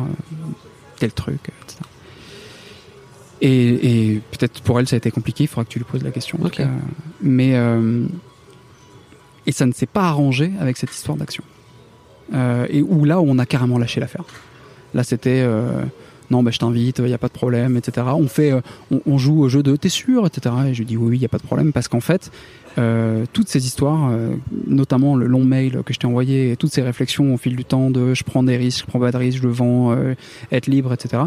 [0.98, 1.80] tel truc, etc.
[3.44, 5.44] Et, et peut-être pour elle, ça a été compliqué.
[5.44, 6.38] Il faudra que tu lui poses la question.
[6.40, 6.52] en Ok.
[6.52, 6.68] tout cas.
[7.20, 8.06] Mais euh,
[9.46, 11.42] et ça ne s'est pas arrangé avec cette histoire d'action.
[12.34, 14.24] Euh, et où là, on a carrément lâché l'affaire.
[14.94, 15.82] Là, c'était euh,
[16.30, 18.06] non, bah, je t'invite, il n'y a pas de problème, etc.
[18.14, 18.52] On fait,
[18.92, 20.54] on, on joue au jeu de t'es sûr, etc.
[20.68, 22.30] Et je lui dis oui, oui, il n'y a pas de problème parce qu'en fait,
[22.78, 24.34] euh, toutes ces histoires, euh,
[24.68, 27.64] notamment le long mail que je t'ai envoyé, et toutes ces réflexions au fil du
[27.64, 30.14] temps de je prends des risques, je prends pas de risques, je le vends, euh,
[30.52, 31.24] être libre, etc.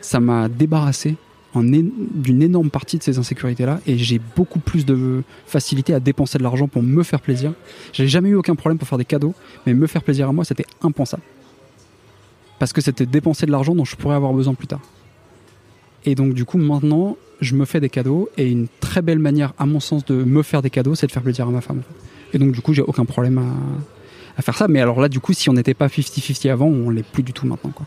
[0.00, 1.16] Ça m'a débarrassé
[1.54, 6.42] d'une énorme partie de ces insécurités-là et j'ai beaucoup plus de facilité à dépenser de
[6.42, 7.54] l'argent pour me faire plaisir.
[7.92, 9.34] J'ai jamais eu aucun problème pour faire des cadeaux,
[9.66, 11.22] mais me faire plaisir à moi, c'était impensable.
[12.58, 14.80] Parce que c'était dépenser de l'argent dont je pourrais avoir besoin plus tard.
[16.04, 19.54] Et donc du coup maintenant, je me fais des cadeaux et une très belle manière,
[19.58, 21.82] à mon sens, de me faire des cadeaux, c'est de faire plaisir à ma femme.
[22.32, 23.44] Et donc du coup, j'ai aucun problème à,
[24.38, 24.68] à faire ça.
[24.68, 27.32] Mais alors là, du coup, si on n'était pas 50-50 avant, on l'est plus du
[27.34, 27.70] tout maintenant.
[27.74, 27.84] Quoi.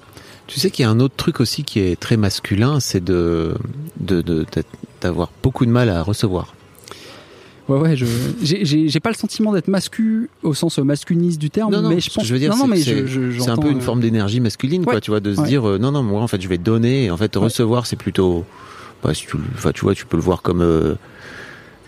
[0.47, 3.56] Tu sais qu'il y a un autre truc aussi qui est très masculin, c'est de
[3.99, 4.68] de- de- d'être-
[5.02, 6.54] d'avoir beaucoup de mal à recevoir.
[7.70, 8.06] Ouais, ouais, je
[8.43, 11.89] j'ai- j'ai j'ai pas le sentiment d'être mascu au sens masculiniste du terme, Non, non,
[11.89, 12.26] mais je pense.
[12.26, 13.78] je veux dire, non, non, c'est mais que c'est- je- je- C'est un peu une
[13.78, 15.47] euh, forme d'énergie masculine, quoi, tu vois, de se ouais.
[15.47, 17.95] dire euh, non, non, moi en fait je vais donner, et en fait recevoir c'est
[17.95, 18.43] plutôt,
[19.04, 19.38] bah, si tu,
[19.84, 20.95] vois, tu peux le voir comme, euh,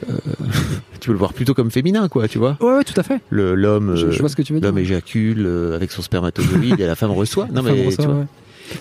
[1.00, 2.58] tu peux le voir plutôt comme féminin, quoi, tu vois.
[2.62, 3.20] Ouais, ouais, tout à fait.
[3.30, 4.68] Le l'homme, Je, je euh, vois ce que tu veux dire.
[4.70, 7.48] l'homme éjacule euh, avec son spermatozoïde et la femme reçoit.
[7.54, 8.16] Non Enfin, mais bon, tu ça, vois.
[8.16, 8.26] ouais.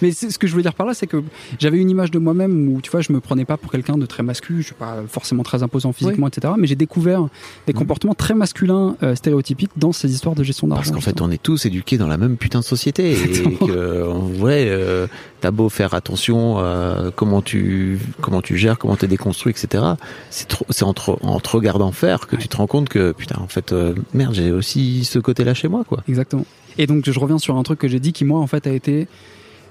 [0.01, 1.22] Mais ce que je voulais dire par là, c'est que
[1.59, 4.07] j'avais une image de moi-même où, tu vois, je me prenais pas pour quelqu'un de
[4.07, 6.55] très masculin, je suis pas forcément très imposant physiquement, etc.
[6.59, 7.22] Mais j'ai découvert
[7.66, 7.78] des Mhm.
[7.80, 10.93] comportements très masculins, euh, stéréotypiques dans ces histoires de gestion d'argent.
[10.93, 14.09] Parce qu'en fait, on est tous éduqués dans la même putain de société et que
[14.09, 15.07] en vrai, euh,
[15.40, 19.84] t'as beau faire attention à comment tu comment tu gères, comment t'es déconstruit, etc.
[20.30, 23.12] C'est trop, c'est en, te- en te regardant faire que tu te rends compte que
[23.12, 26.03] putain, en fait, euh, merde, j'ai aussi ce côté-là chez moi, quoi.
[26.09, 26.45] Exactement.
[26.78, 28.70] Et donc, je reviens sur un truc que j'ai dit qui, moi, en fait, a
[28.72, 29.07] été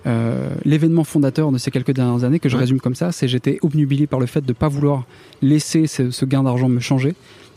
[0.05, 2.61] euh, l'événement fondateur de ces quelques dernières années, que je Ouais.
[2.61, 5.03] résume comme ça, c'est j'étais obnubilé par le fait de ne pas vouloir
[5.41, 7.13] laisser ce, ce gain d'argent me changer.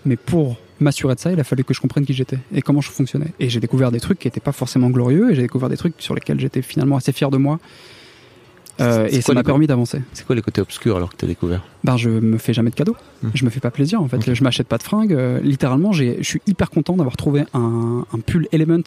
[0.06, 2.80] Mais pour m'assurer de ça, il a fallu que je comprenne qui j'étais et comment
[2.82, 3.32] je fonctionnais.
[3.40, 5.94] Et j'ai découvert des trucs qui n'étaient pas forcément glorieux, et j'ai découvert des trucs
[5.98, 7.58] sur lesquels j'étais finalement assez fier de moi.
[8.80, 10.00] Euh, et ça m'a permis d'avancer.
[10.14, 11.62] C'est quoi les côtés obscurs alors que t'as découvert?
[11.84, 12.96] Ben, je me fais jamais de cadeaux.
[13.22, 13.28] Hmm.
[13.32, 14.16] Je me fais pas plaisir, en fait.
[14.16, 14.34] Ok.
[14.34, 15.12] Je m'achète pas de fringues.
[15.12, 18.82] Euh, littéralement, je suis hyper content d'avoir trouvé un, un pull Element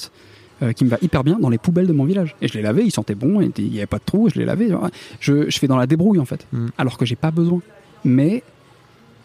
[0.64, 2.36] euh, qui me va hyper bien dans les poubelles de mon village.
[2.42, 4.46] Et je l'ai lavé, il sentait bon, il y avait pas de trou, je l'ai
[4.46, 4.70] lavé.
[5.20, 6.46] Je, je fais dans la débrouille, en fait.
[6.52, 6.68] Hmm.
[6.78, 7.62] Alors que j'ai pas besoin.
[8.06, 8.44] Mais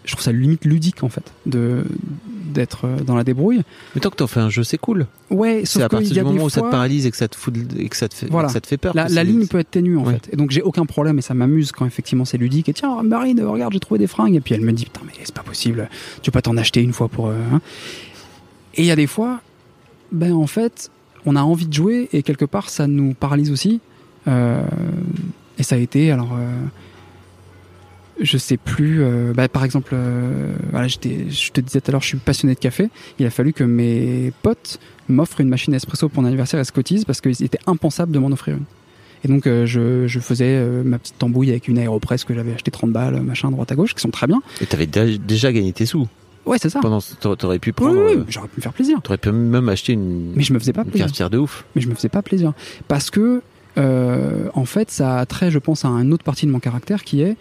[0.04, 1.84] je trouve ça limite ludique, en fait, de,
[2.26, 3.62] d'être euh, dans la débrouille.
[3.94, 5.06] Mais tant que t'en fais un jeu, c'est cool.
[5.30, 7.10] Ouais, C'est sauf à partir qu'il y a du moment où ça te paralyse et
[7.12, 8.48] que ça te fout, et que ça te fait, Voilà.
[8.48, 8.94] que ça te fait peur.
[8.94, 10.14] La, ligne peut être ténue en Ouais.
[10.14, 10.30] fait.
[10.32, 12.68] Et donc j'ai aucun problème et ça m'amuse quand effectivement c'est ludique.
[12.68, 14.34] Et tiens, Marine, regarde, j'ai trouvé des fringues.
[14.34, 15.88] Et puis elle me dit, putain, mais c'est pas possible.
[16.20, 17.28] Tu peux pas t'en acheter une fois pour.
[17.28, 17.60] euh, hein.
[18.74, 19.40] Et il y a des fois,
[20.10, 20.90] ben en fait,
[21.26, 23.80] on a envie de jouer et quelque part ça nous paralyse aussi.
[24.28, 24.62] Euh,
[25.58, 26.32] et ça a été, alors.
[26.34, 26.48] euh,
[28.20, 29.02] je sais plus.
[29.02, 32.88] euh, bah, par exemple, je te disais tout à l'heure, je suis passionné de café.
[33.18, 37.04] Il a fallu que mes potes m'offrent une machine espresso pour mon anniversaire à Scotties
[37.06, 38.64] parce qu'il était impensable de m'en offrir une.
[39.24, 43.20] Et donc je, faisais ma petite tambouille avec une aéropress que j'avais acheté 30 balles,
[43.22, 44.42] machin, droite à gauche, qui sont très bien.
[44.60, 46.08] Et t'avais dé- déjà gagné tes sous.
[46.44, 46.80] Ouais, c'est ça.
[46.80, 46.98] Pendant,
[47.36, 49.00] t'aurais pu prendre, oui, oui, euh, j'aurais pu me faire plaisir.
[49.02, 51.30] t'aurais pu même acheter une, Mais je me faisais pas plaisir.
[51.30, 51.64] de ouf.
[51.76, 52.52] Mais je me faisais pas plaisir.
[52.88, 53.42] Parce que,
[53.78, 57.04] euh, en fait, ça a trait, je pense, à une autre partie de mon caractère
[57.04, 57.36] qui est.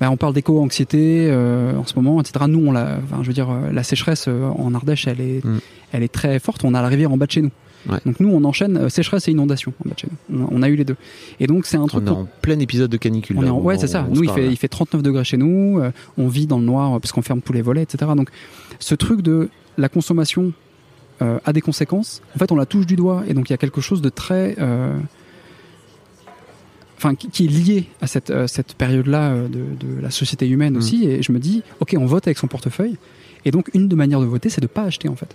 [0.00, 2.46] bah, on parle d'éco-anxiété euh, en ce moment, etc.
[2.48, 5.58] Nous, on l'a, enfin, je veux dire, la sécheresse en Ardèche, elle est, Mm.
[5.92, 6.64] elle est très forte.
[6.64, 7.52] On a la rivière en bas de chez nous.
[7.88, 7.98] Ouais.
[8.06, 10.46] Donc nous, on enchaîne euh, sécheresse et inondation en bas de chez nous.
[10.50, 10.96] On, on a eu les deux.
[11.40, 12.04] Et donc c'est un truc.
[12.04, 13.36] On est en plein épisode de canicule.
[13.38, 14.06] on est en- ouais, c'est ça.
[14.08, 14.50] Nous, il fait, là.
[14.50, 15.80] il fait 39 degrés chez nous.
[15.80, 18.10] euh, on vit dans le noir euh, parce qu'on ferme tous les volets, etc.
[18.16, 18.30] Donc,
[18.78, 20.52] ce truc de la consommation
[21.22, 22.22] euh, a des conséquences.
[22.36, 23.24] En fait, on la touche du doigt.
[23.28, 24.54] Et donc, il y a quelque chose de très.
[24.60, 24.96] euh,
[26.98, 30.74] Enfin, qui, est lié à cette, euh, cette période-là euh, de, de la société humaine
[30.74, 30.76] Mm.
[30.76, 31.04] aussi.
[31.08, 32.96] Et je me dis, OK, on vote avec son portefeuille.
[33.44, 35.34] Et donc, une de manières de voter, c'est de pas acheter, en fait.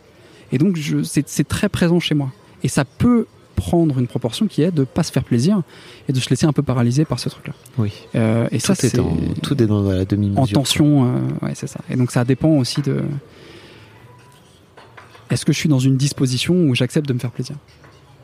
[0.51, 2.31] Et donc, c'est très présent chez moi.
[2.63, 3.25] Et ça peut
[3.55, 5.61] prendre une proportion qui est de pas se faire plaisir
[6.07, 7.53] et de se laisser un peu paralyser par ce truc-là.
[7.79, 7.91] Oui.
[8.15, 8.97] Euh, et Tout, ça, est c'est
[9.41, 10.41] tout est dans la demi-mesure.
[10.41, 11.05] en tension.
[11.05, 11.79] euh, ouais, c'est ça.
[11.89, 13.01] Et donc ça dépend aussi de.
[15.29, 17.55] Est-ce que je suis dans une disposition où j'accepte de me faire plaisir?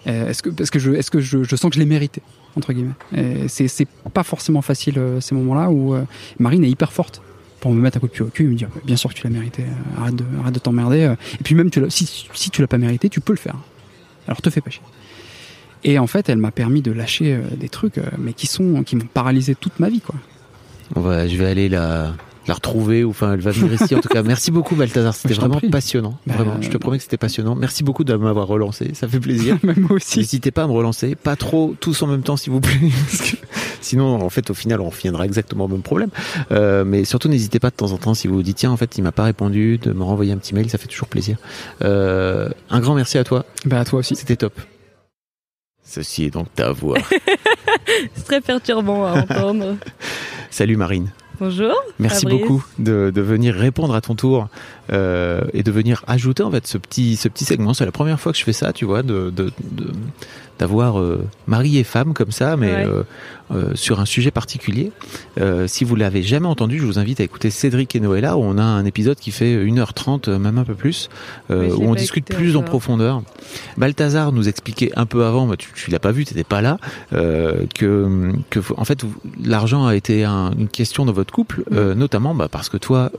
[0.07, 2.21] Euh, Est-ce que parce que je est-ce que je, je sens que je l'ai mérité
[2.55, 2.93] entre guillemets?
[3.15, 5.95] Et C'est c'est pas forcément facile euh, ces moments-là où
[6.39, 7.21] Marine est hyper forte
[7.63, 9.17] pour me mettre un coup de pied au cul et me dire bien sûr que
[9.17, 11.15] tu l'as mérité euh, arrête de t'emmerder euh.
[11.39, 13.55] et puis même si si tu l'as pas mérité tu peux le faire.
[14.27, 14.81] Alors te fais pas chier.
[15.85, 18.97] Et en fait elle m'a permis de lâcher euh, des trucs mais qui sont qui
[18.97, 20.15] m'ont paralysé toute ma vie quoi.
[20.93, 22.13] Je vais aller la,
[22.47, 23.95] la retrouver, ou enfin, elle va venir ici.
[23.95, 25.13] En tout cas, merci beaucoup, Balthazar.
[25.13, 25.69] C'était vraiment prie.
[25.69, 26.17] passionnant.
[26.27, 27.55] Bah, vraiment, je te promets que c'était passionnant.
[27.55, 28.91] Merci beaucoup de m'avoir relancé.
[28.93, 29.57] Ça fait plaisir.
[29.63, 32.51] même moi aussi N'hésitez pas à me relancer, pas trop tous en même temps s'il
[32.51, 32.79] vous plaît,
[33.09, 33.37] parce que
[33.81, 36.09] sinon en fait au final on reviendra exactement au même problème.
[36.51, 38.77] Euh, mais surtout n'hésitez pas de temps en temps si vous vous dites tiens en
[38.77, 41.37] fait il m'a pas répondu, de me renvoyer un petit mail, ça fait toujours plaisir.
[41.83, 44.59] Euh, un grand merci à toi, bah à toi aussi c'était top.
[45.85, 46.97] Ceci est donc ta voix.
[48.15, 49.75] C'est très perturbant à entendre.
[50.49, 51.11] Salut Marine.
[51.39, 51.73] Bonjour.
[51.99, 52.41] Merci Fabrice.
[52.41, 54.47] beaucoup de, de venir répondre à ton tour
[54.91, 57.73] euh, et de venir ajouter en fait ce petit ce petit segment.
[57.73, 59.91] C'est la première fois que je fais ça, tu vois, de de- de-
[60.63, 62.85] d'avoir euh, mari et femme comme ça, mais Ouais.
[62.87, 63.03] euh,
[63.53, 64.91] euh, sur un sujet particulier.
[65.41, 68.41] Euh, si vous l'avez jamais entendu, je vous invite à écouter Cédric et Noëlla, où
[68.41, 71.09] on a un épisode qui fait 1h30, euh, même un peu plus,
[71.49, 71.53] où
[71.89, 73.21] on discute plus en profondeur.
[73.77, 76.77] Balthazar nous expliquait un peu avant, tu, tu l'as pas vu, tu n'étais pas là,
[77.11, 79.03] que, que en fait
[79.43, 81.91] l'argent a été un- une question dans votre couple, Mm.
[81.93, 83.11] notamment bah, parce que toi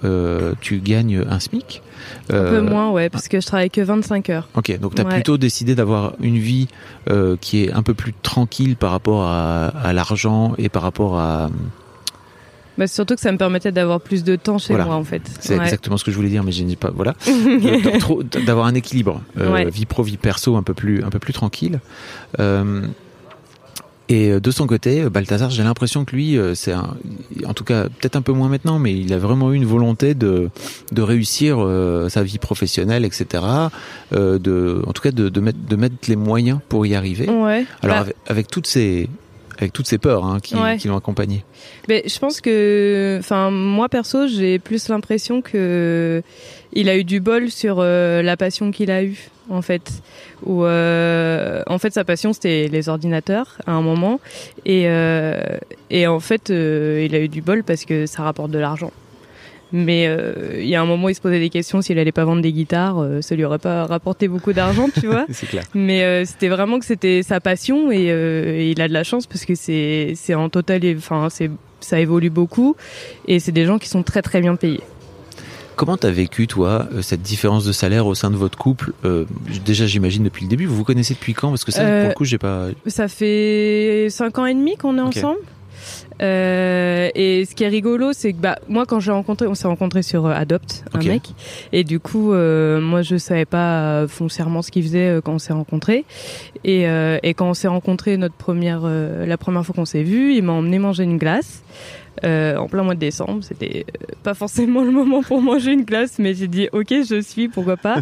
[0.63, 1.83] tu gagnes un SMIC.
[2.31, 4.49] Un peu moins, ouais, parce que je travaille que 25 heures.
[4.55, 5.15] Ok, donc tu as Ouais.
[5.15, 6.69] plutôt décidé d'avoir une vie
[7.11, 11.19] euh, qui est un peu plus tranquille par rapport à, à l'argent et par rapport
[11.19, 11.51] à...
[12.77, 14.85] Bah, surtout que ça me permettait d'avoir plus de temps chez Voilà.
[14.87, 15.23] moi, en fait.
[15.41, 15.63] C'est Ouais.
[15.65, 16.91] exactement ce que je voulais dire, mais je n'ai pas...
[16.93, 17.15] Voilà.
[18.47, 19.71] D'avoir un équilibre, euh, Ouais.
[19.71, 21.79] vie pro, vie perso un peu plus, un peu plus tranquille.
[22.41, 22.83] Euh,
[24.09, 26.97] et euh, de son côté, Balthazar, j'ai l'impression que lui, euh, c'est un,
[27.47, 30.15] en tout cas peut-être un peu moins maintenant, mais il a vraiment eu une volonté
[30.15, 30.51] de,
[30.93, 33.43] de réussir euh, sa vie professionnelle, etc.
[34.13, 37.29] Euh, de, en tout cas, de, de, mettre, de mettre les moyens pour y arriver.
[37.31, 37.65] Ouais.
[37.83, 39.09] Alors Bah, avec, avec toutes ces
[39.59, 40.77] avec toutes ces peurs hein, qui, Ouais.
[40.77, 41.45] qui l'ont accompagné.
[41.89, 46.23] Mais je pense que, enfin, moi perso, j'ai plus l'impression que
[46.73, 49.91] il a eu du bol sur euh, la passion qu'il a eue, en fait.
[50.45, 54.21] Où, euh, en fait, sa passion c'était les ordinateurs à un moment,
[54.67, 55.41] et euh,
[55.91, 58.91] et en fait, euh, il a eu du bol parce que ça rapporte de l'argent.
[59.77, 62.25] Mais euh, il y a un moment, il se posait des questions s'il allait pas
[62.25, 65.27] vendre des guitares, euh, ça lui aurait pas rapporté beaucoup d'argent, tu vois.
[65.33, 65.65] C'est clair.
[65.75, 69.27] Mais euh, c'était vraiment que c'était sa passion et, et il a de la chance
[69.27, 72.77] parce que c'est c'est en total, enfin c'est ça évolue beaucoup
[73.27, 74.81] et c'est des gens qui sont très très bien payés.
[75.77, 79.25] Comment t'as vécu toi cette différence de salaire au sein de votre couple euh,
[79.65, 80.67] Déjà, j'imagine depuis le début.
[80.67, 81.49] Vous vous connaissez depuis quand?
[81.49, 82.69] Parce que ça, Euh, pour le coup, j'ai pas.
[82.87, 85.41] Ça fait cinq ans et demi qu'on est ensemble.
[86.23, 89.67] Euh, et ce qui est rigolo, c'est que bah moi quand j'ai rencontré, on s'est
[89.67, 91.23] rencontré sur euh, Adopt, un mec,
[91.73, 95.53] et du coup euh, moi je savais pas foncièrement ce qu'il faisait quand on s'est
[95.53, 96.05] rencontré,
[96.63, 100.35] et, euh, et quand on s'est rencontré notre première, la première fois qu'on s'est vu,
[100.35, 101.63] il m'a emmené manger une glace.
[102.25, 103.85] euh, en plein mois de décembre, c'était
[104.23, 107.77] pas forcément le moment pour manger une glace, mais j'ai dit ok, je suis, pourquoi
[107.77, 108.01] pas.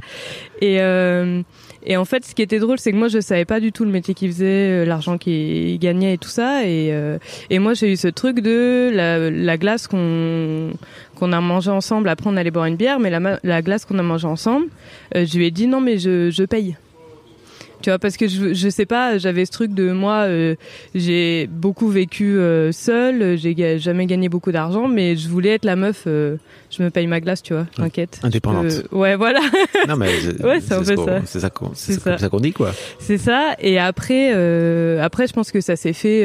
[0.61, 1.41] et, euh,
[1.85, 3.85] et en fait, ce qui était drôle, c'est que moi, je savais pas du tout
[3.85, 6.65] le métier qu'il faisait, euh, l'argent qu'il gagnait et tout ça.
[6.65, 7.19] Et, euh,
[7.51, 10.73] et moi, j'ai eu ce truc de la, la glace qu'on
[11.17, 12.09] qu'on a mangé ensemble.
[12.09, 14.67] Après, on allait boire une bière, mais la, la glace qu'on a mangé ensemble,
[15.17, 16.77] euh, je lui ai dit non, mais je, je paye.
[17.83, 20.55] Tu vois, parce que je, je sais pas, j'avais ce truc de moi, euh,
[20.95, 25.75] j'ai beaucoup vécu euh, seule, j'ai jamais gagné beaucoup d'argent, mais je voulais être la
[25.77, 26.37] meuf, euh,
[26.71, 28.21] je me paye ma glace, tu vois, t'inquiète.
[28.23, 28.67] Indépendante.
[28.89, 29.41] peux- Ouais, voilà.
[29.89, 30.09] Non, mais
[30.45, 31.21] Ouais, c'est un peu ça.
[31.75, 32.71] C'est ça qu'on dit quoi.
[33.01, 33.57] C'est ça.
[33.61, 36.23] Et après, euh, après, je pense que ça s'est fait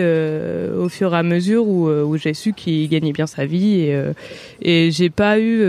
[0.78, 4.02] au fur et à mesure où, où j'ai su qu'il gagnait bien sa vie et,
[4.62, 5.62] et j'ai pas eu,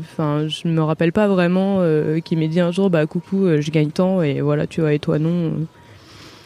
[0.00, 1.80] enfin, je me rappelle pas vraiment
[2.24, 4.98] qu'il m'ait dit un jour, bah coucou, je gagne tant et voilà, tu vois, et
[5.06, 5.66] toi non.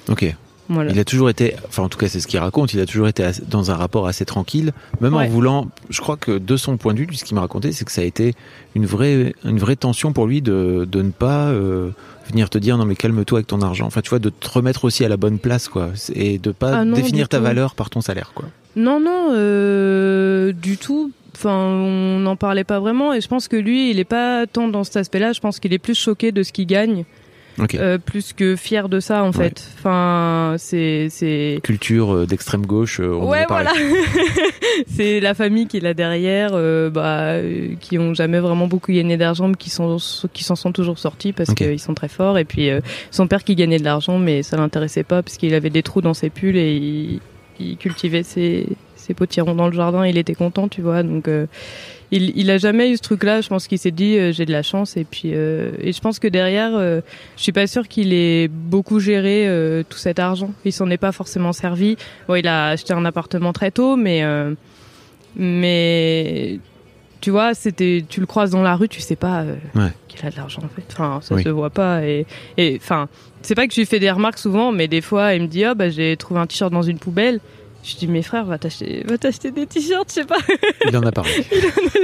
[0.09, 0.35] Ok.
[0.69, 0.93] Voilà.
[0.93, 3.09] Il a toujours été, enfin en tout cas c'est ce qu'il raconte, il a toujours
[3.09, 6.95] été dans un rapport assez tranquille, même en voulant, je crois que de son point
[6.95, 8.35] de vue, ce qu'il m'a raconté, c'est que ça a été
[8.77, 11.91] une vraie, une vraie tension pour lui de, de ne pas euh,
[12.29, 14.85] venir te dire non mais calme-toi avec ton argent, enfin tu vois, de te remettre
[14.85, 17.43] aussi à la bonne place quoi, et de pas Ah non, définir ta tout.
[17.43, 18.45] valeur par ton salaire quoi.
[18.77, 21.11] Non, non, euh, du tout.
[21.35, 24.69] Enfin, on n'en parlait pas vraiment et je pense que lui, il est pas tant
[24.69, 25.33] dans cet aspect-là.
[25.33, 27.05] Je pense qu'il est plus choqué de ce qu'il gagne,
[27.75, 29.69] Euh, plus que fier de ça en fait.
[29.79, 33.73] Enfin, c'est c'est Culture euh, d'extrême gauche, euh, en ouais, a voilà.
[34.87, 37.37] c'est la famille qu'il a derrière, euh, bah,
[37.81, 39.97] qui ont jamais vraiment beaucoup gagné d'argent, mais qui sont
[40.33, 42.39] qui s'en sont toujours sortis parce qu'ils sont très forts.
[42.39, 45.55] Et puis euh, son père qui gagnait de l'argent, mais ça l'intéressait pas parce qu'il
[45.55, 47.21] avait des trous dans ses pulls et il,
[47.59, 48.67] il cultivait ses
[48.97, 50.07] ses potirons dans le jardin.
[50.07, 51.03] Il était content, tu vois.
[51.03, 51.29] Donc
[52.13, 53.41] il, il a jamais eu ce truc-là.
[53.41, 56.01] Je pense qu'il s'est dit euh, j'ai de la chance et puis euh, et je
[56.01, 57.01] pense que derrière, euh,
[57.37, 60.53] je suis pas sûre qu'il ait beaucoup géré euh, tout cet argent.
[60.65, 61.97] Il s'en est pas forcément servi.
[62.29, 64.23] Bon, il a acheté un appartement très tôt, mais
[65.37, 66.59] mais
[67.21, 69.91] tu vois, c'était tu le croises dans la rue, tu sais pas Ouais.
[70.09, 70.83] qu'il a de l'argent en fait.
[70.93, 71.43] Enfin, ça Oui.
[71.43, 72.27] se voit pas et
[72.57, 73.09] et enfin,
[73.43, 75.65] c'est pas que je lui fais des remarques souvent, mais des fois il me dit
[75.65, 77.41] ah bah j'ai trouvé un t-shirt dans une poubelle.
[77.83, 80.37] Je dis mes frères va t'acheter va t'acheter des t-shirts, je sais pas.
[80.89, 81.31] Il en a parlé.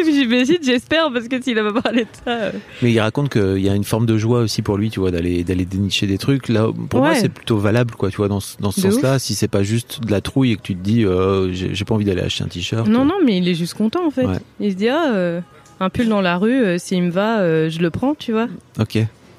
[0.04, 2.30] J'imagine, j'espère parce que s'il avait parlé de ça.
[2.30, 5.00] euh, Mais il raconte qu'il y a une forme de joie aussi pour lui, tu
[5.00, 6.48] vois, d'aller d'aller dénicher des trucs.
[6.48, 9.18] Là, pour moi, c'est plutôt valable, quoi, tu vois, dans ce, dans ce De sens-là.
[9.18, 11.84] Si c'est pas juste de la trouille et que tu te dis, euh, j'ai j'ai
[11.84, 12.86] pas envie d'aller acheter un t-shirt.
[12.88, 14.24] Non, non, mais il est juste content en fait.
[14.26, 14.38] Ouais.
[14.60, 15.40] Il se dit, ah, euh,
[15.80, 18.48] un pull dans la rue, euh, s'il me va, euh, je le prends, tu vois.
[18.80, 18.98] Ok.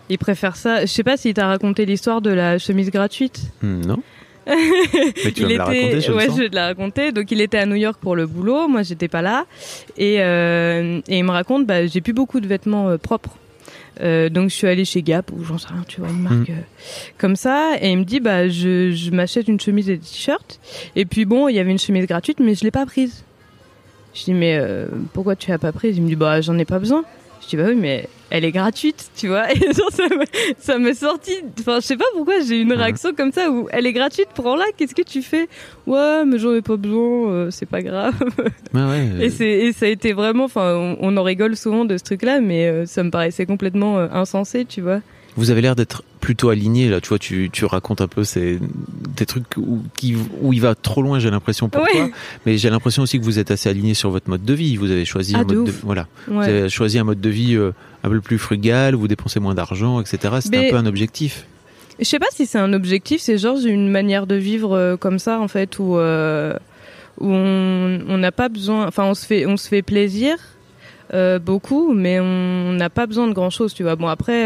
[0.09, 0.81] Il préfère ça.
[0.81, 3.41] Je sais pas s'il t'a raconté l'histoire de la chemise gratuite.
[3.61, 3.97] Hmm, non
[5.25, 7.11] Mais tu vas il me la raconter, je ouais, je vais te la raconter.
[7.11, 9.45] Donc il était à New York pour le boulot, moi j'étais pas là,
[9.97, 13.35] et, euh, et il me raconte, bah, j'ai plus beaucoup de vêtements euh, propres.
[14.01, 16.49] Euh, donc je suis allée chez Gap ou j'en sais rien, tu vois, une marque
[16.49, 16.53] Mm.
[17.17, 20.59] comme ça, et il me dit, bah je, je m'achète une chemise et des t-shirts,
[20.95, 23.23] et puis bon, il y avait une chemise gratuite, mais je l'ai pas prise.
[24.13, 24.59] Je dis mais
[25.13, 25.97] pourquoi tu l'as pas prise?
[25.97, 27.03] Il me dit bah j'en ai pas besoin.
[27.43, 29.51] Je dis bah oui mais elle est gratuite, tu vois.
[29.55, 30.25] Et genre ça me,
[30.59, 31.31] ça me sorti.
[31.59, 34.65] Enfin je sais pas pourquoi j'ai une réaction comme ça où elle est gratuite, prends-la.
[34.77, 35.47] Qu'est-ce que tu fais?
[35.85, 38.13] Ouais mais j'en ai pas besoin, euh, c'est pas grave.
[38.73, 40.43] Ouais, Et euh, c'est et ça a été vraiment.
[40.45, 43.97] Enfin on, on en rigole souvent de ce truc-là, mais euh, ça me paraissait complètement
[43.97, 44.99] euh, insensé, tu vois.
[45.37, 46.99] Vous avez l'air d'être plutôt aligné là.
[46.99, 48.59] Tu vois, tu, tu racontes un peu ces,
[49.15, 51.19] des trucs où, qui, où il va trop loin.
[51.19, 51.91] J'ai l'impression pour Ouais.
[51.93, 52.09] toi,
[52.45, 54.75] mais j'ai l'impression aussi que vous êtes assez aligné sur votre mode de vie.
[54.77, 56.07] Vous avez choisi Ah, un de mode de, voilà.
[56.27, 57.71] Vous avez choisi un mode de vie euh,
[58.03, 58.95] un peu plus frugal.
[58.95, 60.33] Vous dépensez moins d'argent, etc.
[60.51, 61.45] Mais- un peu un objectif.
[61.99, 65.17] Je sais pas si c'est un objectif, c'est genre une manière de vivre euh, comme
[65.17, 66.53] ça en fait où euh,
[67.19, 70.35] où on n'a pas besoin, enfin on se fait on se fait plaisir
[71.15, 73.95] euh, beaucoup, mais on n'a pas besoin de grand chose, tu vois.
[73.95, 74.43] Bon après,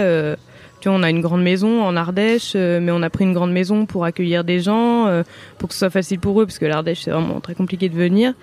[0.90, 3.86] on a une grande maison en Ardèche, euh, mais on a pris une grande maison
[3.86, 5.24] pour accueillir des gens, euh,
[5.58, 7.96] pour que ce soit facile pour eux, parce que l'Ardèche c'est vraiment très compliqué de
[7.96, 8.34] venir.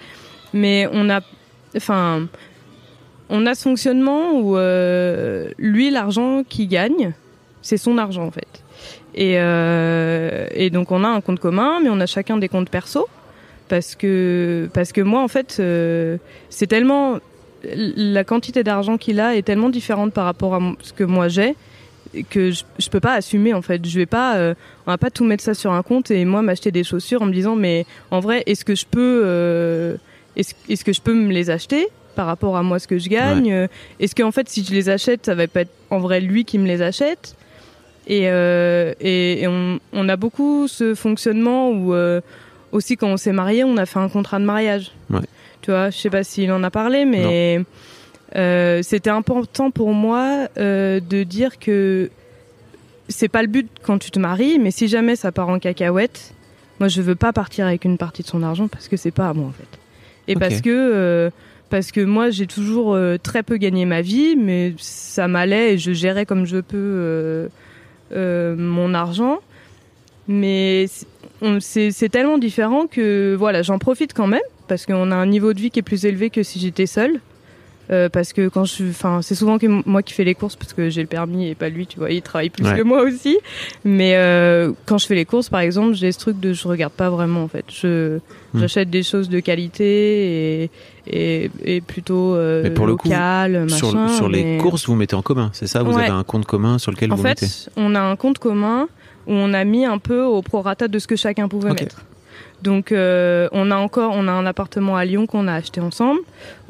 [0.52, 1.20] Mais on a,
[1.77, 2.27] enfin,
[3.28, 7.12] on a ce fonctionnement où euh, lui l'argent qu'il gagne,
[7.62, 8.65] c'est son argent en fait.
[9.15, 13.09] Et, donc on a un compte commun, mais on a chacun des comptes perso
[13.69, 15.60] parce que parce que moi en fait
[16.51, 17.19] c'est tellement
[17.65, 21.56] la quantité d'argent qu'il a est tellement différente par rapport à ce que moi j'ai
[22.30, 23.85] que je, je peux pas assumer en fait.
[23.86, 24.55] Je vais pas, euh,
[24.86, 27.26] on va pas tout mettre ça sur un compte et moi m'acheter des chaussures en
[27.26, 29.97] me disant mais en vrai est-ce que je peux, euh,
[30.36, 33.09] est-ce est-ce que je peux me les acheter par rapport à moi ce que je
[33.09, 33.52] gagne?
[33.52, 33.66] Euh,
[34.01, 36.59] Est-ce qu'en fait si je les achète ça va pas être en vrai lui qui
[36.59, 37.36] me les achète?
[38.06, 41.94] Et, euh, et, et on, on a beaucoup ce fonctionnement où
[42.72, 44.93] aussi quand on s'est marié, on a fait un contrat de mariage.
[45.10, 45.20] Ouais.
[45.62, 47.60] Tu vois, je sais pas s'il en a parlé, mais
[48.36, 52.10] euh, c'était important pour moi euh, de dire que
[53.09, 56.34] c'est pas le but quand tu te maries, mais si jamais ça part en cacahuète,
[56.78, 59.28] moi je veux pas partir avec une partie de son argent parce que c'est pas
[59.28, 59.78] à moi en fait.
[60.26, 61.30] Et parce que euh,
[61.70, 65.92] parce que moi j'ai toujours très peu gagné ma vie, mais ça m'allait et je
[65.92, 67.48] gérais comme je peux
[68.14, 69.38] mon argent.
[70.30, 70.86] Mais
[71.60, 75.60] c'est tellement différent que voilà, j'en profite quand même parce qu'on a un niveau de
[75.60, 77.20] vie qui est plus élevé que si j'étais seule.
[77.90, 80.74] Euh, parce que quand je, enfin, c'est souvent que moi qui fais les courses parce
[80.74, 82.77] que j'ai le permis et pas lui, tu vois, il travaille plus Ouais.
[82.77, 83.39] que moi aussi.
[83.85, 86.93] Mais euh, quand je fais les courses, par exemple, j'ai ce truc de je regarde
[86.93, 87.65] pas vraiment en fait.
[87.73, 88.19] Je
[88.55, 88.60] Hmm.
[88.60, 90.70] j'achète des choses de qualité et
[91.10, 93.77] et, et plutôt euh, Mais pour le coup, local, machin.
[93.77, 95.82] sur sur les courses, vous mettez en commun, c'est ça?
[95.82, 96.02] Vous Ouais.
[96.05, 97.47] avez un compte commun sur lequel en vous fait, mettez?
[97.77, 98.89] on a un compte commun
[99.27, 102.02] où on a mis un peu au prorata de ce que chacun pouvait mettre.
[102.62, 106.18] Donc euh, on a encore on a un appartement à Lyon qu'on a acheté ensemble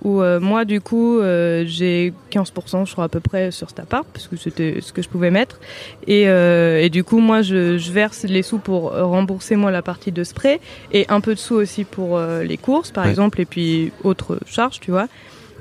[0.03, 3.81] où euh, moi du coup euh, j'ai 15% je crois à peu près sur cet
[3.81, 5.59] appart parce que c'était ce que je pouvais mettre
[6.07, 9.81] et, euh, et du coup moi je, je verse les sous pour rembourser moi la
[9.81, 10.61] partie de spray
[10.93, 13.11] et un peu de sous aussi pour euh, les courses par Ouais.
[13.11, 15.07] exemple et puis autres charges tu vois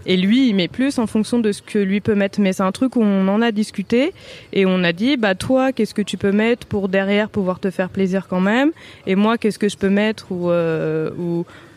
[0.08, 2.40] et lui, il met plus en fonction de ce que lui peut mettre.
[2.40, 4.14] Mais c'est un truc où on en a discuté
[4.54, 7.70] et on a dit, bah toi, qu'est-ce que tu peux mettre pour derrière pouvoir te
[7.70, 8.72] faire plaisir quand même?
[9.06, 11.12] Et moi, qu'est-ce que je peux mettre où, euh,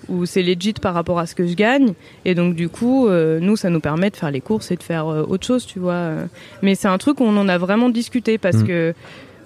[0.08, 1.94] où c'est legit par rapport à ce que je gagne?
[2.24, 4.82] Et donc du coup, euh, nous, ça nous permet de faire les courses et de
[4.82, 6.12] faire euh, autre chose, tu vois.
[6.62, 8.66] Mais c'est un truc où on en a vraiment discuté parce Mm.
[8.66, 8.94] que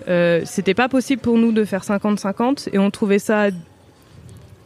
[0.09, 3.48] euh, c'était pas possible pour nous de faire 50-50 et on trouvait ça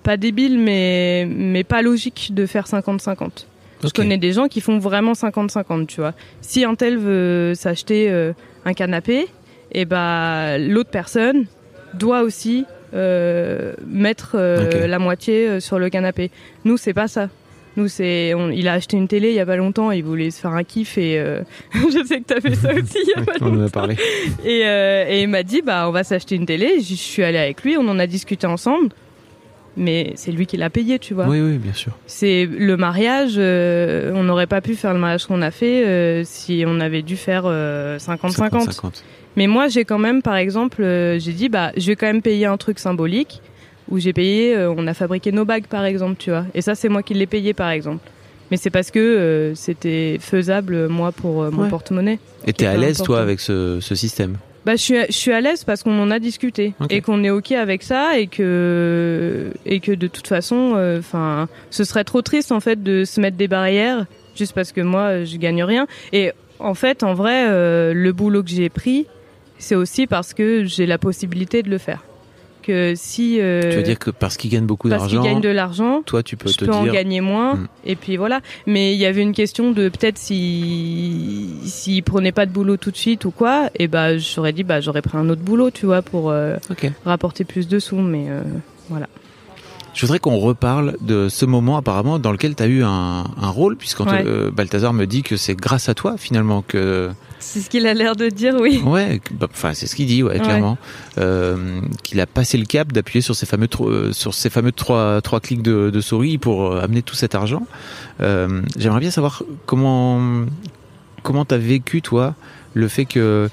[0.03, 3.47] pas débile, mais, mais pas logique de faire 50-50.
[3.83, 3.95] Je Ok.
[3.95, 6.13] connais des gens qui font vraiment 50-50, tu vois.
[6.41, 8.33] Si un tel veut s'acheter euh,
[8.65, 9.27] un canapé,
[9.73, 11.47] et bah l'autre personne
[11.95, 12.65] doit aussi
[12.95, 16.31] euh, mettre euh, la moitié sur le canapé.
[16.65, 17.29] Nous, c'est pas ça.
[17.77, 20.41] Nous, c'est, il a acheté une télé il y a pas longtemps, il voulait se
[20.41, 21.23] faire un kiff et
[21.75, 23.71] je sais que t'as fait ça aussi il y a pas On en a longtemps.
[23.71, 23.97] parlé.
[24.45, 26.81] Et, et il m'a dit, bah, on va s'acheter une télé.
[26.81, 28.89] Je suis allée avec lui, on en a discuté ensemble.
[29.81, 31.27] Mais c'est lui qui l'a payé, tu vois.
[31.29, 31.93] Oui, oui, bien sûr.
[32.07, 33.35] C'est le mariage.
[33.37, 37.03] euh, on n'aurait pas pu faire le mariage qu'on a fait euh, si on avait
[37.03, 38.51] dû faire euh, 50-50.
[38.71, 39.03] 50-50.
[39.37, 42.23] Mais moi, j'ai quand même, par exemple, euh, j'ai dit, bah, je vais quand même
[42.23, 43.41] payer un truc symbolique
[43.89, 44.57] où j'ai payé.
[44.57, 46.45] euh, on a fabriqué nos bagues, par exemple, tu vois.
[46.55, 48.05] Et ça, c'est moi qui l'ai payé, par exemple.
[48.51, 51.69] Mais c'est parce que euh, c'était faisable, moi, pour euh, mon Ouais.
[51.69, 52.19] porte-monnaie.
[52.47, 54.39] Et t'es à l'aise, toi, avec ce, ce système?
[54.69, 57.31] Bah, je suis, je suis à l'aise parce qu'on en a discuté et qu'on est
[57.31, 62.53] ok avec ça et que et que de toute façon, enfin, ce serait trop triste
[62.53, 64.05] en fait de se mettre des barrières
[64.37, 65.87] juste parce que moi je gagne rien.
[66.13, 69.07] Et en fait, en vrai, euh, le boulot que j'ai pris,
[69.59, 72.05] c'est aussi parce que j'ai la possibilité de le faire.
[72.63, 75.41] Que si euh, Tu veux dire que parce qu'il gagne beaucoup parce qu'il d'argent, gagne
[75.41, 76.93] de l'argent, toi tu peux je te peux en dire.
[76.93, 77.55] gagner moins.
[77.55, 77.67] Hmm.
[77.87, 78.41] Et puis voilà.
[78.67, 82.91] Mais il y avait une question de peut-être si s'il prenait pas de boulot tout
[82.91, 85.87] de suite ou quoi, et bah j'aurais dit bah j'aurais pris un autre boulot, tu
[85.87, 86.57] vois, pour euh,
[87.05, 87.97] rapporter plus de sous.
[87.97, 88.43] Mais euh,
[88.91, 89.07] voilà.
[89.95, 93.49] Je voudrais qu'on reparle de ce moment apparemment dans lequel tu as eu un, un
[93.51, 94.51] rôle, puisqu'on te- Ouais.
[94.53, 97.11] Balthazar me dit que c'est grâce à toi finalement que
[97.51, 98.83] C'est ce qu'il a l'air de dire, oui.
[98.85, 100.39] ouais, bah, enfin c'est ce qu'il dit, ouais, Ouais.
[100.41, 100.77] clairement,
[101.17, 105.23] euh, qu'il a passé le cap d'appuyer sur ces fameux euh, sur ces fameux trois
[105.23, 107.67] trois clics de, de souris pour euh, amener tout cet argent.
[108.21, 110.21] Euh, J'aimerais bien savoir comment
[111.23, 112.35] comment t'as vécu toi
[112.75, 113.49] le fait que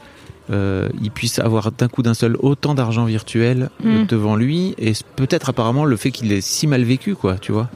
[0.52, 4.08] euh, il puisse avoir d'un coup d'un seul autant d'argent virtuel euh, Mm.
[4.08, 7.70] devant lui et peut-être apparemment le fait qu'il ait si mal vécu quoi, tu vois.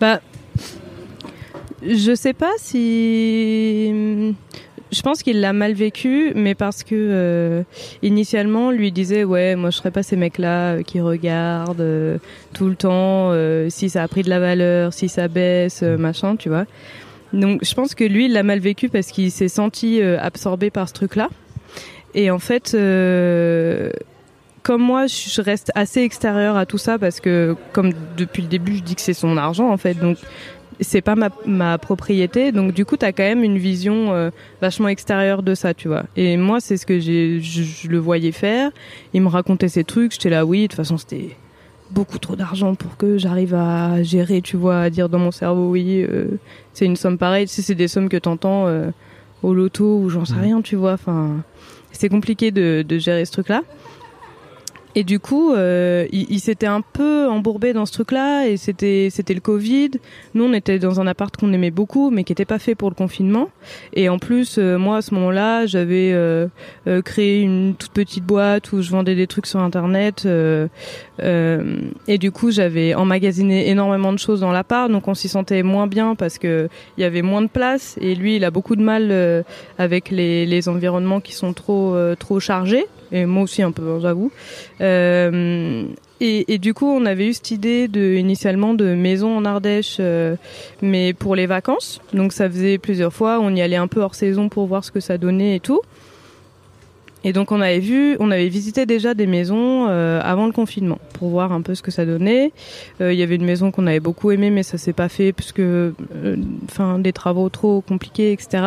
[0.00, 0.20] Bah,
[1.86, 4.34] je sais pas si.
[4.94, 7.62] Je pense qu'il l'a mal vécu, mais parce que euh,
[8.02, 12.18] initialement, lui disait ouais, moi je serais pas ces mecs-là euh, qui regardent euh,
[12.52, 16.36] tout le temps euh, si ça a pris de la valeur, si ça baisse, machin,
[16.36, 16.66] tu vois.
[17.32, 20.88] Donc je pense que lui, il l'a mal vécu parce qu'il s'est senti absorbé par
[20.88, 21.28] ce truc-là.
[22.14, 22.76] Et en fait,
[24.62, 28.76] comme moi, je reste assez extérieure à tout ça parce que, comme depuis le début,
[28.76, 30.18] je dis que c'est son argent en fait, donc
[30.80, 32.52] c'est pas ma, ma propriété.
[32.52, 34.30] Donc du coup, t'as quand même une vision euh,
[34.60, 36.04] vachement extérieure de ça, tu vois.
[36.16, 38.70] Et moi, c'est ce que j'ai, je, je le voyais faire.
[39.12, 41.36] Il me racontait ces trucs, j'étais là, oui, de toute façon, c'était
[41.90, 45.70] beaucoup trop d'argent pour que j'arrive à gérer, tu vois, à dire dans mon cerveau,
[45.70, 46.26] oui, euh,
[46.72, 47.46] c'est une somme pareille.
[47.46, 48.90] Tu sais, c'est des sommes que t'entends euh,
[49.42, 50.40] au loto ou j'en sais Mhm.
[50.42, 50.94] rien, tu vois.
[50.94, 51.42] Enfin,
[51.92, 53.62] c'est compliqué de, de gérer ce truc-là.
[54.96, 59.08] Et du coup, euh, il, il s'était un peu embourbé dans ce truc-là, et c'était
[59.10, 59.90] c'était le Covid.
[60.34, 62.90] Nous, on était dans un appart qu'on aimait beaucoup, mais qui n'était pas fait pour
[62.90, 63.48] le confinement.
[63.92, 66.46] Et en plus, euh, moi, à ce moment-là, j'avais euh,
[66.86, 70.24] euh, créé une toute petite boîte où je vendais des trucs sur Internet.
[70.26, 70.68] euh,
[71.22, 75.62] euh, et du coup, j'avais emmagasiné énormément de choses dans l'appart, donc on s'y sentait
[75.62, 77.96] moins bien parce que il y avait moins de place.
[78.00, 79.44] Et lui, il a beaucoup de mal
[79.78, 82.86] avec les, les environnements qui sont trop trop chargés.
[83.14, 84.32] Et moi aussi un peu, hein, j'avoue.
[84.80, 85.84] Euh,
[86.20, 90.36] et, du coup, on avait eu cette idée de, initialement de maison en Ardèche, euh,
[90.82, 92.00] mais pour les vacances.
[92.12, 94.90] Donc ça faisait plusieurs fois, on y allait un peu hors saison pour voir ce
[94.90, 95.80] que ça donnait et tout.
[97.24, 100.98] Et donc on avait vu, on avait visité déjà des maisons euh, avant le confinement
[101.12, 102.52] pour voir un peu ce que ça donnait.
[103.00, 105.52] Il y avait une maison qu'on avait beaucoup aimée, mais ça s'est pas fait parce
[105.52, 105.94] que,
[106.98, 108.64] des travaux trop compliqués, etc.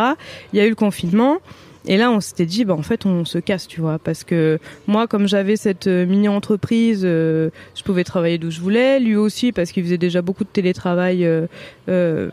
[0.53, 1.39] Il y a eu le confinement.
[1.87, 4.59] Et là, on s'était dit, bah, en fait, on se casse, tu vois, parce que
[4.87, 8.99] moi, comme j'avais cette euh, mini-entreprise, euh, je pouvais travailler d'où je voulais.
[8.99, 12.29] Lui aussi, parce qu'il faisait déjà beaucoup de télétravail euh,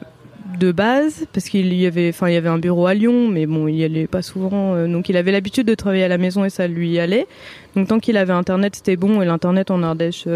[0.59, 3.47] de base, parce qu'il y avait, enfin, il y avait un bureau à Lyon, mais
[3.47, 4.86] bon, il y allait pas souvent.
[4.89, 7.28] donc, il avait l'habitude de travailler à la maison et ça lui allait.
[7.76, 9.22] Donc, tant qu'il avait Internet, c'était bon.
[9.22, 10.26] Et l'Internet en Ardèche,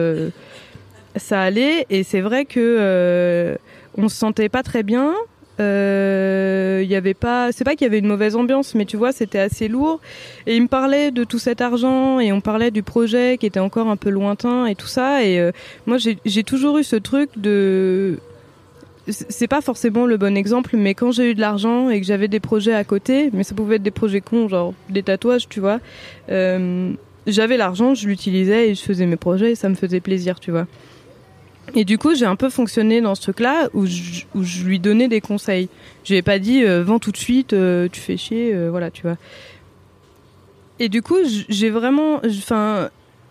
[1.16, 1.86] ça allait.
[1.90, 3.58] Et c'est vrai que
[3.96, 5.12] on se sentait pas très bien.
[5.60, 8.96] Euh, Il y avait pas, c'est pas qu'il y avait une mauvaise ambiance, mais tu
[8.96, 10.00] vois, c'était assez lourd.
[10.46, 13.60] Et il me parlait de tout cet argent et on parlait du projet qui était
[13.60, 15.24] encore un peu lointain et tout ça.
[15.24, 15.50] Et euh,
[15.86, 18.18] moi, j'ai j'ai toujours eu ce truc de
[19.10, 22.28] c'est pas forcément le bon exemple, mais quand j'ai eu de l'argent et que j'avais
[22.28, 25.60] des projets à côté, mais ça pouvait être des projets cons, genre des tatouages, tu
[25.60, 25.80] vois.
[26.30, 26.92] euh,
[27.26, 30.50] j'avais l'argent, je l'utilisais et je faisais mes projets et ça me faisait plaisir, tu
[30.50, 30.66] vois.
[31.74, 34.78] Et du coup, j'ai un peu fonctionné dans ce truc-là où je, où je lui
[34.78, 35.68] donnais des conseils.
[36.04, 38.70] Je lui ai pas dit euh, vends tout de suite, euh, tu fais chier, euh,
[38.70, 39.16] voilà, tu vois.
[40.78, 41.16] Et du coup,
[41.48, 42.88] j'ai vraiment, enfin,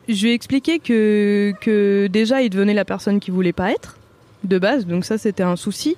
[0.09, 3.97] je lui ai expliqué que que déjà il devenait la personne qu'il voulait pas être
[4.43, 5.95] de base, donc ça c'était un souci.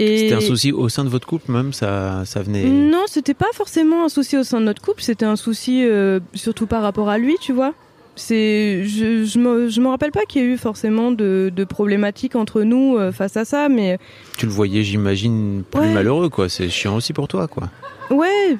[0.00, 2.64] C'était un souci au sein de votre couple même, ça, ça venait.
[2.64, 6.20] non, c'était pas forcément un souci au sein de notre couple, c'était un souci euh,
[6.34, 7.74] surtout par rapport à lui, tu vois.
[8.20, 11.64] C'est, je, je me, je me rappelle pas qu'il y ait eu forcément de, de
[11.64, 13.98] problématiques entre nous euh, face à ça, mais
[14.36, 15.92] Tu le voyais, j'imagine, plus Ouais.
[15.92, 16.48] malheureux, quoi.
[16.50, 17.70] C'est chiant aussi pour toi, quoi.
[18.10, 18.56] ouais,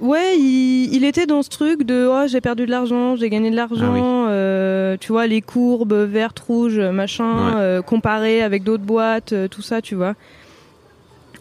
[0.00, 3.50] ouais, il, il était dans ce truc de oh j'ai perdu de l'argent, j'ai gagné
[3.50, 7.52] de l'argent, euh, tu vois les courbes vertes, rouges, machin, Ouais.
[7.56, 10.14] euh, comparé avec d'autres boîtes, tout ça, tu vois.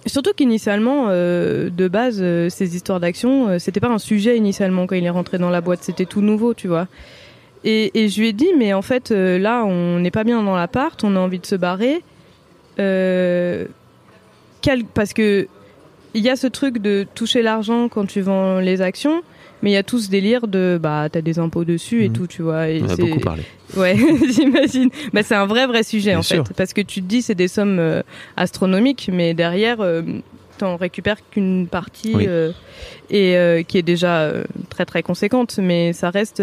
[0.07, 4.87] Surtout qu'initialement, euh, de base, euh, ces histoires d'action, euh, c'était pas un sujet initialement
[4.87, 6.87] quand il est rentré dans la boîte, c'était tout nouveau, tu vois.
[7.63, 10.41] Et, et je lui ai dit, mais en fait, euh, là, on n'est pas bien
[10.41, 12.01] dans l'appart, on a envie de se barrer.
[12.79, 13.65] Euh,
[14.61, 15.47] quel- parce que
[16.13, 19.21] il y a ce truc de toucher l'argent quand tu vends les actions,
[19.61, 22.13] mais il y a tout ce délire de bah t'as des impôts dessus et Mhm.
[22.15, 22.67] tout, tu vois.
[22.69, 23.43] Et On a beaucoup parlé.
[23.77, 23.95] Ouais,
[24.29, 24.89] j'imagine.
[25.13, 26.45] Bah, c'est un vrai vrai sujet Bien en sûr.
[26.45, 28.01] fait, parce que tu te dis c'est des sommes euh,
[28.35, 29.77] astronomiques, mais derrière,
[30.61, 32.25] t'en récupères qu'une partie Oui.
[32.27, 32.51] euh,
[33.09, 36.41] et euh, qui est déjà euh, très très conséquente, mais ça reste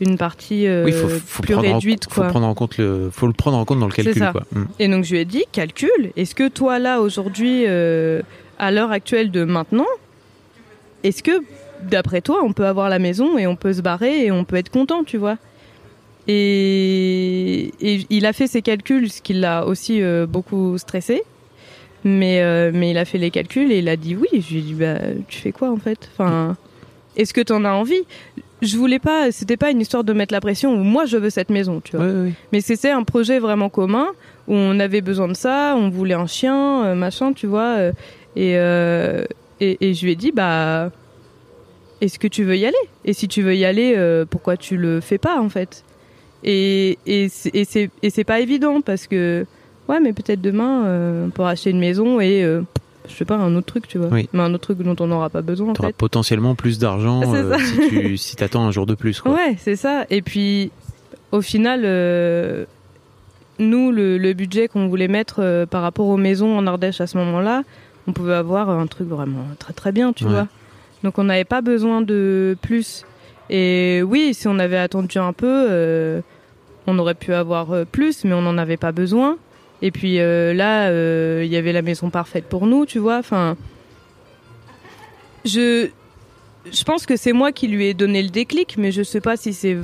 [0.00, 2.28] une partie oui, faut, faut plus en- réduite, faut quoi.
[2.28, 4.32] prendre en compte le, faut le prendre en compte dans le calcul, ça.
[4.32, 4.42] quoi.
[4.52, 4.64] Mm.
[4.78, 9.30] Et donc je lui ai dit, calcule, est-ce que toi là aujourd'hui, à l'heure actuelle
[9.30, 9.86] de maintenant,
[11.04, 11.42] est-ce que
[11.82, 14.56] d'après toi on peut avoir la maison et on peut se barrer et on peut
[14.56, 15.36] être content, tu vois?
[16.28, 21.22] Et, et il a fait ses calculs, ce qui l'a aussi beaucoup stressé.
[22.04, 24.28] Mais, euh, mais il a fait les calculs et il a dit oui.
[24.32, 24.98] Je lui ai dit, bah,
[25.28, 26.08] tu fais quoi en fait?
[26.12, 26.56] Enfin,
[27.16, 28.02] Est-ce que tu en as envie?
[28.62, 31.30] Je voulais pas, c'était pas une histoire de mettre la pression où moi je veux
[31.30, 32.06] cette maison, tu vois.
[32.52, 34.08] Mais c'était un projet vraiment commun
[34.48, 37.76] où on avait besoin de ça, on voulait un chien, euh, machin, tu vois.
[37.78, 37.92] euh,
[38.36, 39.24] et, euh,
[39.60, 40.90] et, et je lui ai dit, bah,
[42.00, 42.76] est-ce que tu veux y aller?
[43.04, 45.84] Et si tu veux y aller, euh, pourquoi tu le fais pas en fait?
[46.44, 49.46] Et, et c'est pas évident parce que,
[49.90, 52.62] ouais, mais peut-être demain, euh, on pourra acheter une maison et, euh,
[53.08, 54.08] je sais pas, un autre truc, tu vois.
[54.10, 54.28] Oui.
[54.32, 55.96] Mais un autre truc dont on n'aura pas besoin T'auras fait.
[55.96, 59.32] potentiellement plus d'argent euh, si tu si t'attends un jour de plus, quoi.
[59.32, 60.04] Ouais, c'est ça.
[60.10, 60.70] Et puis,
[61.32, 62.64] au final, euh,
[63.58, 67.06] nous, le, le budget qu'on voulait mettre euh, par rapport aux maisons en Ardèche à
[67.06, 67.62] ce moment-là,
[68.06, 70.30] on pouvait avoir un truc vraiment très très bien, tu Ouais.
[70.30, 70.46] vois.
[71.04, 73.04] Donc on n'avait pas besoin de plus.
[73.50, 76.22] Et oui, si on avait attendu un peu,
[76.86, 79.36] on aurait pu avoir plus, mais on n'en avait pas besoin.
[79.82, 83.18] Et puis euh, là, euh, il y avait la maison parfaite pour nous, tu vois.
[83.18, 83.56] Enfin,
[85.44, 85.88] je,
[86.70, 89.36] je pense que c'est moi qui lui ai donné le déclic, mais je sais pas
[89.36, 89.76] si c'est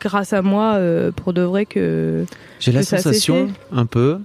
[0.00, 2.24] grâce à moi euh, pour de vrai que.
[2.60, 4.18] J'ai la sensation, un peu,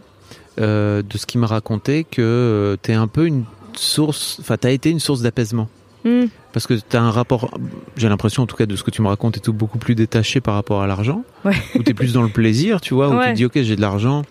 [0.60, 4.72] euh, de ce qu'il m'a raconté, que euh, t'es un peu une source, enfin, t'as
[4.72, 5.70] été une source d'apaisement.
[6.04, 6.26] Hmm.
[6.54, 7.58] Parce que t'as un rapport,
[7.96, 9.96] j'ai l'impression en tout cas de ce que tu me racontes, et tout beaucoup plus
[9.96, 11.24] détaché par rapport à l'argent.
[11.46, 11.56] Ouais.
[11.76, 13.82] Où t'es plus dans le plaisir, tu vois, où tu te dis, ok, j'ai de
[13.82, 14.24] l'argent.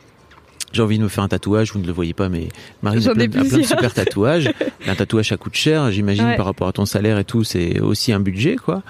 [0.72, 2.48] J'ai envie de me faire un tatouage, vous ne le voyez pas, mais
[2.82, 4.50] Marine a plein, a plein de super tatouages.
[4.86, 6.36] un tatouage, ça coûte cher, j'imagine, Ouais.
[6.36, 8.82] par rapport à ton salaire et tout, c'est aussi un budget, quoi.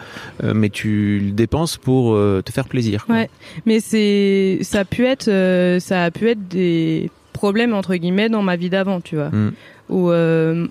[0.42, 3.06] Euh, mais tu le dépenses pour euh, te faire plaisir.
[3.06, 3.14] Quoi.
[3.16, 3.30] Ouais.
[3.66, 8.28] Mais c'est, ça a pu être, euh, ça a pu être des problèmes entre guillemets
[8.30, 9.28] dans ma vie d'avant, tu vois.
[9.28, 9.52] Mm.
[9.90, 10.66] Où euh,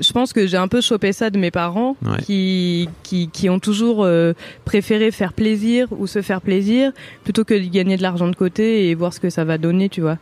[0.00, 2.18] je pense que j'ai un peu chopé ça de mes parents Ouais.
[2.22, 4.32] qui, qui, qui ont toujours euh,
[4.64, 6.92] préféré faire plaisir ou se faire plaisir
[7.24, 9.88] plutôt que de gagner de l'argent de côté et voir ce que ça va donner,
[9.88, 10.18] tu vois.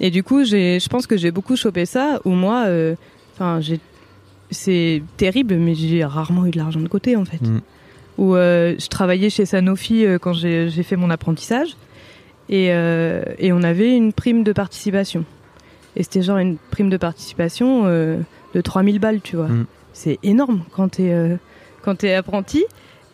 [0.00, 2.94] Et du coup, j'ai, je pense que j'ai beaucoup chopé ça où moi, euh,
[3.34, 3.80] enfin, j'ai,
[4.50, 7.42] c'est terrible, mais j'ai rarement eu de l'argent de côté en fait.
[7.42, 7.60] Mm.
[8.18, 11.76] Où euh, je travaillais chez Sanofi quand j'ai, j'ai fait mon apprentissage
[12.48, 12.66] et,
[13.38, 15.24] et on avait une prime de participation.
[15.96, 17.82] Et c'était genre une prime de participation
[18.54, 19.48] de 3000 balles, tu vois.
[19.48, 19.66] Mm.
[19.92, 21.36] C'est énorme quand t'es euh,
[21.82, 22.64] quand t'es apprenti.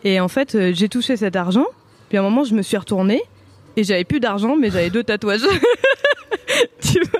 [0.03, 1.65] Et en fait, euh, j'ai touché cet argent.
[2.09, 3.21] Puis à un moment, je me suis retournée
[3.75, 5.41] et j'avais plus d'argent, mais j'avais deux tatouages.
[6.81, 7.19] tu vois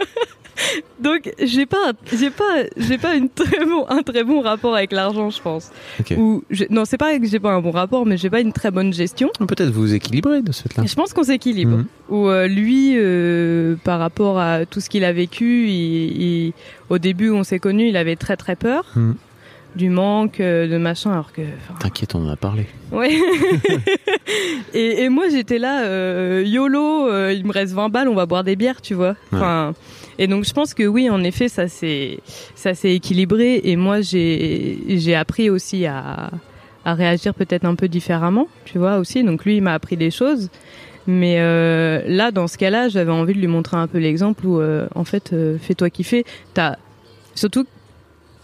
[1.00, 4.92] Donc j'ai pas j'ai pas j'ai pas une très bon un très bon rapport avec
[4.92, 5.72] l'argent, je pense.
[6.00, 6.14] Ok.
[6.18, 8.72] Ou non, c'est pas que j'ai pas un bon rapport, mais j'ai pas une très
[8.72, 9.30] bonne gestion.
[9.40, 10.84] Peut-être vous vous équilibrez de ce fait-là.
[10.88, 11.78] Je pense qu'on s'équilibre.
[11.78, 11.86] Mhm.
[12.10, 16.54] Où euh, lui, euh, par rapport à tout ce qu'il a vécu, il- il-
[16.90, 19.16] au début où on s'est connus, il avait très très peur Mhm.
[19.76, 21.42] du manque, euh, de machin, alors que.
[21.80, 22.68] T'inquiète, on en a parlé.
[22.92, 23.18] Ouais.
[24.74, 28.26] et, et moi j'étais là, euh, YOLO, euh, il me reste 20 balles, on va
[28.26, 29.16] boire des bières, tu vois.
[29.34, 29.74] Enfin,
[30.18, 32.20] et donc je pense que oui, en effet, ça s'est
[32.56, 33.62] ça s'est équilibré.
[33.64, 36.32] Et moi j'ai j'ai appris aussi à
[36.86, 39.24] à réagir peut-être un peu différemment, tu vois aussi.
[39.24, 40.50] Donc lui, il m'a appris des choses.
[41.08, 44.60] Mais euh, là, dans ce cas-là, j'avais envie de lui montrer un peu l'exemple où,
[44.60, 46.26] euh, en fait, euh, fais-toi kiffer.
[46.54, 46.78] T'as
[47.36, 47.66] surtout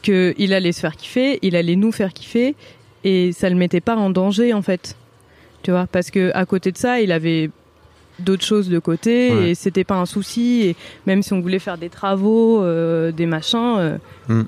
[0.04, 2.56] que il allait se faire kiffer, il allait nous faire kiffer,
[3.04, 4.96] et ça le mettait pas en danger, en fait.
[5.64, 7.50] Tu vois, parce que à côté de ça, il avait
[8.24, 9.50] d'autres choses de côté Ouais.
[9.52, 10.62] et c'était pas un souci.
[10.64, 10.76] Et
[11.08, 13.98] même si on voulait faire des travaux, euh, des machins, euh,
[14.30, 14.44] Mm.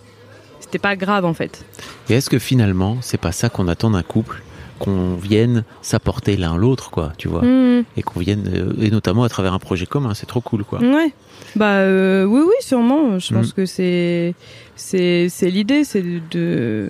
[0.59, 1.65] c'était pas grave, en fait.
[2.09, 4.41] Et est-ce que finalement, c'est pas ça qu'on attend d'un couple
[4.79, 7.43] Qu'on vienne s'apporter l'un l'autre, quoi, tu vois?
[7.43, 7.83] Mm.
[7.95, 10.79] Et qu'on vienne, euh, et notamment à travers un projet commun, c'est trop cool, quoi.
[10.79, 11.13] Ouais.
[11.55, 13.19] Bah euh, oui oui sûrement.
[13.19, 13.53] Je pense Mm.
[13.53, 14.33] que c'est
[14.75, 16.89] c'est c'est l'idée, c'est de, de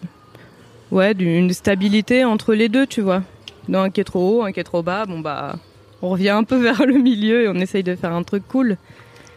[0.91, 3.21] ouais d'une stabilité entre les deux, tu vois.
[3.67, 5.57] Dans un qui est trop haut, un qui est trop bas, bon bah
[6.03, 8.77] on revient un peu vers le milieu et on essaye de faire un truc cool.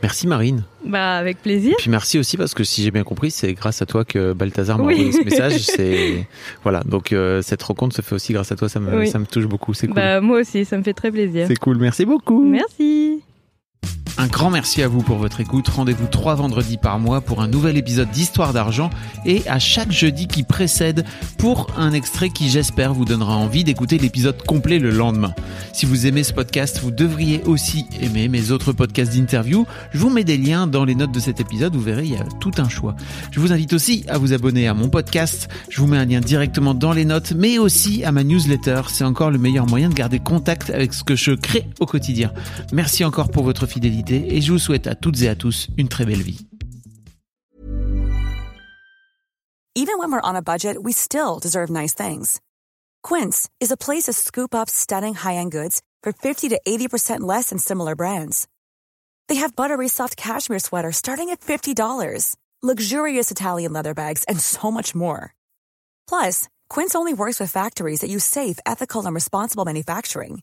[0.03, 0.63] Merci Marine.
[0.85, 1.75] Bah avec plaisir.
[1.79, 4.77] Puis merci aussi parce que si j'ai bien compris, c'est grâce à toi que Balthazar
[4.79, 4.95] m'a Oui.
[4.95, 5.59] envoyé ce message.
[5.63, 6.27] C'est
[6.63, 8.69] voilà, donc euh, cette rencontre se fait aussi grâce à toi.
[8.69, 9.09] Ça me, Oui.
[9.09, 9.73] ça me touche beaucoup.
[9.73, 9.97] C'est cool.
[9.97, 11.47] Bah moi aussi, ça me fait très plaisir.
[11.49, 11.79] c'est cool.
[11.79, 12.45] Merci beaucoup.
[12.45, 13.23] Merci.
[14.19, 15.69] Un grand merci à vous pour votre écoute.
[15.69, 18.89] Rendez-vous trois vendredis par mois pour un nouvel épisode d'Histoire d'argent
[19.27, 21.05] et à chaque jeudi qui précède
[21.37, 25.35] pour un extrait qui j'espère vous donnera envie d'écouter l'épisode complet le lendemain.
[25.75, 29.67] Si vous aimez ce podcast, vous devriez aussi aimer mes autres podcasts d'interview.
[29.93, 32.17] Je vous mets des liens dans les notes de cet épisode, vous verrez, il y
[32.17, 32.97] a tout un choix.
[33.33, 35.49] Je vous invite aussi à vous abonner à mon podcast.
[35.69, 38.81] Je vous mets un lien directement dans les notes, mais aussi à ma newsletter.
[38.89, 42.33] C'est encore le meilleur moyen de garder contact avec ce que je crée au quotidien.
[42.73, 45.89] Merci encore pour votre fidélité et je vous souhaite à toutes et à tous une
[45.89, 46.47] très belle vie.
[49.75, 52.41] Even when we're on a budget, we still deserve nice things.
[53.03, 57.51] Quince is a place to scoop up stunning high-end goods for 50 to 80% less
[57.51, 58.49] than similar brands.
[59.29, 64.71] They have buttery soft cashmere sweaters starting at $50, luxurious Italian leather bags, and so
[64.71, 65.35] much more.
[66.09, 70.43] Plus, Quince only works with factories that use safe, ethical, and responsible manufacturing.